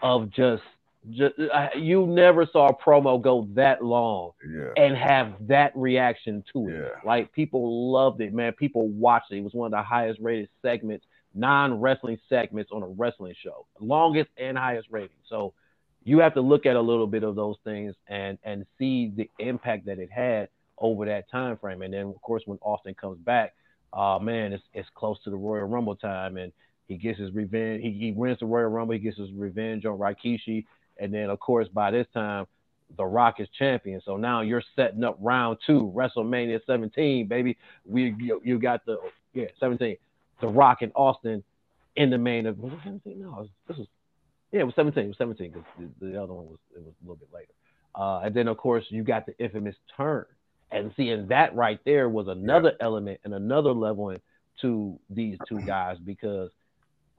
of 0.02 0.30
just 0.30 0.62
just 1.08 1.34
you 1.76 2.06
never 2.06 2.46
saw 2.52 2.68
a 2.68 2.74
promo 2.76 3.20
go 3.20 3.48
that 3.54 3.82
long 3.82 4.32
Yeah. 4.46 4.68
and 4.76 4.94
have 4.96 5.34
that 5.48 5.72
reaction 5.74 6.44
to 6.52 6.68
it. 6.68 6.74
Yeah. 6.74 6.88
Like 7.04 7.32
people 7.32 7.90
loved 7.90 8.20
it, 8.20 8.34
man. 8.34 8.52
People 8.52 8.88
watched 8.88 9.32
it. 9.32 9.36
It 9.38 9.44
was 9.44 9.54
one 9.54 9.66
of 9.66 9.72
the 9.72 9.82
highest 9.82 10.20
rated 10.20 10.50
segments, 10.60 11.06
non 11.34 11.80
wrestling 11.80 12.18
segments 12.28 12.70
on 12.70 12.82
a 12.82 12.86
wrestling 12.88 13.34
show, 13.42 13.66
longest 13.80 14.28
and 14.36 14.58
highest 14.58 14.88
rating. 14.90 15.16
So 15.26 15.54
you 16.04 16.18
have 16.18 16.34
to 16.34 16.42
look 16.42 16.66
at 16.66 16.76
a 16.76 16.80
little 16.80 17.06
bit 17.06 17.22
of 17.22 17.34
those 17.34 17.56
things 17.64 17.94
and 18.08 18.36
and 18.44 18.66
see 18.78 19.10
the 19.16 19.30
impact 19.38 19.86
that 19.86 19.98
it 19.98 20.10
had 20.10 20.48
over 20.76 21.06
that 21.06 21.30
time 21.30 21.56
frame. 21.56 21.80
And 21.82 21.94
then 21.94 22.06
of 22.06 22.20
course 22.20 22.42
when 22.44 22.58
Austin 22.60 22.94
comes 22.94 23.18
back, 23.18 23.54
uh 23.94 24.18
man, 24.20 24.52
it's 24.52 24.64
it's 24.74 24.88
close 24.94 25.18
to 25.24 25.30
the 25.30 25.36
Royal 25.36 25.64
Rumble 25.64 25.96
time 25.96 26.36
and 26.36 26.52
he 26.88 26.96
gets 26.96 27.20
his 27.20 27.32
revenge. 27.32 27.82
He, 27.82 27.92
he 27.92 28.10
wins 28.12 28.40
the 28.40 28.46
Royal 28.46 28.68
Rumble. 28.68 28.94
He 28.94 28.98
gets 28.98 29.16
his 29.16 29.30
revenge 29.32 29.86
on 29.86 29.96
Rikishi. 29.96 30.66
And 31.00 31.12
then, 31.12 31.30
of 31.30 31.40
course, 31.40 31.66
by 31.68 31.90
this 31.90 32.06
time, 32.14 32.46
The 32.96 33.04
Rock 33.04 33.40
is 33.40 33.48
champion. 33.58 34.00
So 34.04 34.16
now 34.16 34.42
you're 34.42 34.62
setting 34.76 35.02
up 35.02 35.16
round 35.20 35.58
two, 35.66 35.92
WrestleMania 35.94 36.60
17, 36.66 37.26
baby. 37.26 37.56
We 37.84 38.14
you, 38.18 38.40
you 38.44 38.58
got 38.58 38.84
the 38.84 38.98
yeah 39.32 39.46
17, 39.58 39.96
The 40.40 40.48
Rock 40.48 40.82
and 40.82 40.92
Austin 40.94 41.42
in 41.96 42.10
the 42.10 42.18
main 42.18 42.46
of 42.46 42.58
was 42.58 42.72
it 42.72 42.78
17? 42.84 43.20
No, 43.20 43.48
this 43.66 43.76
was 43.76 43.86
yeah, 44.52 44.60
it 44.60 44.64
was 44.64 44.74
17. 44.74 45.04
It 45.04 45.08
was 45.08 45.18
17 45.18 45.52
because 45.52 45.66
the, 45.78 46.06
the 46.06 46.22
other 46.22 46.32
one 46.32 46.46
was 46.46 46.58
it 46.74 46.82
was 46.82 46.92
a 47.00 47.04
little 47.04 47.16
bit 47.16 47.28
later. 47.32 47.52
Uh, 47.94 48.20
and 48.24 48.34
then 48.34 48.48
of 48.48 48.56
course 48.56 48.84
you 48.88 49.02
got 49.02 49.26
the 49.26 49.36
infamous 49.38 49.76
turn, 49.96 50.24
and 50.70 50.92
seeing 50.96 51.26
that 51.28 51.54
right 51.54 51.80
there 51.84 52.08
was 52.08 52.28
another 52.28 52.72
element 52.80 53.20
and 53.24 53.34
another 53.34 53.72
level 53.72 54.14
to 54.60 54.98
these 55.08 55.38
two 55.48 55.60
guys 55.60 55.96
because 56.04 56.50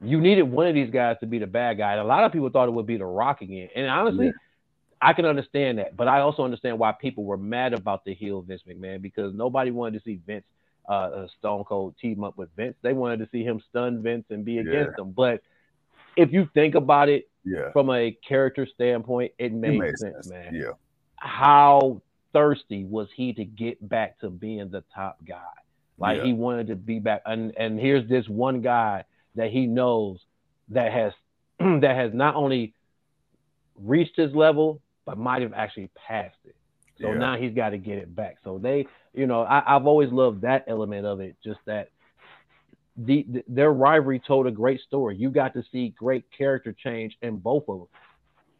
you 0.04 0.20
needed 0.20 0.44
one 0.44 0.68
of 0.68 0.74
these 0.74 0.90
guys 0.90 1.18
to 1.20 1.28
be 1.28 1.40
the 1.40 1.48
bad 1.48 1.78
guy. 1.78 1.92
And 1.94 2.02
a 2.02 2.06
lot 2.06 2.24
of 2.24 2.32
people 2.32 2.50
thought 2.50 2.68
it 2.68 2.72
would 2.72 2.88
be 2.88 2.98
The 2.98 3.06
Rock 3.06 3.42
again. 3.42 3.70
And 3.76 3.88
honestly, 3.88 4.28
Yeah. 4.28 4.32
I 5.04 5.14
can 5.14 5.26
understand 5.26 5.80
that. 5.80 5.96
But 5.98 6.08
I 6.08 6.20
also 6.20 6.44
understand 6.44 6.78
why 6.78 6.92
people 6.92 7.24
were 7.24 7.38
mad 7.38 7.74
about 7.74 8.06
the 8.06 8.14
heel 8.14 8.42
Vince 8.42 8.62
McMahon 8.68 9.02
because 9.02 9.34
nobody 9.34 9.72
wanted 9.72 10.00
to 10.00 10.04
see 10.04 10.20
Vince 10.26 10.46
uh, 10.90 10.92
uh, 10.92 11.28
Stone 11.40 11.64
Cold 11.66 11.96
team 12.00 12.24
up 12.24 12.38
with 12.38 12.50
Vince. 12.56 12.76
They 12.82 12.94
wanted 12.94 13.20
to 13.20 13.30
see 13.32 13.44
him 13.44 13.62
stun 13.70 14.02
Vince 14.02 14.26
and 14.30 14.44
be 14.44 14.58
against 14.60 14.98
him. 15.00 15.12
But 15.12 15.42
if 16.18 16.32
you 16.34 16.50
think 16.54 16.76
about 16.76 17.08
it 17.10 17.30
Yeah. 17.46 17.72
from 17.72 17.90
a 17.92 18.12
character 18.28 18.66
standpoint, 18.66 19.34
it 19.38 19.46
It 19.46 19.54
made 19.54 19.80
makes 19.80 20.02
sense, 20.02 20.30
man 20.30 20.54
Yeah. 20.54 20.72
how 21.18 22.02
thirsty 22.34 22.86
was 22.86 23.08
he 23.16 23.34
to 23.34 23.46
get 23.46 23.88
back 23.88 24.20
to 24.20 24.30
being 24.30 24.70
the 24.70 24.84
top 24.94 25.18
guy? 25.26 25.40
Like 25.98 26.18
Yeah. 26.18 26.26
he 26.26 26.34
wanted 26.34 26.68
to 26.68 26.76
be 26.76 27.00
back, 27.00 27.22
and 27.26 27.56
and 27.58 27.80
here's 27.80 28.08
this 28.10 28.28
one 28.28 28.62
guy 28.62 29.06
that 29.36 29.52
he 29.52 29.66
knows 29.68 30.20
that 30.70 30.92
has 30.92 31.14
that 31.60 31.96
has 31.96 32.14
not 32.14 32.36
only 32.36 32.74
reached 33.76 34.18
his 34.18 34.34
level, 34.34 34.82
but 35.06 35.18
might 35.18 35.42
have 35.42 35.54
actually 35.54 35.90
passed 36.08 36.38
it. 36.46 36.56
So 37.02 37.14
Yeah. 37.14 37.20
now 37.20 37.38
he's 37.38 37.54
got 37.54 37.70
to 37.70 37.78
get 37.78 37.98
it 37.98 38.14
back. 38.16 38.38
So 38.44 38.58
they, 38.60 38.86
you 39.14 39.26
know, 39.28 39.42
I, 39.42 39.76
I've 39.76 39.88
always 39.88 40.12
loved 40.12 40.42
that 40.42 40.66
element 40.68 41.06
of 41.06 41.20
it. 41.20 41.36
Just 41.44 41.60
that 41.66 41.90
the, 42.98 43.26
the 43.30 43.44
their 43.48 43.72
rivalry 43.72 44.20
told 44.20 44.48
a 44.48 44.52
great 44.52 44.82
story. 44.82 45.16
You 45.18 45.30
got 45.30 45.54
to 45.54 45.64
see 45.72 45.90
great 45.98 46.26
character 46.38 46.74
change 46.74 47.18
in 47.22 47.38
both 47.38 47.64
of 47.68 47.80
them. 47.80 47.88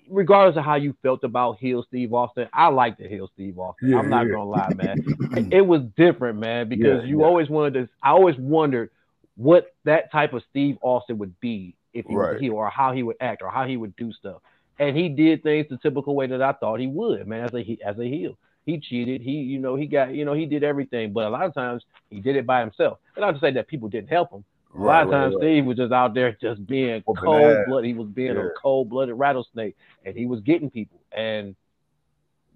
Regardless 0.10 0.58
of 0.58 0.66
how 0.66 0.76
you 0.76 0.96
felt 1.04 1.24
about 1.24 1.58
heel 1.60 1.84
Steve 1.88 2.14
Austin, 2.14 2.48
I 2.54 2.68
like 2.68 2.98
the 2.98 3.08
heel 3.08 3.30
Steve 3.34 3.58
Austin. 3.60 3.90
Yeah, 3.90 4.00
I'm 4.00 4.10
not 4.10 4.26
yeah. 4.26 4.34
gonna 4.34 4.50
lie, 4.50 4.74
man. 4.74 4.98
it 5.52 5.66
was 5.66 5.84
different, 5.96 6.40
man, 6.40 6.68
because 6.68 7.06
you 7.06 7.24
always 7.24 7.50
wanted 7.50 7.74
to. 7.76 7.90
I 8.04 8.10
always 8.10 8.36
wondered 8.38 8.90
what 9.36 9.68
that 9.86 10.12
type 10.12 10.34
of 10.34 10.44
Steve 10.50 10.78
Austin 10.82 11.18
would 11.20 11.40
be 11.40 11.76
if 11.94 12.06
he 12.06 12.16
was 12.16 12.30
Right. 12.30 12.38
a 12.38 12.40
heel, 12.40 12.54
or 12.54 12.70
how 12.70 12.92
he 12.94 13.04
would 13.04 13.18
act, 13.20 13.42
or 13.42 13.50
how 13.50 13.66
he 13.66 13.78
would 13.78 13.96
do 13.96 14.12
stuff. 14.14 14.42
And 14.80 14.96
he 14.98 15.10
did 15.10 15.44
things 15.44 15.68
the 15.70 15.78
typical 15.78 16.16
way 16.16 16.28
that 16.28 16.42
I 16.42 16.54
thought 16.54 16.80
he 16.80 16.88
would, 16.88 17.28
man, 17.28 17.46
as 17.46 17.54
a 17.54 17.62
he- 17.62 17.82
as 17.84 18.00
a 18.00 18.06
heel. 18.06 18.38
He 18.66 18.80
cheated. 18.80 19.22
He, 19.22 19.32
you 19.32 19.60
know, 19.60 19.76
he 19.76 19.88
got, 19.88 20.14
you 20.14 20.24
know, 20.24 20.34
he 20.34 20.46
did 20.46 20.64
everything. 20.64 21.14
But 21.14 21.26
a 21.26 21.30
lot 21.30 21.46
of 21.46 21.54
times 21.54 21.84
he 22.10 22.20
did 22.20 22.36
it 22.36 22.46
by 22.46 22.62
himself. 22.62 23.00
And 23.16 23.22
not 23.22 23.32
to 23.34 23.40
say 23.40 23.52
that 23.52 23.68
people 23.68 23.90
didn't 23.90 24.10
help 24.10 24.32
him. 24.32 24.44
A 24.74 24.78
lot 24.78 24.88
Right, 24.88 25.04
of 25.04 25.12
times 25.12 25.36
right. 25.36 25.42
Steve 25.42 25.66
was 25.66 25.78
just 25.78 25.92
out 25.92 26.14
there 26.14 26.38
just 26.40 26.66
being 26.66 27.04
cold 27.04 27.58
blooded. 27.66 27.88
He 27.88 27.94
was 27.94 28.08
being 28.10 28.36
Yeah. 28.36 28.46
a 28.46 28.50
cold 28.52 28.90
blooded 28.90 29.16
rattlesnake, 29.16 29.76
and 30.06 30.16
he 30.16 30.26
was 30.26 30.40
getting 30.42 30.70
people. 30.70 31.00
And 31.12 31.56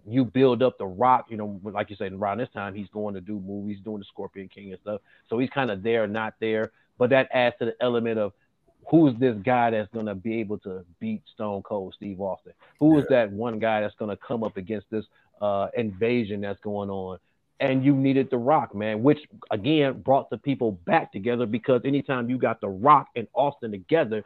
you 0.07 0.25
build 0.25 0.61
up 0.61 0.77
the 0.77 0.85
Rock, 0.85 1.27
you 1.29 1.37
know, 1.37 1.59
like 1.63 1.89
you 1.89 1.95
said, 1.95 2.13
around 2.13 2.37
this 2.37 2.49
time 2.53 2.73
he's 2.73 2.89
going 2.89 3.15
to 3.15 3.21
do 3.21 3.39
movies, 3.39 3.79
doing 3.83 3.99
the 3.99 4.05
Scorpion 4.05 4.47
King 4.47 4.71
and 4.71 4.81
stuff. 4.81 5.01
So 5.29 5.39
he's 5.39 5.49
kind 5.49 5.71
of 5.71 5.83
there, 5.83 6.07
not 6.07 6.35
there. 6.39 6.71
But 6.97 7.09
that 7.09 7.29
adds 7.33 7.55
to 7.59 7.65
the 7.65 7.75
element 7.81 8.19
of 8.19 8.33
who's 8.87 9.17
this 9.19 9.35
guy 9.43 9.71
that's 9.71 9.91
going 9.91 10.05
to 10.05 10.15
be 10.15 10.39
able 10.39 10.59
to 10.59 10.85
beat 10.99 11.21
Stone 11.33 11.63
Cold 11.63 11.93
Steve 11.95 12.21
Austin? 12.21 12.53
Who 12.79 12.99
is 12.99 13.05
that 13.09 13.31
one 13.31 13.59
guy 13.59 13.81
that's 13.81 13.95
going 13.95 14.15
to 14.15 14.17
come 14.17 14.43
up 14.43 14.57
against 14.57 14.89
this 14.89 15.05
uh, 15.41 15.67
invasion 15.75 16.41
that's 16.41 16.59
going 16.61 16.89
on? 16.89 17.17
And 17.59 17.83
you 17.85 17.95
needed 17.95 18.29
The 18.29 18.37
Rock, 18.37 18.75
man, 18.75 19.01
which 19.01 19.19
again 19.49 20.01
brought 20.01 20.29
the 20.29 20.37
people 20.37 20.73
back 20.85 21.11
together 21.11 21.45
because 21.45 21.81
anytime 21.85 22.29
you 22.29 22.37
got 22.37 22.59
The 22.59 22.67
Rock 22.67 23.07
and 23.15 23.27
Austin 23.33 23.71
together, 23.71 24.23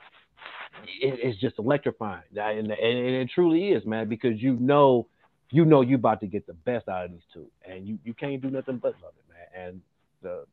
it, 1.02 1.20
it's 1.22 1.39
just 1.39 1.60
electrifying. 1.60 2.24
And, 2.36 2.72
and, 2.72 2.72
and 2.72 3.15
it 3.15 3.30
truly 3.34 3.70
is, 3.70 3.86
man, 3.86 4.10
because 4.10 4.42
you 4.42 4.56
know, 4.56 5.08
you 5.52 5.66
know, 5.66 5.82
you 5.82 5.96
about 5.96 6.20
to 6.22 6.28
get 6.28 6.46
the 6.48 6.54
best 6.54 6.88
out 6.88 7.06
of 7.06 7.12
these 7.12 7.22
two, 7.34 7.48
and 7.68 7.88
you, 7.88 7.98
you 8.04 8.14
can't 8.14 8.42
do 8.42 8.50
nothing 8.50 8.78
but 8.78 8.94
love 9.02 9.14
it, 9.18 9.34
man. 9.34 9.68
And 9.68 9.82
the, 10.22 10.46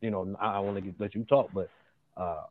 you 0.00 0.10
know, 0.10 0.36
I, 0.40 0.56
I 0.56 0.58
want 0.60 0.82
to 0.82 0.94
let 0.98 1.14
you 1.14 1.24
talk, 1.24 1.50
but 1.52 1.68
uh, 2.16 2.44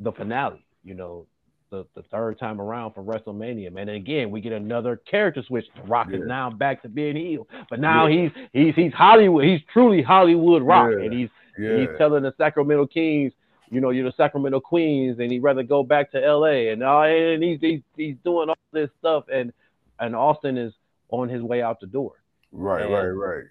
the 0.00 0.12
finale, 0.12 0.64
you 0.84 0.94
know, 0.94 1.26
the, 1.70 1.86
the 1.94 2.02
third 2.10 2.38
time 2.38 2.60
around 2.60 2.94
for 2.94 3.02
WrestleMania, 3.02 3.72
man. 3.72 3.88
And 3.88 3.96
again, 3.96 4.30
we 4.30 4.40
get 4.40 4.52
another 4.52 4.96
character 5.08 5.42
switch. 5.46 5.66
The 5.76 5.82
Rock 5.82 6.08
is 6.12 6.20
now 6.26 6.50
back 6.50 6.82
to 6.82 6.88
being 6.88 7.14
heel, 7.16 7.46
but 7.68 7.78
now 7.78 8.08
he's 8.08 8.30
he's 8.52 8.74
he's 8.74 8.92
Hollywood. 8.92 9.44
He's 9.44 9.60
truly 9.72 10.02
Hollywood 10.02 10.62
Rock, 10.62 10.90
Yeah. 10.96 11.04
and 11.04 11.12
he's 11.12 11.28
Yeah. 11.58 11.76
he's 11.76 11.88
telling 11.96 12.24
the 12.24 12.34
Sacramento 12.38 12.86
Kings, 12.86 13.32
you 13.70 13.80
know, 13.80 13.90
you're 13.90 14.04
the 14.04 14.16
Sacramento 14.16 14.58
Queens, 14.60 15.20
and 15.20 15.30
he'd 15.30 15.42
rather 15.44 15.62
go 15.62 15.84
back 15.84 16.10
to 16.10 16.24
L.A. 16.24 16.70
and 16.70 16.82
uh, 16.82 17.02
and 17.02 17.40
he's, 17.42 17.60
he's 17.60 17.80
he's 17.96 18.16
doing 18.24 18.48
all 18.48 18.56
this 18.72 18.90
stuff, 18.98 19.24
and 19.32 19.52
and 20.00 20.16
Austin 20.16 20.58
is 20.58 20.72
on 21.10 21.28
his 21.28 21.42
way 21.42 21.62
out 21.62 21.80
the 21.80 21.86
door. 21.86 22.12
Right, 22.52 22.82
and 22.82 22.92
right, 22.92 23.06
right. 23.06 23.44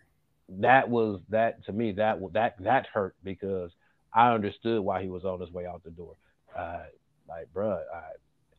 That 0.60 0.89
was 0.89 1.22
that 1.30 1.63
to 1.65 1.74
me. 1.74 1.93
That 1.93 2.19
that 2.34 2.56
that 2.60 2.88
hurt 2.88 3.15
because 3.24 3.72
I 4.13 4.34
understood 4.34 4.82
why 4.82 5.02
he 5.02 5.10
was 5.10 5.26
on 5.26 5.39
his 5.39 5.52
way 5.52 5.65
out 5.65 5.84
the 5.84 5.91
door. 5.91 6.15
Uh, 6.58 6.84
like, 7.28 7.48
bruh, 7.54 7.80
I, 7.93 8.02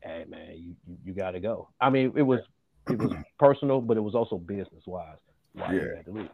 hey 0.00 0.24
man, 0.28 0.56
you 0.56 0.76
you, 0.86 0.96
you 1.06 1.12
got 1.12 1.32
to 1.32 1.40
go. 1.40 1.68
I 1.80 1.90
mean, 1.90 2.12
it 2.16 2.22
was 2.22 2.40
it 2.88 2.98
was 2.98 3.12
personal, 3.38 3.80
but 3.80 3.96
it 3.96 4.00
was 4.00 4.14
also 4.14 4.38
business 4.38 4.84
wise. 4.86 5.16
Why 5.52 5.74
yeah. 5.74 5.96
had 5.96 6.04
to 6.06 6.12
leave. 6.12 6.28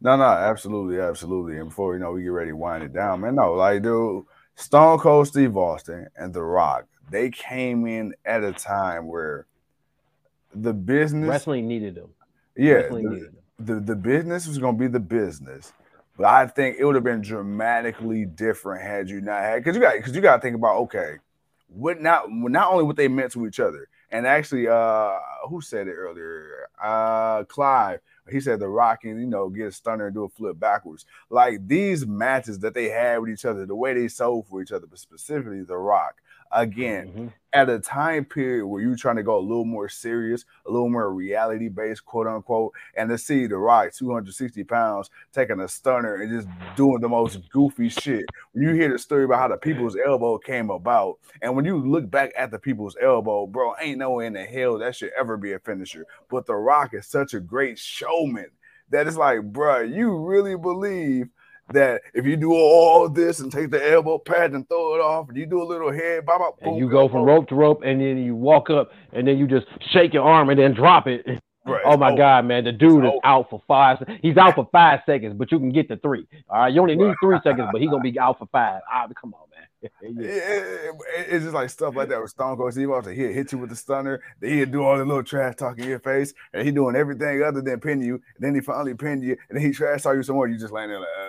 No, 0.00 0.16
no, 0.16 0.24
absolutely, 0.24 1.00
absolutely. 1.00 1.58
And 1.58 1.70
before 1.70 1.94
you 1.94 2.00
know, 2.00 2.12
we 2.12 2.22
get 2.22 2.28
ready 2.28 2.50
to 2.50 2.56
wind 2.56 2.84
it 2.84 2.92
down, 2.92 3.22
man. 3.22 3.34
No, 3.34 3.54
like, 3.54 3.82
dude, 3.82 4.24
Stone 4.54 4.98
Cold 4.98 5.26
Steve 5.26 5.56
Austin 5.56 6.08
and 6.16 6.34
The 6.34 6.42
Rock, 6.42 6.86
they 7.10 7.30
came 7.30 7.86
in 7.86 8.14
at 8.24 8.44
a 8.44 8.52
time 8.52 9.06
where 9.06 9.46
the 10.62 10.72
business 10.72 11.28
wrestling 11.28 11.68
needed 11.68 11.94
them. 11.94 12.10
Yeah, 12.56 12.88
the, 12.88 13.02
needed 13.02 13.36
the, 13.58 13.80
the 13.80 13.96
business 13.96 14.46
was 14.46 14.58
gonna 14.58 14.76
be 14.76 14.88
the 14.88 15.00
business. 15.00 15.72
But 16.16 16.26
I 16.26 16.46
think 16.46 16.76
it 16.78 16.84
would 16.84 16.94
have 16.94 17.04
been 17.04 17.20
dramatically 17.20 18.24
different 18.24 18.82
had 18.82 19.10
you 19.10 19.20
not 19.20 19.42
had 19.42 19.62
because 19.62 19.76
you 19.76 19.82
got 19.82 19.96
because 19.96 20.14
you 20.14 20.22
got 20.22 20.36
to 20.36 20.42
think 20.42 20.56
about 20.56 20.76
okay, 20.82 21.16
what 21.68 22.00
not 22.00 22.30
not 22.30 22.72
only 22.72 22.84
what 22.84 22.96
they 22.96 23.08
meant 23.08 23.32
to 23.32 23.46
each 23.46 23.60
other, 23.60 23.88
and 24.10 24.26
actually, 24.26 24.68
uh, 24.68 25.12
who 25.48 25.60
said 25.60 25.88
it 25.88 25.92
earlier? 25.92 26.68
Uh, 26.82 27.44
Clive. 27.44 28.00
He 28.30 28.40
said 28.40 28.58
the 28.58 28.68
Rock 28.68 29.02
can, 29.02 29.20
you 29.20 29.26
know, 29.26 29.48
get 29.48 29.68
a 29.68 29.72
stunner 29.72 30.06
and 30.06 30.14
do 30.14 30.24
a 30.24 30.28
flip 30.28 30.58
backwards. 30.58 31.06
Like 31.30 31.66
these 31.68 32.06
matches 32.06 32.58
that 32.60 32.74
they 32.74 32.88
had 32.88 33.18
with 33.18 33.30
each 33.30 33.44
other, 33.44 33.66
the 33.66 33.76
way 33.76 33.94
they 33.94 34.08
sold 34.08 34.46
for 34.48 34.60
each 34.60 34.72
other, 34.72 34.86
but 34.88 34.98
specifically 34.98 35.62
the 35.62 35.76
Rock. 35.76 36.16
Again, 36.52 37.08
mm-hmm 37.08 37.26
at 37.56 37.70
a 37.70 37.78
time 37.78 38.22
period 38.22 38.66
where 38.66 38.82
you're 38.82 38.96
trying 38.96 39.16
to 39.16 39.22
go 39.22 39.38
a 39.38 39.40
little 39.40 39.64
more 39.64 39.88
serious, 39.88 40.44
a 40.66 40.70
little 40.70 40.90
more 40.90 41.10
reality 41.10 41.68
based, 41.68 42.04
quote 42.04 42.26
unquote, 42.26 42.74
and 42.94 43.08
to 43.08 43.16
see 43.16 43.46
The 43.46 43.56
Rock, 43.56 43.94
260 43.94 44.62
pounds, 44.64 45.08
taking 45.32 45.60
a 45.60 45.66
stunner 45.66 46.16
and 46.16 46.30
just 46.30 46.48
doing 46.76 47.00
the 47.00 47.08
most 47.08 47.48
goofy 47.48 47.88
shit. 47.88 48.26
When 48.52 48.62
you 48.62 48.74
hear 48.74 48.92
the 48.92 48.98
story 48.98 49.24
about 49.24 49.38
how 49.38 49.48
the 49.48 49.56
people's 49.56 49.96
elbow 49.96 50.36
came 50.36 50.68
about, 50.68 51.18
and 51.40 51.56
when 51.56 51.64
you 51.64 51.78
look 51.78 52.10
back 52.10 52.32
at 52.36 52.50
the 52.50 52.58
people's 52.58 52.96
elbow, 53.02 53.46
bro, 53.46 53.72
ain't 53.80 53.98
no 53.98 54.10
way 54.10 54.26
in 54.26 54.34
the 54.34 54.44
hell 54.44 54.76
that 54.76 54.94
should 54.94 55.12
ever 55.18 55.38
be 55.38 55.54
a 55.54 55.58
finisher. 55.58 56.04
But 56.28 56.44
The 56.44 56.56
Rock 56.56 56.92
is 56.92 57.06
such 57.06 57.32
a 57.32 57.40
great 57.40 57.78
showman 57.78 58.50
that 58.90 59.06
it's 59.06 59.16
like, 59.16 59.42
bro, 59.42 59.80
you 59.80 60.14
really 60.14 60.58
believe 60.58 61.28
that 61.72 62.02
if 62.14 62.24
you 62.26 62.36
do 62.36 62.52
all 62.52 63.08
this 63.08 63.40
and 63.40 63.50
take 63.50 63.70
the 63.70 63.92
elbow 63.92 64.18
pad 64.18 64.52
and 64.52 64.68
throw 64.68 64.94
it 64.94 65.00
off, 65.00 65.28
and 65.28 65.36
you 65.36 65.46
do 65.46 65.62
a 65.62 65.64
little 65.64 65.92
head, 65.92 66.26
bop, 66.26 66.38
bop, 66.38 66.58
and 66.62 66.78
you 66.78 66.88
go 66.88 67.08
from 67.08 67.22
rope 67.22 67.48
to 67.48 67.54
rope, 67.54 67.82
and 67.84 68.00
then 68.00 68.18
you 68.18 68.34
walk 68.34 68.70
up, 68.70 68.90
and 69.12 69.26
then 69.26 69.38
you 69.38 69.46
just 69.46 69.66
shake 69.92 70.14
your 70.14 70.24
arm 70.24 70.50
and 70.50 70.58
then 70.58 70.74
drop 70.74 71.06
it. 71.06 71.26
Right. 71.66 71.82
Oh 71.84 71.96
my 71.96 72.12
oh, 72.12 72.16
God, 72.16 72.44
man! 72.44 72.62
The 72.62 72.70
dude 72.70 73.04
is 73.04 73.10
oh. 73.12 73.20
out 73.24 73.50
for 73.50 73.60
five. 73.66 73.98
He's 74.22 74.36
out 74.36 74.54
for 74.54 74.68
five 74.70 75.00
seconds, 75.04 75.34
but 75.36 75.50
you 75.50 75.58
can 75.58 75.72
get 75.72 75.88
the 75.88 75.96
three. 75.96 76.24
All 76.48 76.60
right, 76.60 76.72
you 76.72 76.80
only 76.80 76.94
need 76.94 77.12
three 77.20 77.38
seconds, 77.42 77.70
but 77.72 77.80
he's 77.80 77.90
gonna 77.90 78.04
be 78.04 78.16
out 78.20 78.38
for 78.38 78.46
five. 78.52 78.82
Right, 78.88 79.08
come 79.20 79.34
on, 79.34 79.40
man. 79.50 79.66
yeah. 80.00 80.92
it's 81.28 81.44
just 81.44 81.54
like 81.54 81.68
stuff 81.68 81.96
like 81.96 82.08
that 82.08 82.20
with 82.20 82.30
Stone 82.30 82.56
Cold 82.56 82.72
Steve 82.72 82.88
Austin. 82.90 83.16
He'll 83.16 83.32
hit 83.32 83.50
you 83.50 83.58
with 83.58 83.70
the 83.70 83.76
stunner, 83.76 84.22
then 84.40 84.52
he'll 84.52 84.66
do 84.66 84.84
all 84.84 84.96
the 84.96 85.04
little 85.04 85.24
trash 85.24 85.56
talk 85.56 85.76
in 85.78 85.88
your 85.88 85.98
face, 85.98 86.32
and 86.52 86.64
he 86.64 86.70
doing 86.70 86.94
everything 86.94 87.42
other 87.42 87.60
than 87.60 87.80
pin 87.80 88.00
you. 88.00 88.14
And 88.14 88.22
then 88.38 88.54
he 88.54 88.60
finally 88.60 88.94
pin 88.94 89.20
you, 89.20 89.36
and 89.48 89.58
then 89.58 89.66
he 89.66 89.72
trash 89.72 90.02
talk 90.02 90.14
you 90.14 90.22
some 90.22 90.36
more. 90.36 90.46
You 90.46 90.58
just 90.58 90.72
land 90.72 90.92
there 90.92 91.00
like. 91.00 91.08
Uh, 91.20 91.25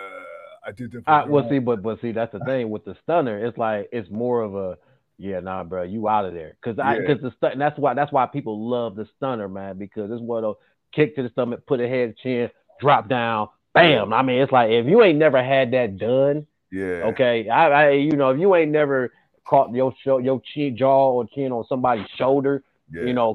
I. 1.06 1.20
Uh, 1.20 1.26
well, 1.26 1.48
see, 1.48 1.58
but 1.58 1.82
but 1.82 2.00
see, 2.00 2.12
that's 2.12 2.32
the 2.32 2.40
thing 2.40 2.70
with 2.70 2.84
the 2.84 2.96
stunner. 3.02 3.44
It's 3.44 3.58
like 3.58 3.88
it's 3.92 4.10
more 4.10 4.42
of 4.42 4.54
a 4.54 4.78
yeah, 5.18 5.40
nah, 5.40 5.64
bro, 5.64 5.82
you 5.82 6.08
out 6.08 6.24
of 6.24 6.32
there. 6.32 6.56
Cause 6.62 6.78
I, 6.78 6.98
cause 7.04 7.18
the 7.20 7.32
stun, 7.36 7.58
that's 7.58 7.76
why 7.76 7.94
that's 7.94 8.12
why 8.12 8.26
people 8.26 8.68
love 8.68 8.94
the 8.94 9.06
stunner, 9.16 9.48
man, 9.48 9.76
because 9.76 10.10
it's 10.12 10.22
one 10.22 10.44
of 10.44 10.56
kick 10.92 11.16
to 11.16 11.24
the 11.24 11.28
stomach, 11.30 11.66
put 11.66 11.80
a 11.80 11.88
head, 11.88 12.16
chin, 12.22 12.50
drop 12.80 13.08
down, 13.08 13.48
bam. 13.74 14.12
I 14.12 14.22
mean, 14.22 14.40
it's 14.40 14.52
like 14.52 14.70
if 14.70 14.86
you 14.86 15.02
ain't 15.02 15.18
never 15.18 15.42
had 15.42 15.72
that 15.72 15.98
done, 15.98 16.46
yeah, 16.70 17.02
okay, 17.06 17.48
I, 17.48 17.68
I 17.68 17.90
you 17.90 18.12
know, 18.12 18.30
if 18.30 18.38
you 18.38 18.54
ain't 18.54 18.70
never 18.70 19.12
caught 19.44 19.74
your 19.74 19.92
show, 20.04 20.18
your 20.18 20.40
chin, 20.54 20.76
jaw 20.76 21.12
or 21.12 21.26
chin 21.34 21.50
on 21.50 21.64
somebody's 21.68 22.06
shoulder, 22.16 22.62
yeah. 22.92 23.02
you 23.02 23.12
know, 23.12 23.34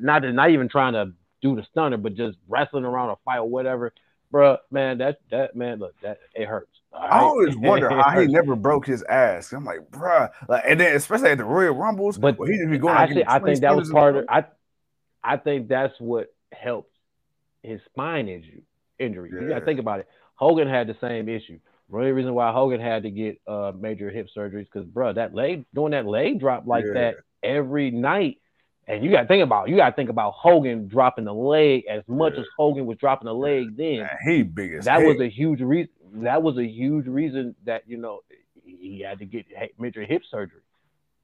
not 0.00 0.22
not 0.24 0.50
even 0.50 0.68
trying 0.68 0.92
to 0.92 1.12
do 1.40 1.56
the 1.56 1.64
stunner, 1.70 1.96
but 1.96 2.14
just 2.14 2.36
wrestling 2.46 2.84
around 2.84 3.08
a 3.08 3.16
fight 3.24 3.38
or 3.38 3.48
whatever 3.48 3.94
bro, 4.32 4.56
man, 4.70 4.98
that 4.98 5.20
that 5.30 5.54
man, 5.54 5.78
look, 5.78 5.94
that 6.00 6.18
it 6.34 6.48
hurts. 6.48 6.80
Right? 6.92 7.12
I 7.12 7.20
always 7.20 7.56
wonder 7.56 7.88
how 7.90 8.20
he 8.20 8.26
never 8.28 8.56
broke 8.56 8.86
his 8.86 9.04
ass. 9.04 9.52
I'm 9.52 9.64
like, 9.64 9.88
bro, 9.90 10.28
like, 10.48 10.64
and 10.66 10.80
then 10.80 10.96
especially 10.96 11.30
at 11.30 11.38
the 11.38 11.44
Royal 11.44 11.74
Rumbles, 11.74 12.18
but 12.18 12.36
he 12.46 12.56
just 12.56 12.70
be 12.70 12.78
going. 12.78 12.96
Actually, 12.96 13.26
I 13.26 13.38
think 13.38 13.60
that 13.60 13.76
was 13.76 13.90
part 13.90 14.16
of. 14.16 14.24
I, 14.28 14.44
I 15.22 15.36
think 15.36 15.68
that's 15.68 15.94
what 16.00 16.34
helped 16.52 16.96
his 17.62 17.80
spine 17.86 18.28
injury. 18.28 18.64
Injury. 18.98 19.30
Yeah. 19.32 19.42
You 19.42 19.48
got 19.48 19.58
to 19.60 19.64
think 19.64 19.78
about 19.78 20.00
it. 20.00 20.08
Hogan 20.34 20.68
had 20.68 20.88
the 20.88 20.96
same 21.00 21.28
issue. 21.28 21.60
The 21.90 21.98
only 21.98 22.12
reason 22.12 22.34
why 22.34 22.52
Hogan 22.52 22.80
had 22.80 23.02
to 23.02 23.10
get 23.10 23.40
uh, 23.46 23.72
major 23.78 24.10
hip 24.10 24.28
surgeries 24.36 24.64
because, 24.64 24.86
bro, 24.86 25.12
that 25.12 25.34
leg 25.34 25.66
doing 25.74 25.92
that 25.92 26.06
leg 26.06 26.40
drop 26.40 26.66
like 26.66 26.84
yeah. 26.86 26.92
that 26.94 27.14
every 27.42 27.90
night 27.90 28.38
and 28.88 29.04
you 29.04 29.10
got 29.10 29.22
to 29.22 29.28
think 29.28 29.42
about 29.42 29.68
you 29.68 29.76
got 29.76 29.90
to 29.90 29.96
think 29.96 30.10
about 30.10 30.34
Hogan 30.34 30.88
dropping 30.88 31.24
the 31.24 31.34
leg 31.34 31.84
as 31.88 32.02
much 32.08 32.34
yeah. 32.34 32.40
as 32.40 32.46
Hogan 32.56 32.86
was 32.86 32.98
dropping 32.98 33.26
the 33.26 33.34
leg 33.34 33.76
then. 33.76 33.98
Man, 33.98 34.08
he 34.26 34.42
biggest. 34.42 34.86
That 34.86 35.02
was 35.02 35.20
a 35.20 35.28
huge 35.28 35.60
reason. 35.60 35.90
That 36.14 36.42
was 36.42 36.58
a 36.58 36.66
huge 36.66 37.06
reason 37.06 37.54
that 37.64 37.84
you 37.86 37.96
know 37.96 38.20
he 38.64 39.00
had 39.00 39.18
to 39.20 39.24
get 39.24 39.46
major 39.78 40.04
hip 40.04 40.22
surgery. 40.30 40.60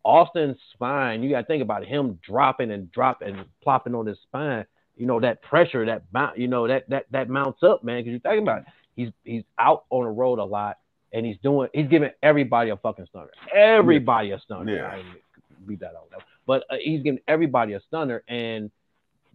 Austin's 0.04 0.56
spine, 0.72 1.22
you 1.22 1.30
got 1.30 1.42
to 1.42 1.46
think 1.46 1.62
about 1.62 1.84
him 1.84 2.18
dropping 2.24 2.70
and 2.70 2.90
dropping 2.92 3.36
and 3.36 3.46
plopping 3.62 3.94
on 3.94 4.06
his 4.06 4.18
spine. 4.22 4.64
You 4.96 5.06
know 5.06 5.20
that 5.20 5.42
pressure, 5.42 5.86
that 5.86 6.04
mount, 6.12 6.38
you 6.38 6.48
know 6.48 6.66
that 6.68 6.88
that 6.88 7.06
that 7.10 7.28
mounts 7.28 7.62
up, 7.62 7.84
man. 7.84 7.98
Because 7.98 8.12
you 8.12 8.18
think 8.20 8.42
about 8.42 8.60
it, 8.60 8.64
he's 8.96 9.10
he's 9.24 9.44
out 9.58 9.84
on 9.90 10.04
the 10.04 10.10
road 10.10 10.38
a 10.38 10.44
lot, 10.44 10.78
and 11.12 11.26
he's 11.26 11.36
doing 11.42 11.68
he's 11.74 11.88
giving 11.88 12.10
everybody 12.22 12.70
a 12.70 12.76
fucking 12.76 13.06
stunner. 13.10 13.30
Everybody 13.54 14.30
a 14.30 14.40
stunner. 14.40 14.74
Yeah. 14.74 15.02
beat 15.66 15.80
that 15.80 15.94
out 15.94 16.08
but 16.48 16.64
uh, 16.70 16.76
he's 16.82 17.02
giving 17.02 17.20
everybody 17.28 17.74
a 17.74 17.80
stunner, 17.86 18.24
and 18.26 18.72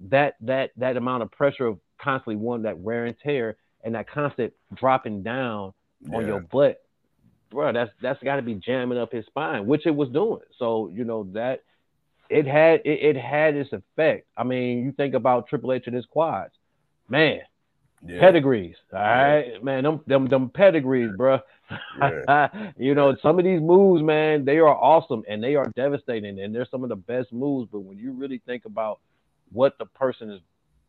that 0.09 0.33
that 0.41 0.71
that 0.77 0.97
amount 0.97 1.21
of 1.21 1.31
pressure 1.31 1.67
of 1.67 1.77
constantly 2.01 2.35
one 2.35 2.63
that 2.63 2.77
wear 2.77 3.05
and 3.05 3.15
tear 3.23 3.55
and 3.83 3.93
that 3.93 4.09
constant 4.09 4.51
dropping 4.73 5.21
down 5.21 5.73
yeah. 6.01 6.17
on 6.17 6.25
your 6.25 6.39
butt, 6.39 6.81
bro, 7.51 7.71
that's 7.71 7.91
that's 8.01 8.21
got 8.23 8.37
to 8.37 8.41
be 8.41 8.55
jamming 8.55 8.97
up 8.97 9.11
his 9.11 9.25
spine, 9.27 9.67
which 9.67 9.85
it 9.85 9.95
was 9.95 10.09
doing. 10.09 10.41
So 10.57 10.89
you 10.91 11.03
know 11.03 11.27
that 11.33 11.61
it 12.29 12.47
had 12.47 12.81
it, 12.83 13.15
it 13.15 13.15
had 13.15 13.55
its 13.55 13.71
effect. 13.71 14.27
I 14.35 14.43
mean, 14.43 14.83
you 14.83 14.91
think 14.91 15.13
about 15.13 15.47
Triple 15.47 15.71
H 15.71 15.83
and 15.85 15.95
his 15.95 16.07
quads, 16.07 16.53
man. 17.07 17.41
Yeah. 18.05 18.19
Pedigrees, 18.19 18.75
all 18.91 18.99
right, 18.99 19.45
yeah. 19.53 19.59
man. 19.63 19.83
Them 19.83 20.01
them 20.05 20.27
them 20.27 20.49
pedigrees, 20.49 21.11
bro. 21.15 21.39
Yeah. 22.01 22.71
you 22.77 22.95
know, 22.95 23.15
some 23.21 23.39
of 23.39 23.45
these 23.45 23.61
moves, 23.61 24.03
man, 24.03 24.43
they 24.43 24.57
are 24.57 24.67
awesome 24.67 25.23
and 25.29 25.41
they 25.41 25.55
are 25.55 25.71
devastating, 25.75 26.39
and 26.39 26.53
they're 26.53 26.67
some 26.69 26.83
of 26.83 26.89
the 26.89 26.97
best 26.97 27.31
moves. 27.31 27.69
But 27.71 27.79
when 27.79 27.97
you 27.97 28.11
really 28.11 28.41
think 28.45 28.65
about 28.65 28.99
what 29.53 29.77
the 29.77 29.85
person 29.85 30.31
is 30.31 30.41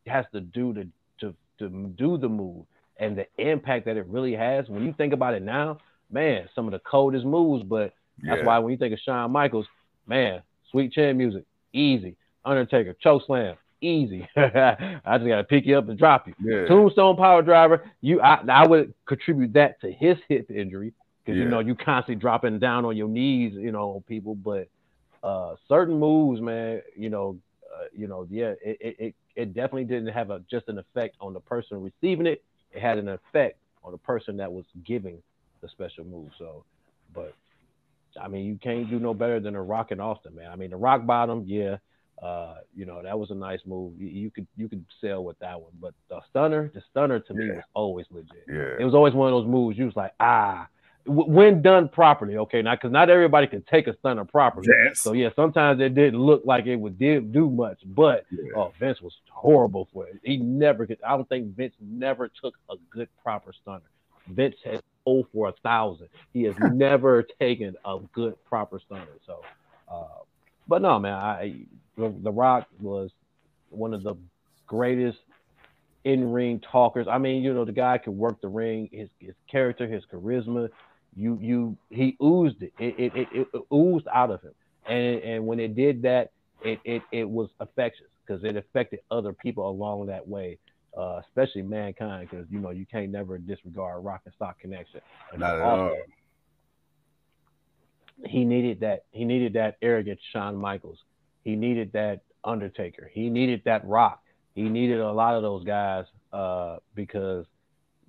has 0.06 0.24
to 0.32 0.40
do 0.40 0.74
to 0.74 0.86
to 1.20 1.34
to 1.60 1.68
do 1.96 2.18
the 2.18 2.28
move 2.28 2.66
and 2.96 3.16
the 3.16 3.26
impact 3.38 3.86
that 3.86 3.96
it 3.96 4.06
really 4.08 4.34
has, 4.34 4.68
when 4.68 4.84
you 4.84 4.92
think 4.92 5.12
about 5.12 5.34
it 5.34 5.42
now, 5.42 5.78
man, 6.10 6.48
some 6.54 6.66
of 6.66 6.72
the 6.72 6.80
coldest 6.80 7.24
moves. 7.24 7.62
But 7.62 7.94
that's 8.22 8.44
why 8.44 8.58
when 8.58 8.72
you 8.72 8.78
think 8.78 8.92
of 8.92 8.98
Shawn 8.98 9.30
Michaels, 9.30 9.66
man, 10.06 10.42
sweet 10.70 10.92
chin 10.92 11.16
music, 11.16 11.44
easy. 11.72 12.16
Undertaker, 12.44 12.94
choke 13.00 13.22
slam, 13.26 13.56
easy. 13.84 14.28
I 14.36 15.18
just 15.18 15.28
gotta 15.28 15.44
pick 15.44 15.66
you 15.66 15.78
up 15.78 15.88
and 15.88 15.98
drop 15.98 16.26
you. 16.26 16.34
Yeah. 16.40 16.66
Tombstone 16.66 17.16
piledriver, 17.16 17.82
you 18.00 18.20
I, 18.20 18.42
I 18.48 18.66
would 18.66 18.94
contribute 19.06 19.52
that 19.54 19.80
to 19.82 19.92
his 19.92 20.16
hip 20.28 20.50
injury 20.50 20.92
because 21.24 21.38
yeah. 21.38 21.44
you 21.44 21.50
know 21.50 21.60
you 21.60 21.74
constantly 21.74 22.16
dropping 22.16 22.58
down 22.58 22.84
on 22.84 22.96
your 22.96 23.08
knees, 23.08 23.52
you 23.54 23.72
know, 23.72 24.02
people. 24.08 24.34
But 24.34 24.68
uh, 25.22 25.56
certain 25.68 25.98
moves, 25.98 26.40
man, 26.40 26.82
you 26.96 27.10
know, 27.10 27.36
uh, 27.74 27.84
you 27.92 28.06
know, 28.06 28.26
yeah, 28.30 28.54
it, 28.64 28.96
it 28.98 29.14
it 29.36 29.54
definitely 29.54 29.84
didn't 29.84 30.12
have 30.12 30.30
a 30.30 30.40
just 30.50 30.68
an 30.68 30.78
effect 30.78 31.16
on 31.20 31.32
the 31.32 31.40
person 31.40 31.82
receiving 31.82 32.26
it. 32.26 32.42
It 32.72 32.80
had 32.80 32.98
an 32.98 33.08
effect 33.08 33.58
on 33.82 33.92
the 33.92 33.98
person 33.98 34.36
that 34.38 34.52
was 34.52 34.64
giving 34.84 35.22
the 35.60 35.68
special 35.68 36.04
move. 36.04 36.30
So, 36.38 36.64
but 37.14 37.34
I 38.20 38.28
mean, 38.28 38.46
you 38.46 38.58
can't 38.62 38.88
do 38.88 38.98
no 38.98 39.14
better 39.14 39.40
than 39.40 39.54
a 39.54 39.62
Rock 39.62 39.90
and 39.90 40.00
Austin, 40.00 40.34
man. 40.34 40.50
I 40.50 40.56
mean, 40.56 40.70
the 40.70 40.76
rock 40.76 41.06
bottom, 41.06 41.44
yeah 41.46 41.76
uh, 42.22 42.56
you 42.74 42.86
know, 42.86 43.02
that 43.02 43.18
was 43.18 43.30
a 43.30 43.34
nice 43.34 43.60
move. 43.66 44.00
You, 44.00 44.08
you, 44.08 44.30
could 44.30 44.46
you 44.56 44.68
could 44.68 44.84
sell 45.00 45.24
with 45.24 45.38
that 45.40 45.60
one, 45.60 45.72
but 45.80 45.94
the 46.08 46.20
stunner, 46.30 46.70
the 46.74 46.82
stunner 46.90 47.20
to 47.20 47.34
me 47.34 47.50
was 47.50 47.64
always 47.74 48.06
legit. 48.10 48.44
Yeah. 48.48 48.76
It 48.78 48.84
was 48.84 48.94
always 48.94 49.14
one 49.14 49.32
of 49.32 49.42
those 49.42 49.50
moves. 49.50 49.76
You 49.76 49.86
was 49.86 49.96
like, 49.96 50.12
ah, 50.20 50.68
w- 51.06 51.30
when 51.30 51.60
done 51.60 51.88
properly, 51.88 52.36
okay. 52.36 52.62
Now, 52.62 52.76
because 52.76 52.92
not 52.92 53.10
everybody 53.10 53.46
can 53.46 53.62
take 53.62 53.86
a 53.88 53.96
stunner 53.98 54.24
properly. 54.24 54.68
Yes. 54.68 55.00
So 55.00 55.12
yeah, 55.12 55.30
sometimes 55.34 55.80
it 55.80 55.94
didn't 55.94 56.20
look 56.20 56.42
like 56.44 56.66
it 56.66 56.76
would 56.76 56.98
did 56.98 57.32
do 57.32 57.50
much, 57.50 57.80
but 57.84 58.24
yeah. 58.30 58.52
oh, 58.56 58.72
Vince 58.78 59.00
was 59.00 59.16
horrible 59.30 59.88
for 59.92 60.06
it. 60.06 60.20
He 60.22 60.36
never 60.36 60.86
could. 60.86 60.98
I 61.06 61.16
don't 61.16 61.28
think 61.28 61.54
Vince 61.56 61.74
never 61.80 62.28
took 62.28 62.54
a 62.70 62.74
good 62.90 63.08
proper 63.22 63.52
stunner. 63.52 63.82
Vince 64.28 64.56
has 64.64 64.80
oh 65.06 65.26
for 65.32 65.48
a 65.48 65.52
thousand. 65.62 66.08
He 66.32 66.44
has 66.44 66.54
never 66.72 67.24
taken 67.40 67.76
a 67.84 67.98
good 68.12 68.42
proper 68.44 68.80
stunner. 68.80 69.18
So, 69.26 69.42
uh, 69.90 70.22
but 70.66 70.80
no, 70.80 70.98
man, 70.98 71.14
I 71.14 71.56
the, 71.96 72.14
the 72.22 72.32
Rock 72.32 72.66
was 72.80 73.10
one 73.70 73.94
of 73.94 74.02
the 74.02 74.14
greatest 74.66 75.18
in 76.04 76.30
ring 76.30 76.60
talkers. 76.60 77.06
I 77.10 77.18
mean, 77.18 77.42
you 77.42 77.54
know, 77.54 77.64
the 77.64 77.72
guy 77.72 77.98
could 77.98 78.12
work 78.12 78.40
the 78.40 78.48
ring. 78.48 78.88
His 78.92 79.08
his 79.18 79.34
character, 79.50 79.86
his 79.86 80.04
charisma, 80.12 80.68
you 81.16 81.38
you 81.40 81.76
he 81.90 82.16
oozed 82.22 82.62
it. 82.62 82.72
It 82.78 82.94
it, 82.98 83.12
it, 83.16 83.48
it 83.52 83.62
oozed 83.72 84.06
out 84.12 84.30
of 84.30 84.42
him. 84.42 84.52
And 84.86 85.22
and 85.22 85.46
when 85.46 85.60
it 85.60 85.74
did 85.74 86.02
that, 86.02 86.30
it 86.62 86.78
it, 86.84 87.02
it 87.10 87.28
was 87.28 87.48
infectious 87.60 88.06
because 88.26 88.44
it 88.44 88.56
affected 88.56 89.00
other 89.10 89.32
people 89.32 89.68
along 89.68 90.06
that 90.06 90.26
way. 90.26 90.58
Uh, 90.96 91.20
especially 91.26 91.62
mankind, 91.62 92.28
because 92.30 92.46
you 92.50 92.60
know 92.60 92.70
you 92.70 92.86
can't 92.86 93.10
never 93.10 93.36
disregard 93.36 94.04
Rock 94.04 94.20
and 94.26 94.34
Sock 94.38 94.60
connection. 94.60 95.00
And 95.32 95.40
Not 95.40 95.56
at 95.56 95.62
all. 95.62 95.96
He 98.26 98.44
needed 98.44 98.78
that. 98.80 99.06
He 99.10 99.24
needed 99.24 99.54
that 99.54 99.76
arrogant 99.82 100.20
Shawn 100.32 100.54
Michaels. 100.54 100.98
He 101.44 101.54
needed 101.56 101.92
that 101.92 102.20
Undertaker. 102.42 103.10
He 103.12 103.30
needed 103.30 103.62
that 103.64 103.86
Rock. 103.86 104.22
He 104.54 104.62
needed 104.62 105.00
a 105.00 105.12
lot 105.12 105.34
of 105.34 105.42
those 105.42 105.64
guys 105.64 106.04
uh, 106.32 106.76
because 106.94 107.46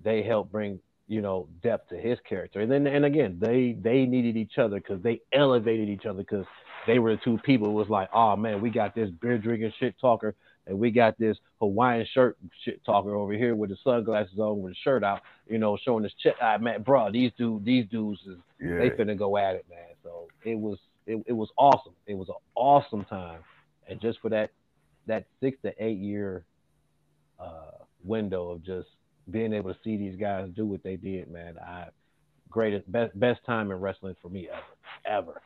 they 0.02 0.22
helped 0.22 0.52
bring 0.52 0.78
you 1.08 1.20
know 1.22 1.48
depth 1.62 1.88
to 1.90 1.96
his 1.96 2.18
character. 2.28 2.60
And 2.60 2.70
then 2.70 2.86
and 2.86 3.04
again, 3.04 3.38
they 3.40 3.76
they 3.80 4.04
needed 4.06 4.36
each 4.36 4.58
other 4.58 4.76
because 4.76 5.02
they 5.02 5.20
elevated 5.32 5.88
each 5.88 6.06
other 6.06 6.18
because 6.18 6.46
they 6.86 6.98
were 6.98 7.16
the 7.16 7.20
two 7.24 7.38
people. 7.44 7.68
It 7.68 7.74
was 7.74 7.88
like, 7.88 8.08
oh 8.12 8.36
man, 8.36 8.60
we 8.60 8.70
got 8.70 8.94
this 8.94 9.10
beer 9.20 9.38
drinking 9.38 9.72
shit 9.78 9.94
talker, 10.00 10.34
and 10.66 10.78
we 10.78 10.90
got 10.90 11.18
this 11.18 11.36
Hawaiian 11.60 12.06
shirt 12.12 12.36
shit 12.64 12.84
talker 12.84 13.14
over 13.14 13.32
here 13.32 13.54
with 13.54 13.70
the 13.70 13.76
sunglasses 13.82 14.38
on, 14.38 14.60
with 14.60 14.72
the 14.72 14.78
shirt 14.84 15.02
out, 15.02 15.20
you 15.48 15.58
know, 15.58 15.76
showing 15.84 16.04
his 16.04 16.14
chest. 16.22 16.36
I 16.42 16.58
man, 16.58 16.82
bro, 16.82 17.10
these 17.10 17.32
dude, 17.38 17.64
these 17.64 17.86
dudes 17.90 18.20
is 18.26 18.38
Yeah. 18.60 18.78
they 18.78 18.90
finna 18.90 19.16
go 19.16 19.36
at 19.36 19.56
it, 19.56 19.66
man. 19.68 19.94
So 20.02 20.28
it 20.44 20.58
was 20.58 20.78
it, 21.06 21.22
it 21.26 21.32
was 21.32 21.50
awesome. 21.56 21.94
It 22.06 22.14
was 22.14 22.28
an 22.28 22.36
awesome 22.54 23.04
time, 23.04 23.40
and 23.88 24.00
just 24.00 24.20
for 24.20 24.28
that 24.30 24.50
that 25.06 25.26
six 25.40 25.58
to 25.62 25.72
eight 25.82 25.98
year 25.98 26.44
uh, 27.38 27.70
window 28.04 28.50
of 28.50 28.64
just 28.64 28.88
being 29.30 29.52
able 29.52 29.72
to 29.72 29.80
see 29.82 29.96
these 29.96 30.16
guys 30.16 30.48
do 30.54 30.66
what 30.66 30.82
they 30.82 30.96
did, 30.96 31.30
man. 31.30 31.56
I 31.58 31.86
greatest 32.50 32.90
best 32.90 33.18
best 33.18 33.44
time 33.44 33.70
in 33.70 33.78
wrestling 33.78 34.16
for 34.22 34.28
me 34.28 34.48
ever, 34.48 35.18
ever. 35.30 35.42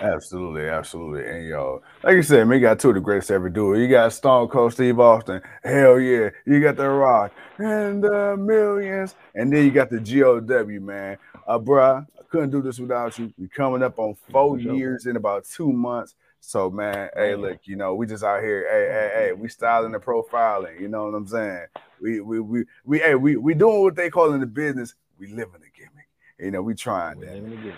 Absolutely, 0.00 0.68
absolutely. 0.68 1.26
And 1.28 1.46
yo, 1.46 1.82
like 2.02 2.14
you 2.14 2.22
said, 2.22 2.46
man, 2.46 2.58
you 2.58 2.62
got 2.62 2.80
two 2.80 2.88
of 2.88 2.94
the 2.94 3.00
greatest 3.00 3.30
ever 3.30 3.48
do 3.48 3.74
it. 3.74 3.80
You 3.80 3.88
got 3.88 4.12
Stone 4.12 4.48
Cold 4.48 4.72
Steve 4.72 4.98
Austin. 4.98 5.40
Hell 5.62 6.00
yeah. 6.00 6.30
You 6.46 6.60
got 6.60 6.76
The 6.76 6.88
Rock 6.88 7.32
and 7.58 8.02
the 8.02 8.36
millions. 8.36 9.14
And 9.34 9.52
then 9.52 9.64
you 9.64 9.70
got 9.70 9.90
the 9.90 10.00
GOW, 10.00 10.80
man. 10.80 11.16
Uh, 11.46 11.58
bruh, 11.58 12.06
I 12.18 12.22
couldn't 12.28 12.50
do 12.50 12.60
this 12.60 12.78
without 12.78 13.18
you. 13.18 13.32
We 13.38 13.48
coming 13.48 13.82
up 13.82 13.98
on 13.98 14.16
four 14.30 14.58
years 14.58 15.06
in 15.06 15.16
about 15.16 15.44
two 15.44 15.72
months. 15.72 16.14
So 16.40 16.70
man, 16.70 17.08
hey, 17.16 17.36
look, 17.36 17.60
you 17.64 17.76
know, 17.76 17.94
we 17.94 18.06
just 18.06 18.22
out 18.22 18.42
here, 18.42 18.66
hey, 18.70 18.92
hey, 18.92 19.26
hey, 19.26 19.32
we 19.32 19.48
styling 19.48 19.94
and 19.94 20.02
profiling. 20.02 20.78
You 20.78 20.88
know 20.88 21.04
what 21.04 21.14
I'm 21.14 21.26
saying? 21.26 21.66
We 22.00 22.20
we 22.20 22.40
we 22.40 22.64
we 22.84 22.98
hey, 22.98 23.14
we 23.14 23.36
we 23.36 23.54
doing 23.54 23.80
what 23.82 23.94
they 23.94 24.10
call 24.10 24.34
in 24.34 24.40
the 24.40 24.46
business. 24.46 24.94
We 25.18 25.28
living 25.28 25.60
the 25.60 25.70
gimmick. 25.74 26.08
You 26.38 26.50
know, 26.50 26.60
we 26.60 26.74
trying 26.74 27.20
that. 27.20 27.74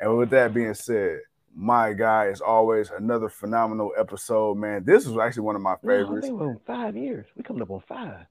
And 0.00 0.18
with 0.18 0.30
that 0.30 0.52
being 0.52 0.74
said, 0.74 1.20
my 1.54 1.92
guy, 1.92 2.28
as 2.28 2.40
always, 2.40 2.90
another 2.90 3.28
phenomenal 3.28 3.92
episode, 3.98 4.56
man. 4.56 4.84
This 4.84 5.06
was 5.06 5.18
actually 5.18 5.42
one 5.42 5.56
of 5.56 5.62
my 5.62 5.76
No, 5.82 5.92
I 5.92 5.96
favorites. 5.98 6.26
think 6.26 6.38
we're 6.40 6.48
on 6.48 6.60
five 6.66 6.96
years. 6.96 7.26
We 7.36 7.42
coming 7.42 7.62
up 7.62 7.70
on 7.70 7.82
five. 7.88 8.26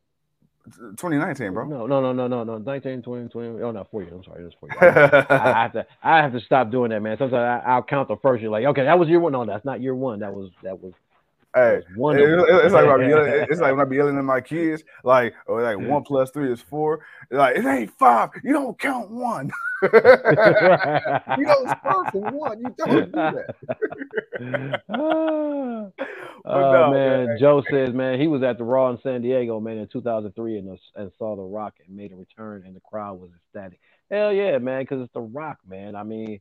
2019, 0.65 1.53
bro. 1.53 1.65
No, 1.65 1.87
no, 1.87 2.01
no, 2.01 2.13
no, 2.13 2.27
no, 2.27 2.43
no. 2.43 2.57
19, 2.59 3.01
20, 3.01 3.29
20. 3.29 3.63
Oh, 3.63 3.71
no, 3.71 3.87
four 3.89 4.03
years. 4.03 4.13
I'm 4.15 4.23
sorry. 4.23 4.43
That's 4.43 4.55
four 4.59 4.69
years. 4.69 5.25
I, 5.29 5.35
I 5.51 5.63
have 5.63 5.73
to, 5.73 5.85
I 6.03 6.17
have 6.17 6.31
to 6.33 6.39
stop 6.39 6.69
doing 6.69 6.91
that, 6.91 7.01
man. 7.01 7.17
Sometimes 7.17 7.33
I, 7.65 7.69
I'll 7.71 7.83
count 7.83 8.07
the 8.07 8.17
first 8.17 8.41
year, 8.41 8.51
like, 8.51 8.65
okay, 8.65 8.83
that 8.83 8.97
was 8.99 9.09
year 9.09 9.19
one. 9.19 9.31
No, 9.33 9.45
that's 9.45 9.65
not 9.65 9.81
year 9.81 9.95
one. 9.95 10.19
That 10.19 10.33
was, 10.33 10.51
that 10.63 10.79
was, 10.79 10.93
hey, 11.55 11.81
one. 11.95 12.17
it- 12.17 12.23
it- 12.23 12.65
it's 12.65 12.73
like 12.73 12.85
when 12.85 13.01
I 13.01 13.03
be 13.03 13.09
yelling, 13.09 13.31
it's 13.49 13.61
like 13.61 13.71
when 13.71 13.81
I 13.81 13.89
be 13.89 13.95
yelling 13.97 14.17
at 14.17 14.23
my 14.23 14.41
kids, 14.41 14.83
like, 15.03 15.33
or 15.47 15.61
like 15.61 15.77
one 15.77 16.03
plus 16.03 16.31
three 16.31 16.51
is 16.51 16.61
four. 16.61 17.01
Like 17.29 17.57
it 17.57 17.65
ain't 17.65 17.91
five. 17.97 18.29
You 18.43 18.53
don't 18.53 18.77
count 18.79 19.09
one. 19.11 19.51
you 19.83 19.89
don't 19.89 21.69
start 21.79 22.11
from 22.11 22.33
one. 22.33 22.59
You 22.59 22.75
don't 22.77 23.05
do 23.05 23.11
that. 23.11 23.55
oh 24.89 25.91
no, 26.45 26.91
man, 26.91 27.25
man. 27.27 27.37
Joe 27.39 27.63
says, 27.69 27.93
man, 27.93 28.19
he 28.19 28.27
was 28.27 28.43
at 28.43 28.57
the 28.57 28.63
Raw 28.63 28.89
in 28.89 28.99
San 29.01 29.21
Diego, 29.21 29.59
man, 29.59 29.77
in 29.77 29.87
2003, 29.87 30.57
and, 30.57 30.69
uh, 30.69 30.75
and 30.95 31.11
saw 31.17 31.35
The 31.35 31.41
Rock 31.41 31.75
and 31.85 31.95
made 31.95 32.11
a 32.11 32.15
return, 32.15 32.63
and 32.65 32.75
the 32.75 32.79
crowd 32.81 33.19
was 33.19 33.29
ecstatic. 33.35 33.79
Hell 34.09 34.33
yeah, 34.33 34.57
man, 34.57 34.81
because 34.81 35.01
it's 35.01 35.13
The 35.13 35.21
Rock, 35.21 35.57
man. 35.67 35.95
I 35.95 36.03
mean, 36.03 36.39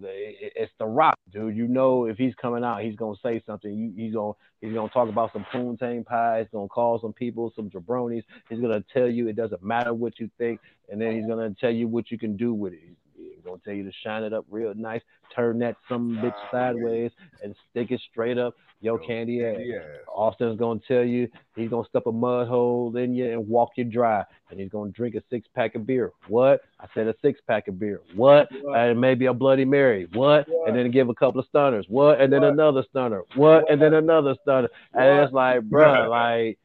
it's 0.00 0.72
The 0.78 0.86
Rock, 0.86 1.16
dude. 1.32 1.56
You 1.56 1.68
know, 1.68 2.06
if 2.06 2.16
he's 2.16 2.34
coming 2.34 2.64
out, 2.64 2.82
he's 2.82 2.96
gonna 2.96 3.16
say 3.22 3.42
something. 3.46 3.72
You, 3.72 3.92
he's 3.96 4.14
gonna 4.14 4.32
he's 4.60 4.72
gonna 4.72 4.88
talk 4.90 5.08
about 5.08 5.32
some 5.32 5.44
poontang 5.52 6.04
pie. 6.04 6.40
He's 6.40 6.48
gonna 6.52 6.68
call 6.68 7.00
some 7.00 7.12
people 7.12 7.52
some 7.56 7.70
jabronis. 7.70 8.22
He's 8.48 8.60
gonna 8.60 8.84
tell 8.92 9.08
you 9.08 9.28
it 9.28 9.36
doesn't 9.36 9.62
matter 9.62 9.92
what 9.94 10.18
you 10.18 10.30
think, 10.38 10.60
and 10.88 11.00
then 11.00 11.16
he's 11.16 11.26
gonna 11.26 11.54
tell 11.60 11.70
you 11.70 11.88
what 11.88 12.10
you 12.10 12.18
can 12.18 12.36
do 12.36 12.54
with 12.54 12.72
it. 12.72 12.96
Gonna 13.44 13.60
tell 13.64 13.74
you 13.74 13.84
to 13.84 13.92
shine 14.04 14.22
it 14.22 14.32
up 14.32 14.44
real 14.50 14.72
nice, 14.74 15.02
turn 15.34 15.58
that 15.60 15.76
some 15.88 16.16
bitch 16.16 16.34
sideways, 16.50 17.10
and 17.42 17.54
stick 17.70 17.90
it 17.90 18.00
straight 18.10 18.38
up 18.38 18.54
your 18.80 18.98
candy 18.98 19.44
ass. 19.44 19.56
Yeah. 19.58 19.80
Austin's 20.08 20.58
gonna 20.58 20.80
tell 20.88 21.02
you 21.02 21.28
he's 21.54 21.70
gonna 21.70 21.86
stuff 21.88 22.06
a 22.06 22.12
mud 22.12 22.48
hole 22.48 22.96
in 22.96 23.14
you 23.14 23.30
and 23.30 23.46
walk 23.46 23.70
you 23.76 23.84
dry, 23.84 24.24
and 24.50 24.58
he's 24.58 24.70
gonna 24.70 24.90
drink 24.90 25.14
a 25.14 25.22
six 25.30 25.46
pack 25.54 25.74
of 25.74 25.86
beer. 25.86 26.12
What? 26.28 26.62
I 26.78 26.86
said 26.94 27.06
a 27.06 27.14
six 27.22 27.40
pack 27.46 27.68
of 27.68 27.78
beer. 27.78 28.00
What? 28.14 28.48
And 28.74 29.00
maybe 29.00 29.26
a 29.26 29.34
Bloody 29.34 29.64
Mary. 29.64 30.08
What? 30.14 30.48
And 30.66 30.76
then 30.76 30.90
give 30.90 31.08
a 31.08 31.14
couple 31.14 31.40
of 31.40 31.46
stunners. 31.46 31.86
What? 31.88 32.20
And 32.20 32.32
then 32.32 32.40
What? 32.40 32.52
another 32.52 32.84
stunner. 32.90 33.22
What? 33.34 33.70
And 33.70 33.80
then 33.80 33.94
another 33.94 34.34
stunner. 34.42 34.68
And 34.94 35.24
it's 35.24 35.32
like, 35.32 35.60
bruh, 35.60 36.08
like 36.08 36.58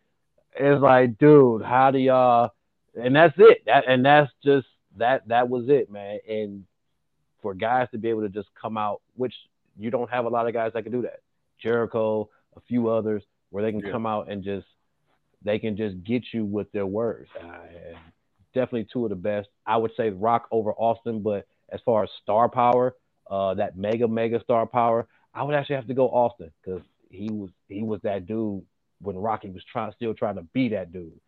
it's 0.57 0.81
like, 0.81 1.17
dude, 1.17 1.63
how 1.63 1.91
do 1.91 1.99
y'all? 1.99 2.51
And 2.95 3.15
that's 3.15 3.35
it. 3.37 3.63
That 3.65 3.89
and 3.89 4.05
that's 4.05 4.31
just 4.43 4.67
that. 4.97 5.27
That 5.27 5.49
was 5.49 5.69
it, 5.69 5.91
man. 5.91 6.19
And 6.27 6.65
for 7.41 7.53
guys 7.53 7.87
to 7.91 7.97
be 7.97 8.09
able 8.09 8.21
to 8.21 8.29
just 8.29 8.49
come 8.59 8.77
out, 8.77 9.01
which 9.15 9.33
you 9.77 9.91
don't 9.91 10.09
have 10.09 10.25
a 10.25 10.29
lot 10.29 10.47
of 10.47 10.53
guys 10.53 10.71
that 10.73 10.83
can 10.83 10.91
do 10.91 11.01
that. 11.03 11.19
Jericho, 11.61 12.29
a 12.55 12.61
few 12.61 12.89
others, 12.89 13.23
where 13.49 13.63
they 13.63 13.71
can 13.71 13.81
Yeah. 13.81 13.91
come 13.91 14.05
out 14.05 14.29
and 14.29 14.43
just 14.43 14.67
they 15.41 15.59
can 15.59 15.77
just 15.77 16.03
get 16.03 16.23
you 16.33 16.43
with 16.43 16.71
their 16.71 16.87
words. 16.87 17.29
Uh, 17.35 17.45
and 17.45 17.97
definitely 18.53 18.85
two 18.91 19.03
of 19.03 19.09
the 19.09 19.15
best. 19.15 19.47
I 19.65 19.77
would 19.77 19.91
say 19.95 20.09
Rock 20.09 20.47
over 20.49 20.73
Austin, 20.73 21.21
but 21.21 21.45
as 21.69 21.79
far 21.81 22.03
as 22.03 22.09
star 22.23 22.49
power, 22.49 22.95
uh, 23.29 23.53
that 23.55 23.77
mega 23.77 24.07
mega 24.07 24.41
star 24.41 24.65
power, 24.65 25.07
I 25.33 25.43
would 25.43 25.53
actually 25.55 25.75
have 25.75 25.87
to 25.87 25.93
go 25.93 26.09
Austin 26.09 26.51
because 26.63 26.81
he 27.09 27.29
was 27.29 27.51
he 27.69 27.83
was 27.83 28.01
that 28.01 28.25
dude 28.25 28.65
when 29.01 29.17
Rocky 29.17 29.49
was 29.49 29.63
trying 29.65 29.91
still 29.93 30.13
trying 30.15 30.35
to 30.35 30.43
be 30.53 30.69
that 30.69 30.91
dude. 30.91 31.19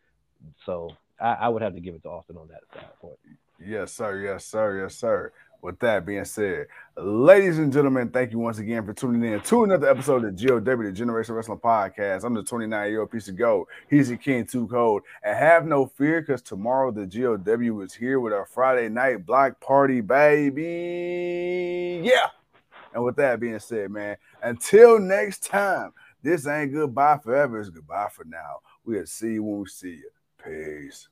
So 0.65 0.95
I, 1.20 1.34
I 1.34 1.49
would 1.49 1.61
have 1.61 1.76
to 1.76 1.80
give 1.80 1.93
it 1.95 2.03
to 2.03 2.09
Austin 2.09 2.38
on 2.38 2.47
that 2.47 2.61
side 2.74 2.89
point. 2.99 3.20
Yes, 3.60 3.93
sir. 3.93 4.20
Yes, 4.20 4.45
sir. 4.45 4.84
Yes, 4.84 4.95
sir. 4.95 5.32
With 5.60 5.80
that 5.80 6.05
being 6.05 6.24
said, 6.24 6.68
ladies 6.95 7.58
and 7.58 7.74
gentlemen, 7.74 8.10
thank 8.10 8.32
you 8.32 8.38
once 8.38 8.60
again 8.60 8.86
for 8.86 8.93
tuning 8.93 9.34
in 9.34 9.41
to 9.41 9.64
another 9.64 9.89
episode 9.89 10.24
of 10.24 10.38
the 10.38 10.45
GOW, 10.45 10.60
the 10.60 10.91
Generation 10.91 11.34
Wrestling 11.34 11.58
Podcast. 11.58 12.24
I'm 12.24 12.36
the 12.36 12.43
29 12.43 12.89
year 12.89 13.01
old 13.01 13.10
piece 13.10 13.28
of 13.28 13.36
gold. 13.36 13.68
He's 13.89 14.10
the 14.10 14.18
King 14.18 14.45
Too 14.45 14.68
Cold. 14.68 15.01
And 15.24 15.36
have 15.36 15.66
no 15.66 15.88
fear 15.88 16.22
because 16.22 16.43
tomorrow 16.43 16.91
the 16.91 17.08
GOW 17.08 17.82
is 17.82 17.93
here 17.93 18.20
with 18.20 18.34
our 18.34 18.45
Friday 18.45 18.88
night 18.88 19.26
block 19.26 19.60
party, 19.60 20.01
baby. 20.01 22.01
Yeah. 22.03 22.28
And 22.93 23.03
with 23.03 23.16
that 23.16 23.39
being 23.39 23.60
said, 23.60 23.89
man, 23.89 24.18
until 24.43 24.99
next 24.99 25.43
time, 25.43 25.91
this 26.22 26.47
ain't 26.47 26.72
goodbye 26.72 27.20
forever. 27.24 27.60
It's 27.60 27.70
goodbye 27.70 28.10
for 28.12 28.26
now. 28.26 28.60
We'll 28.86 29.08
see 29.08 29.34
you 29.34 29.43
when 29.43 29.62
we 29.62 29.66
see 29.66 30.01
you. 30.01 30.10
Peace. 30.43 31.10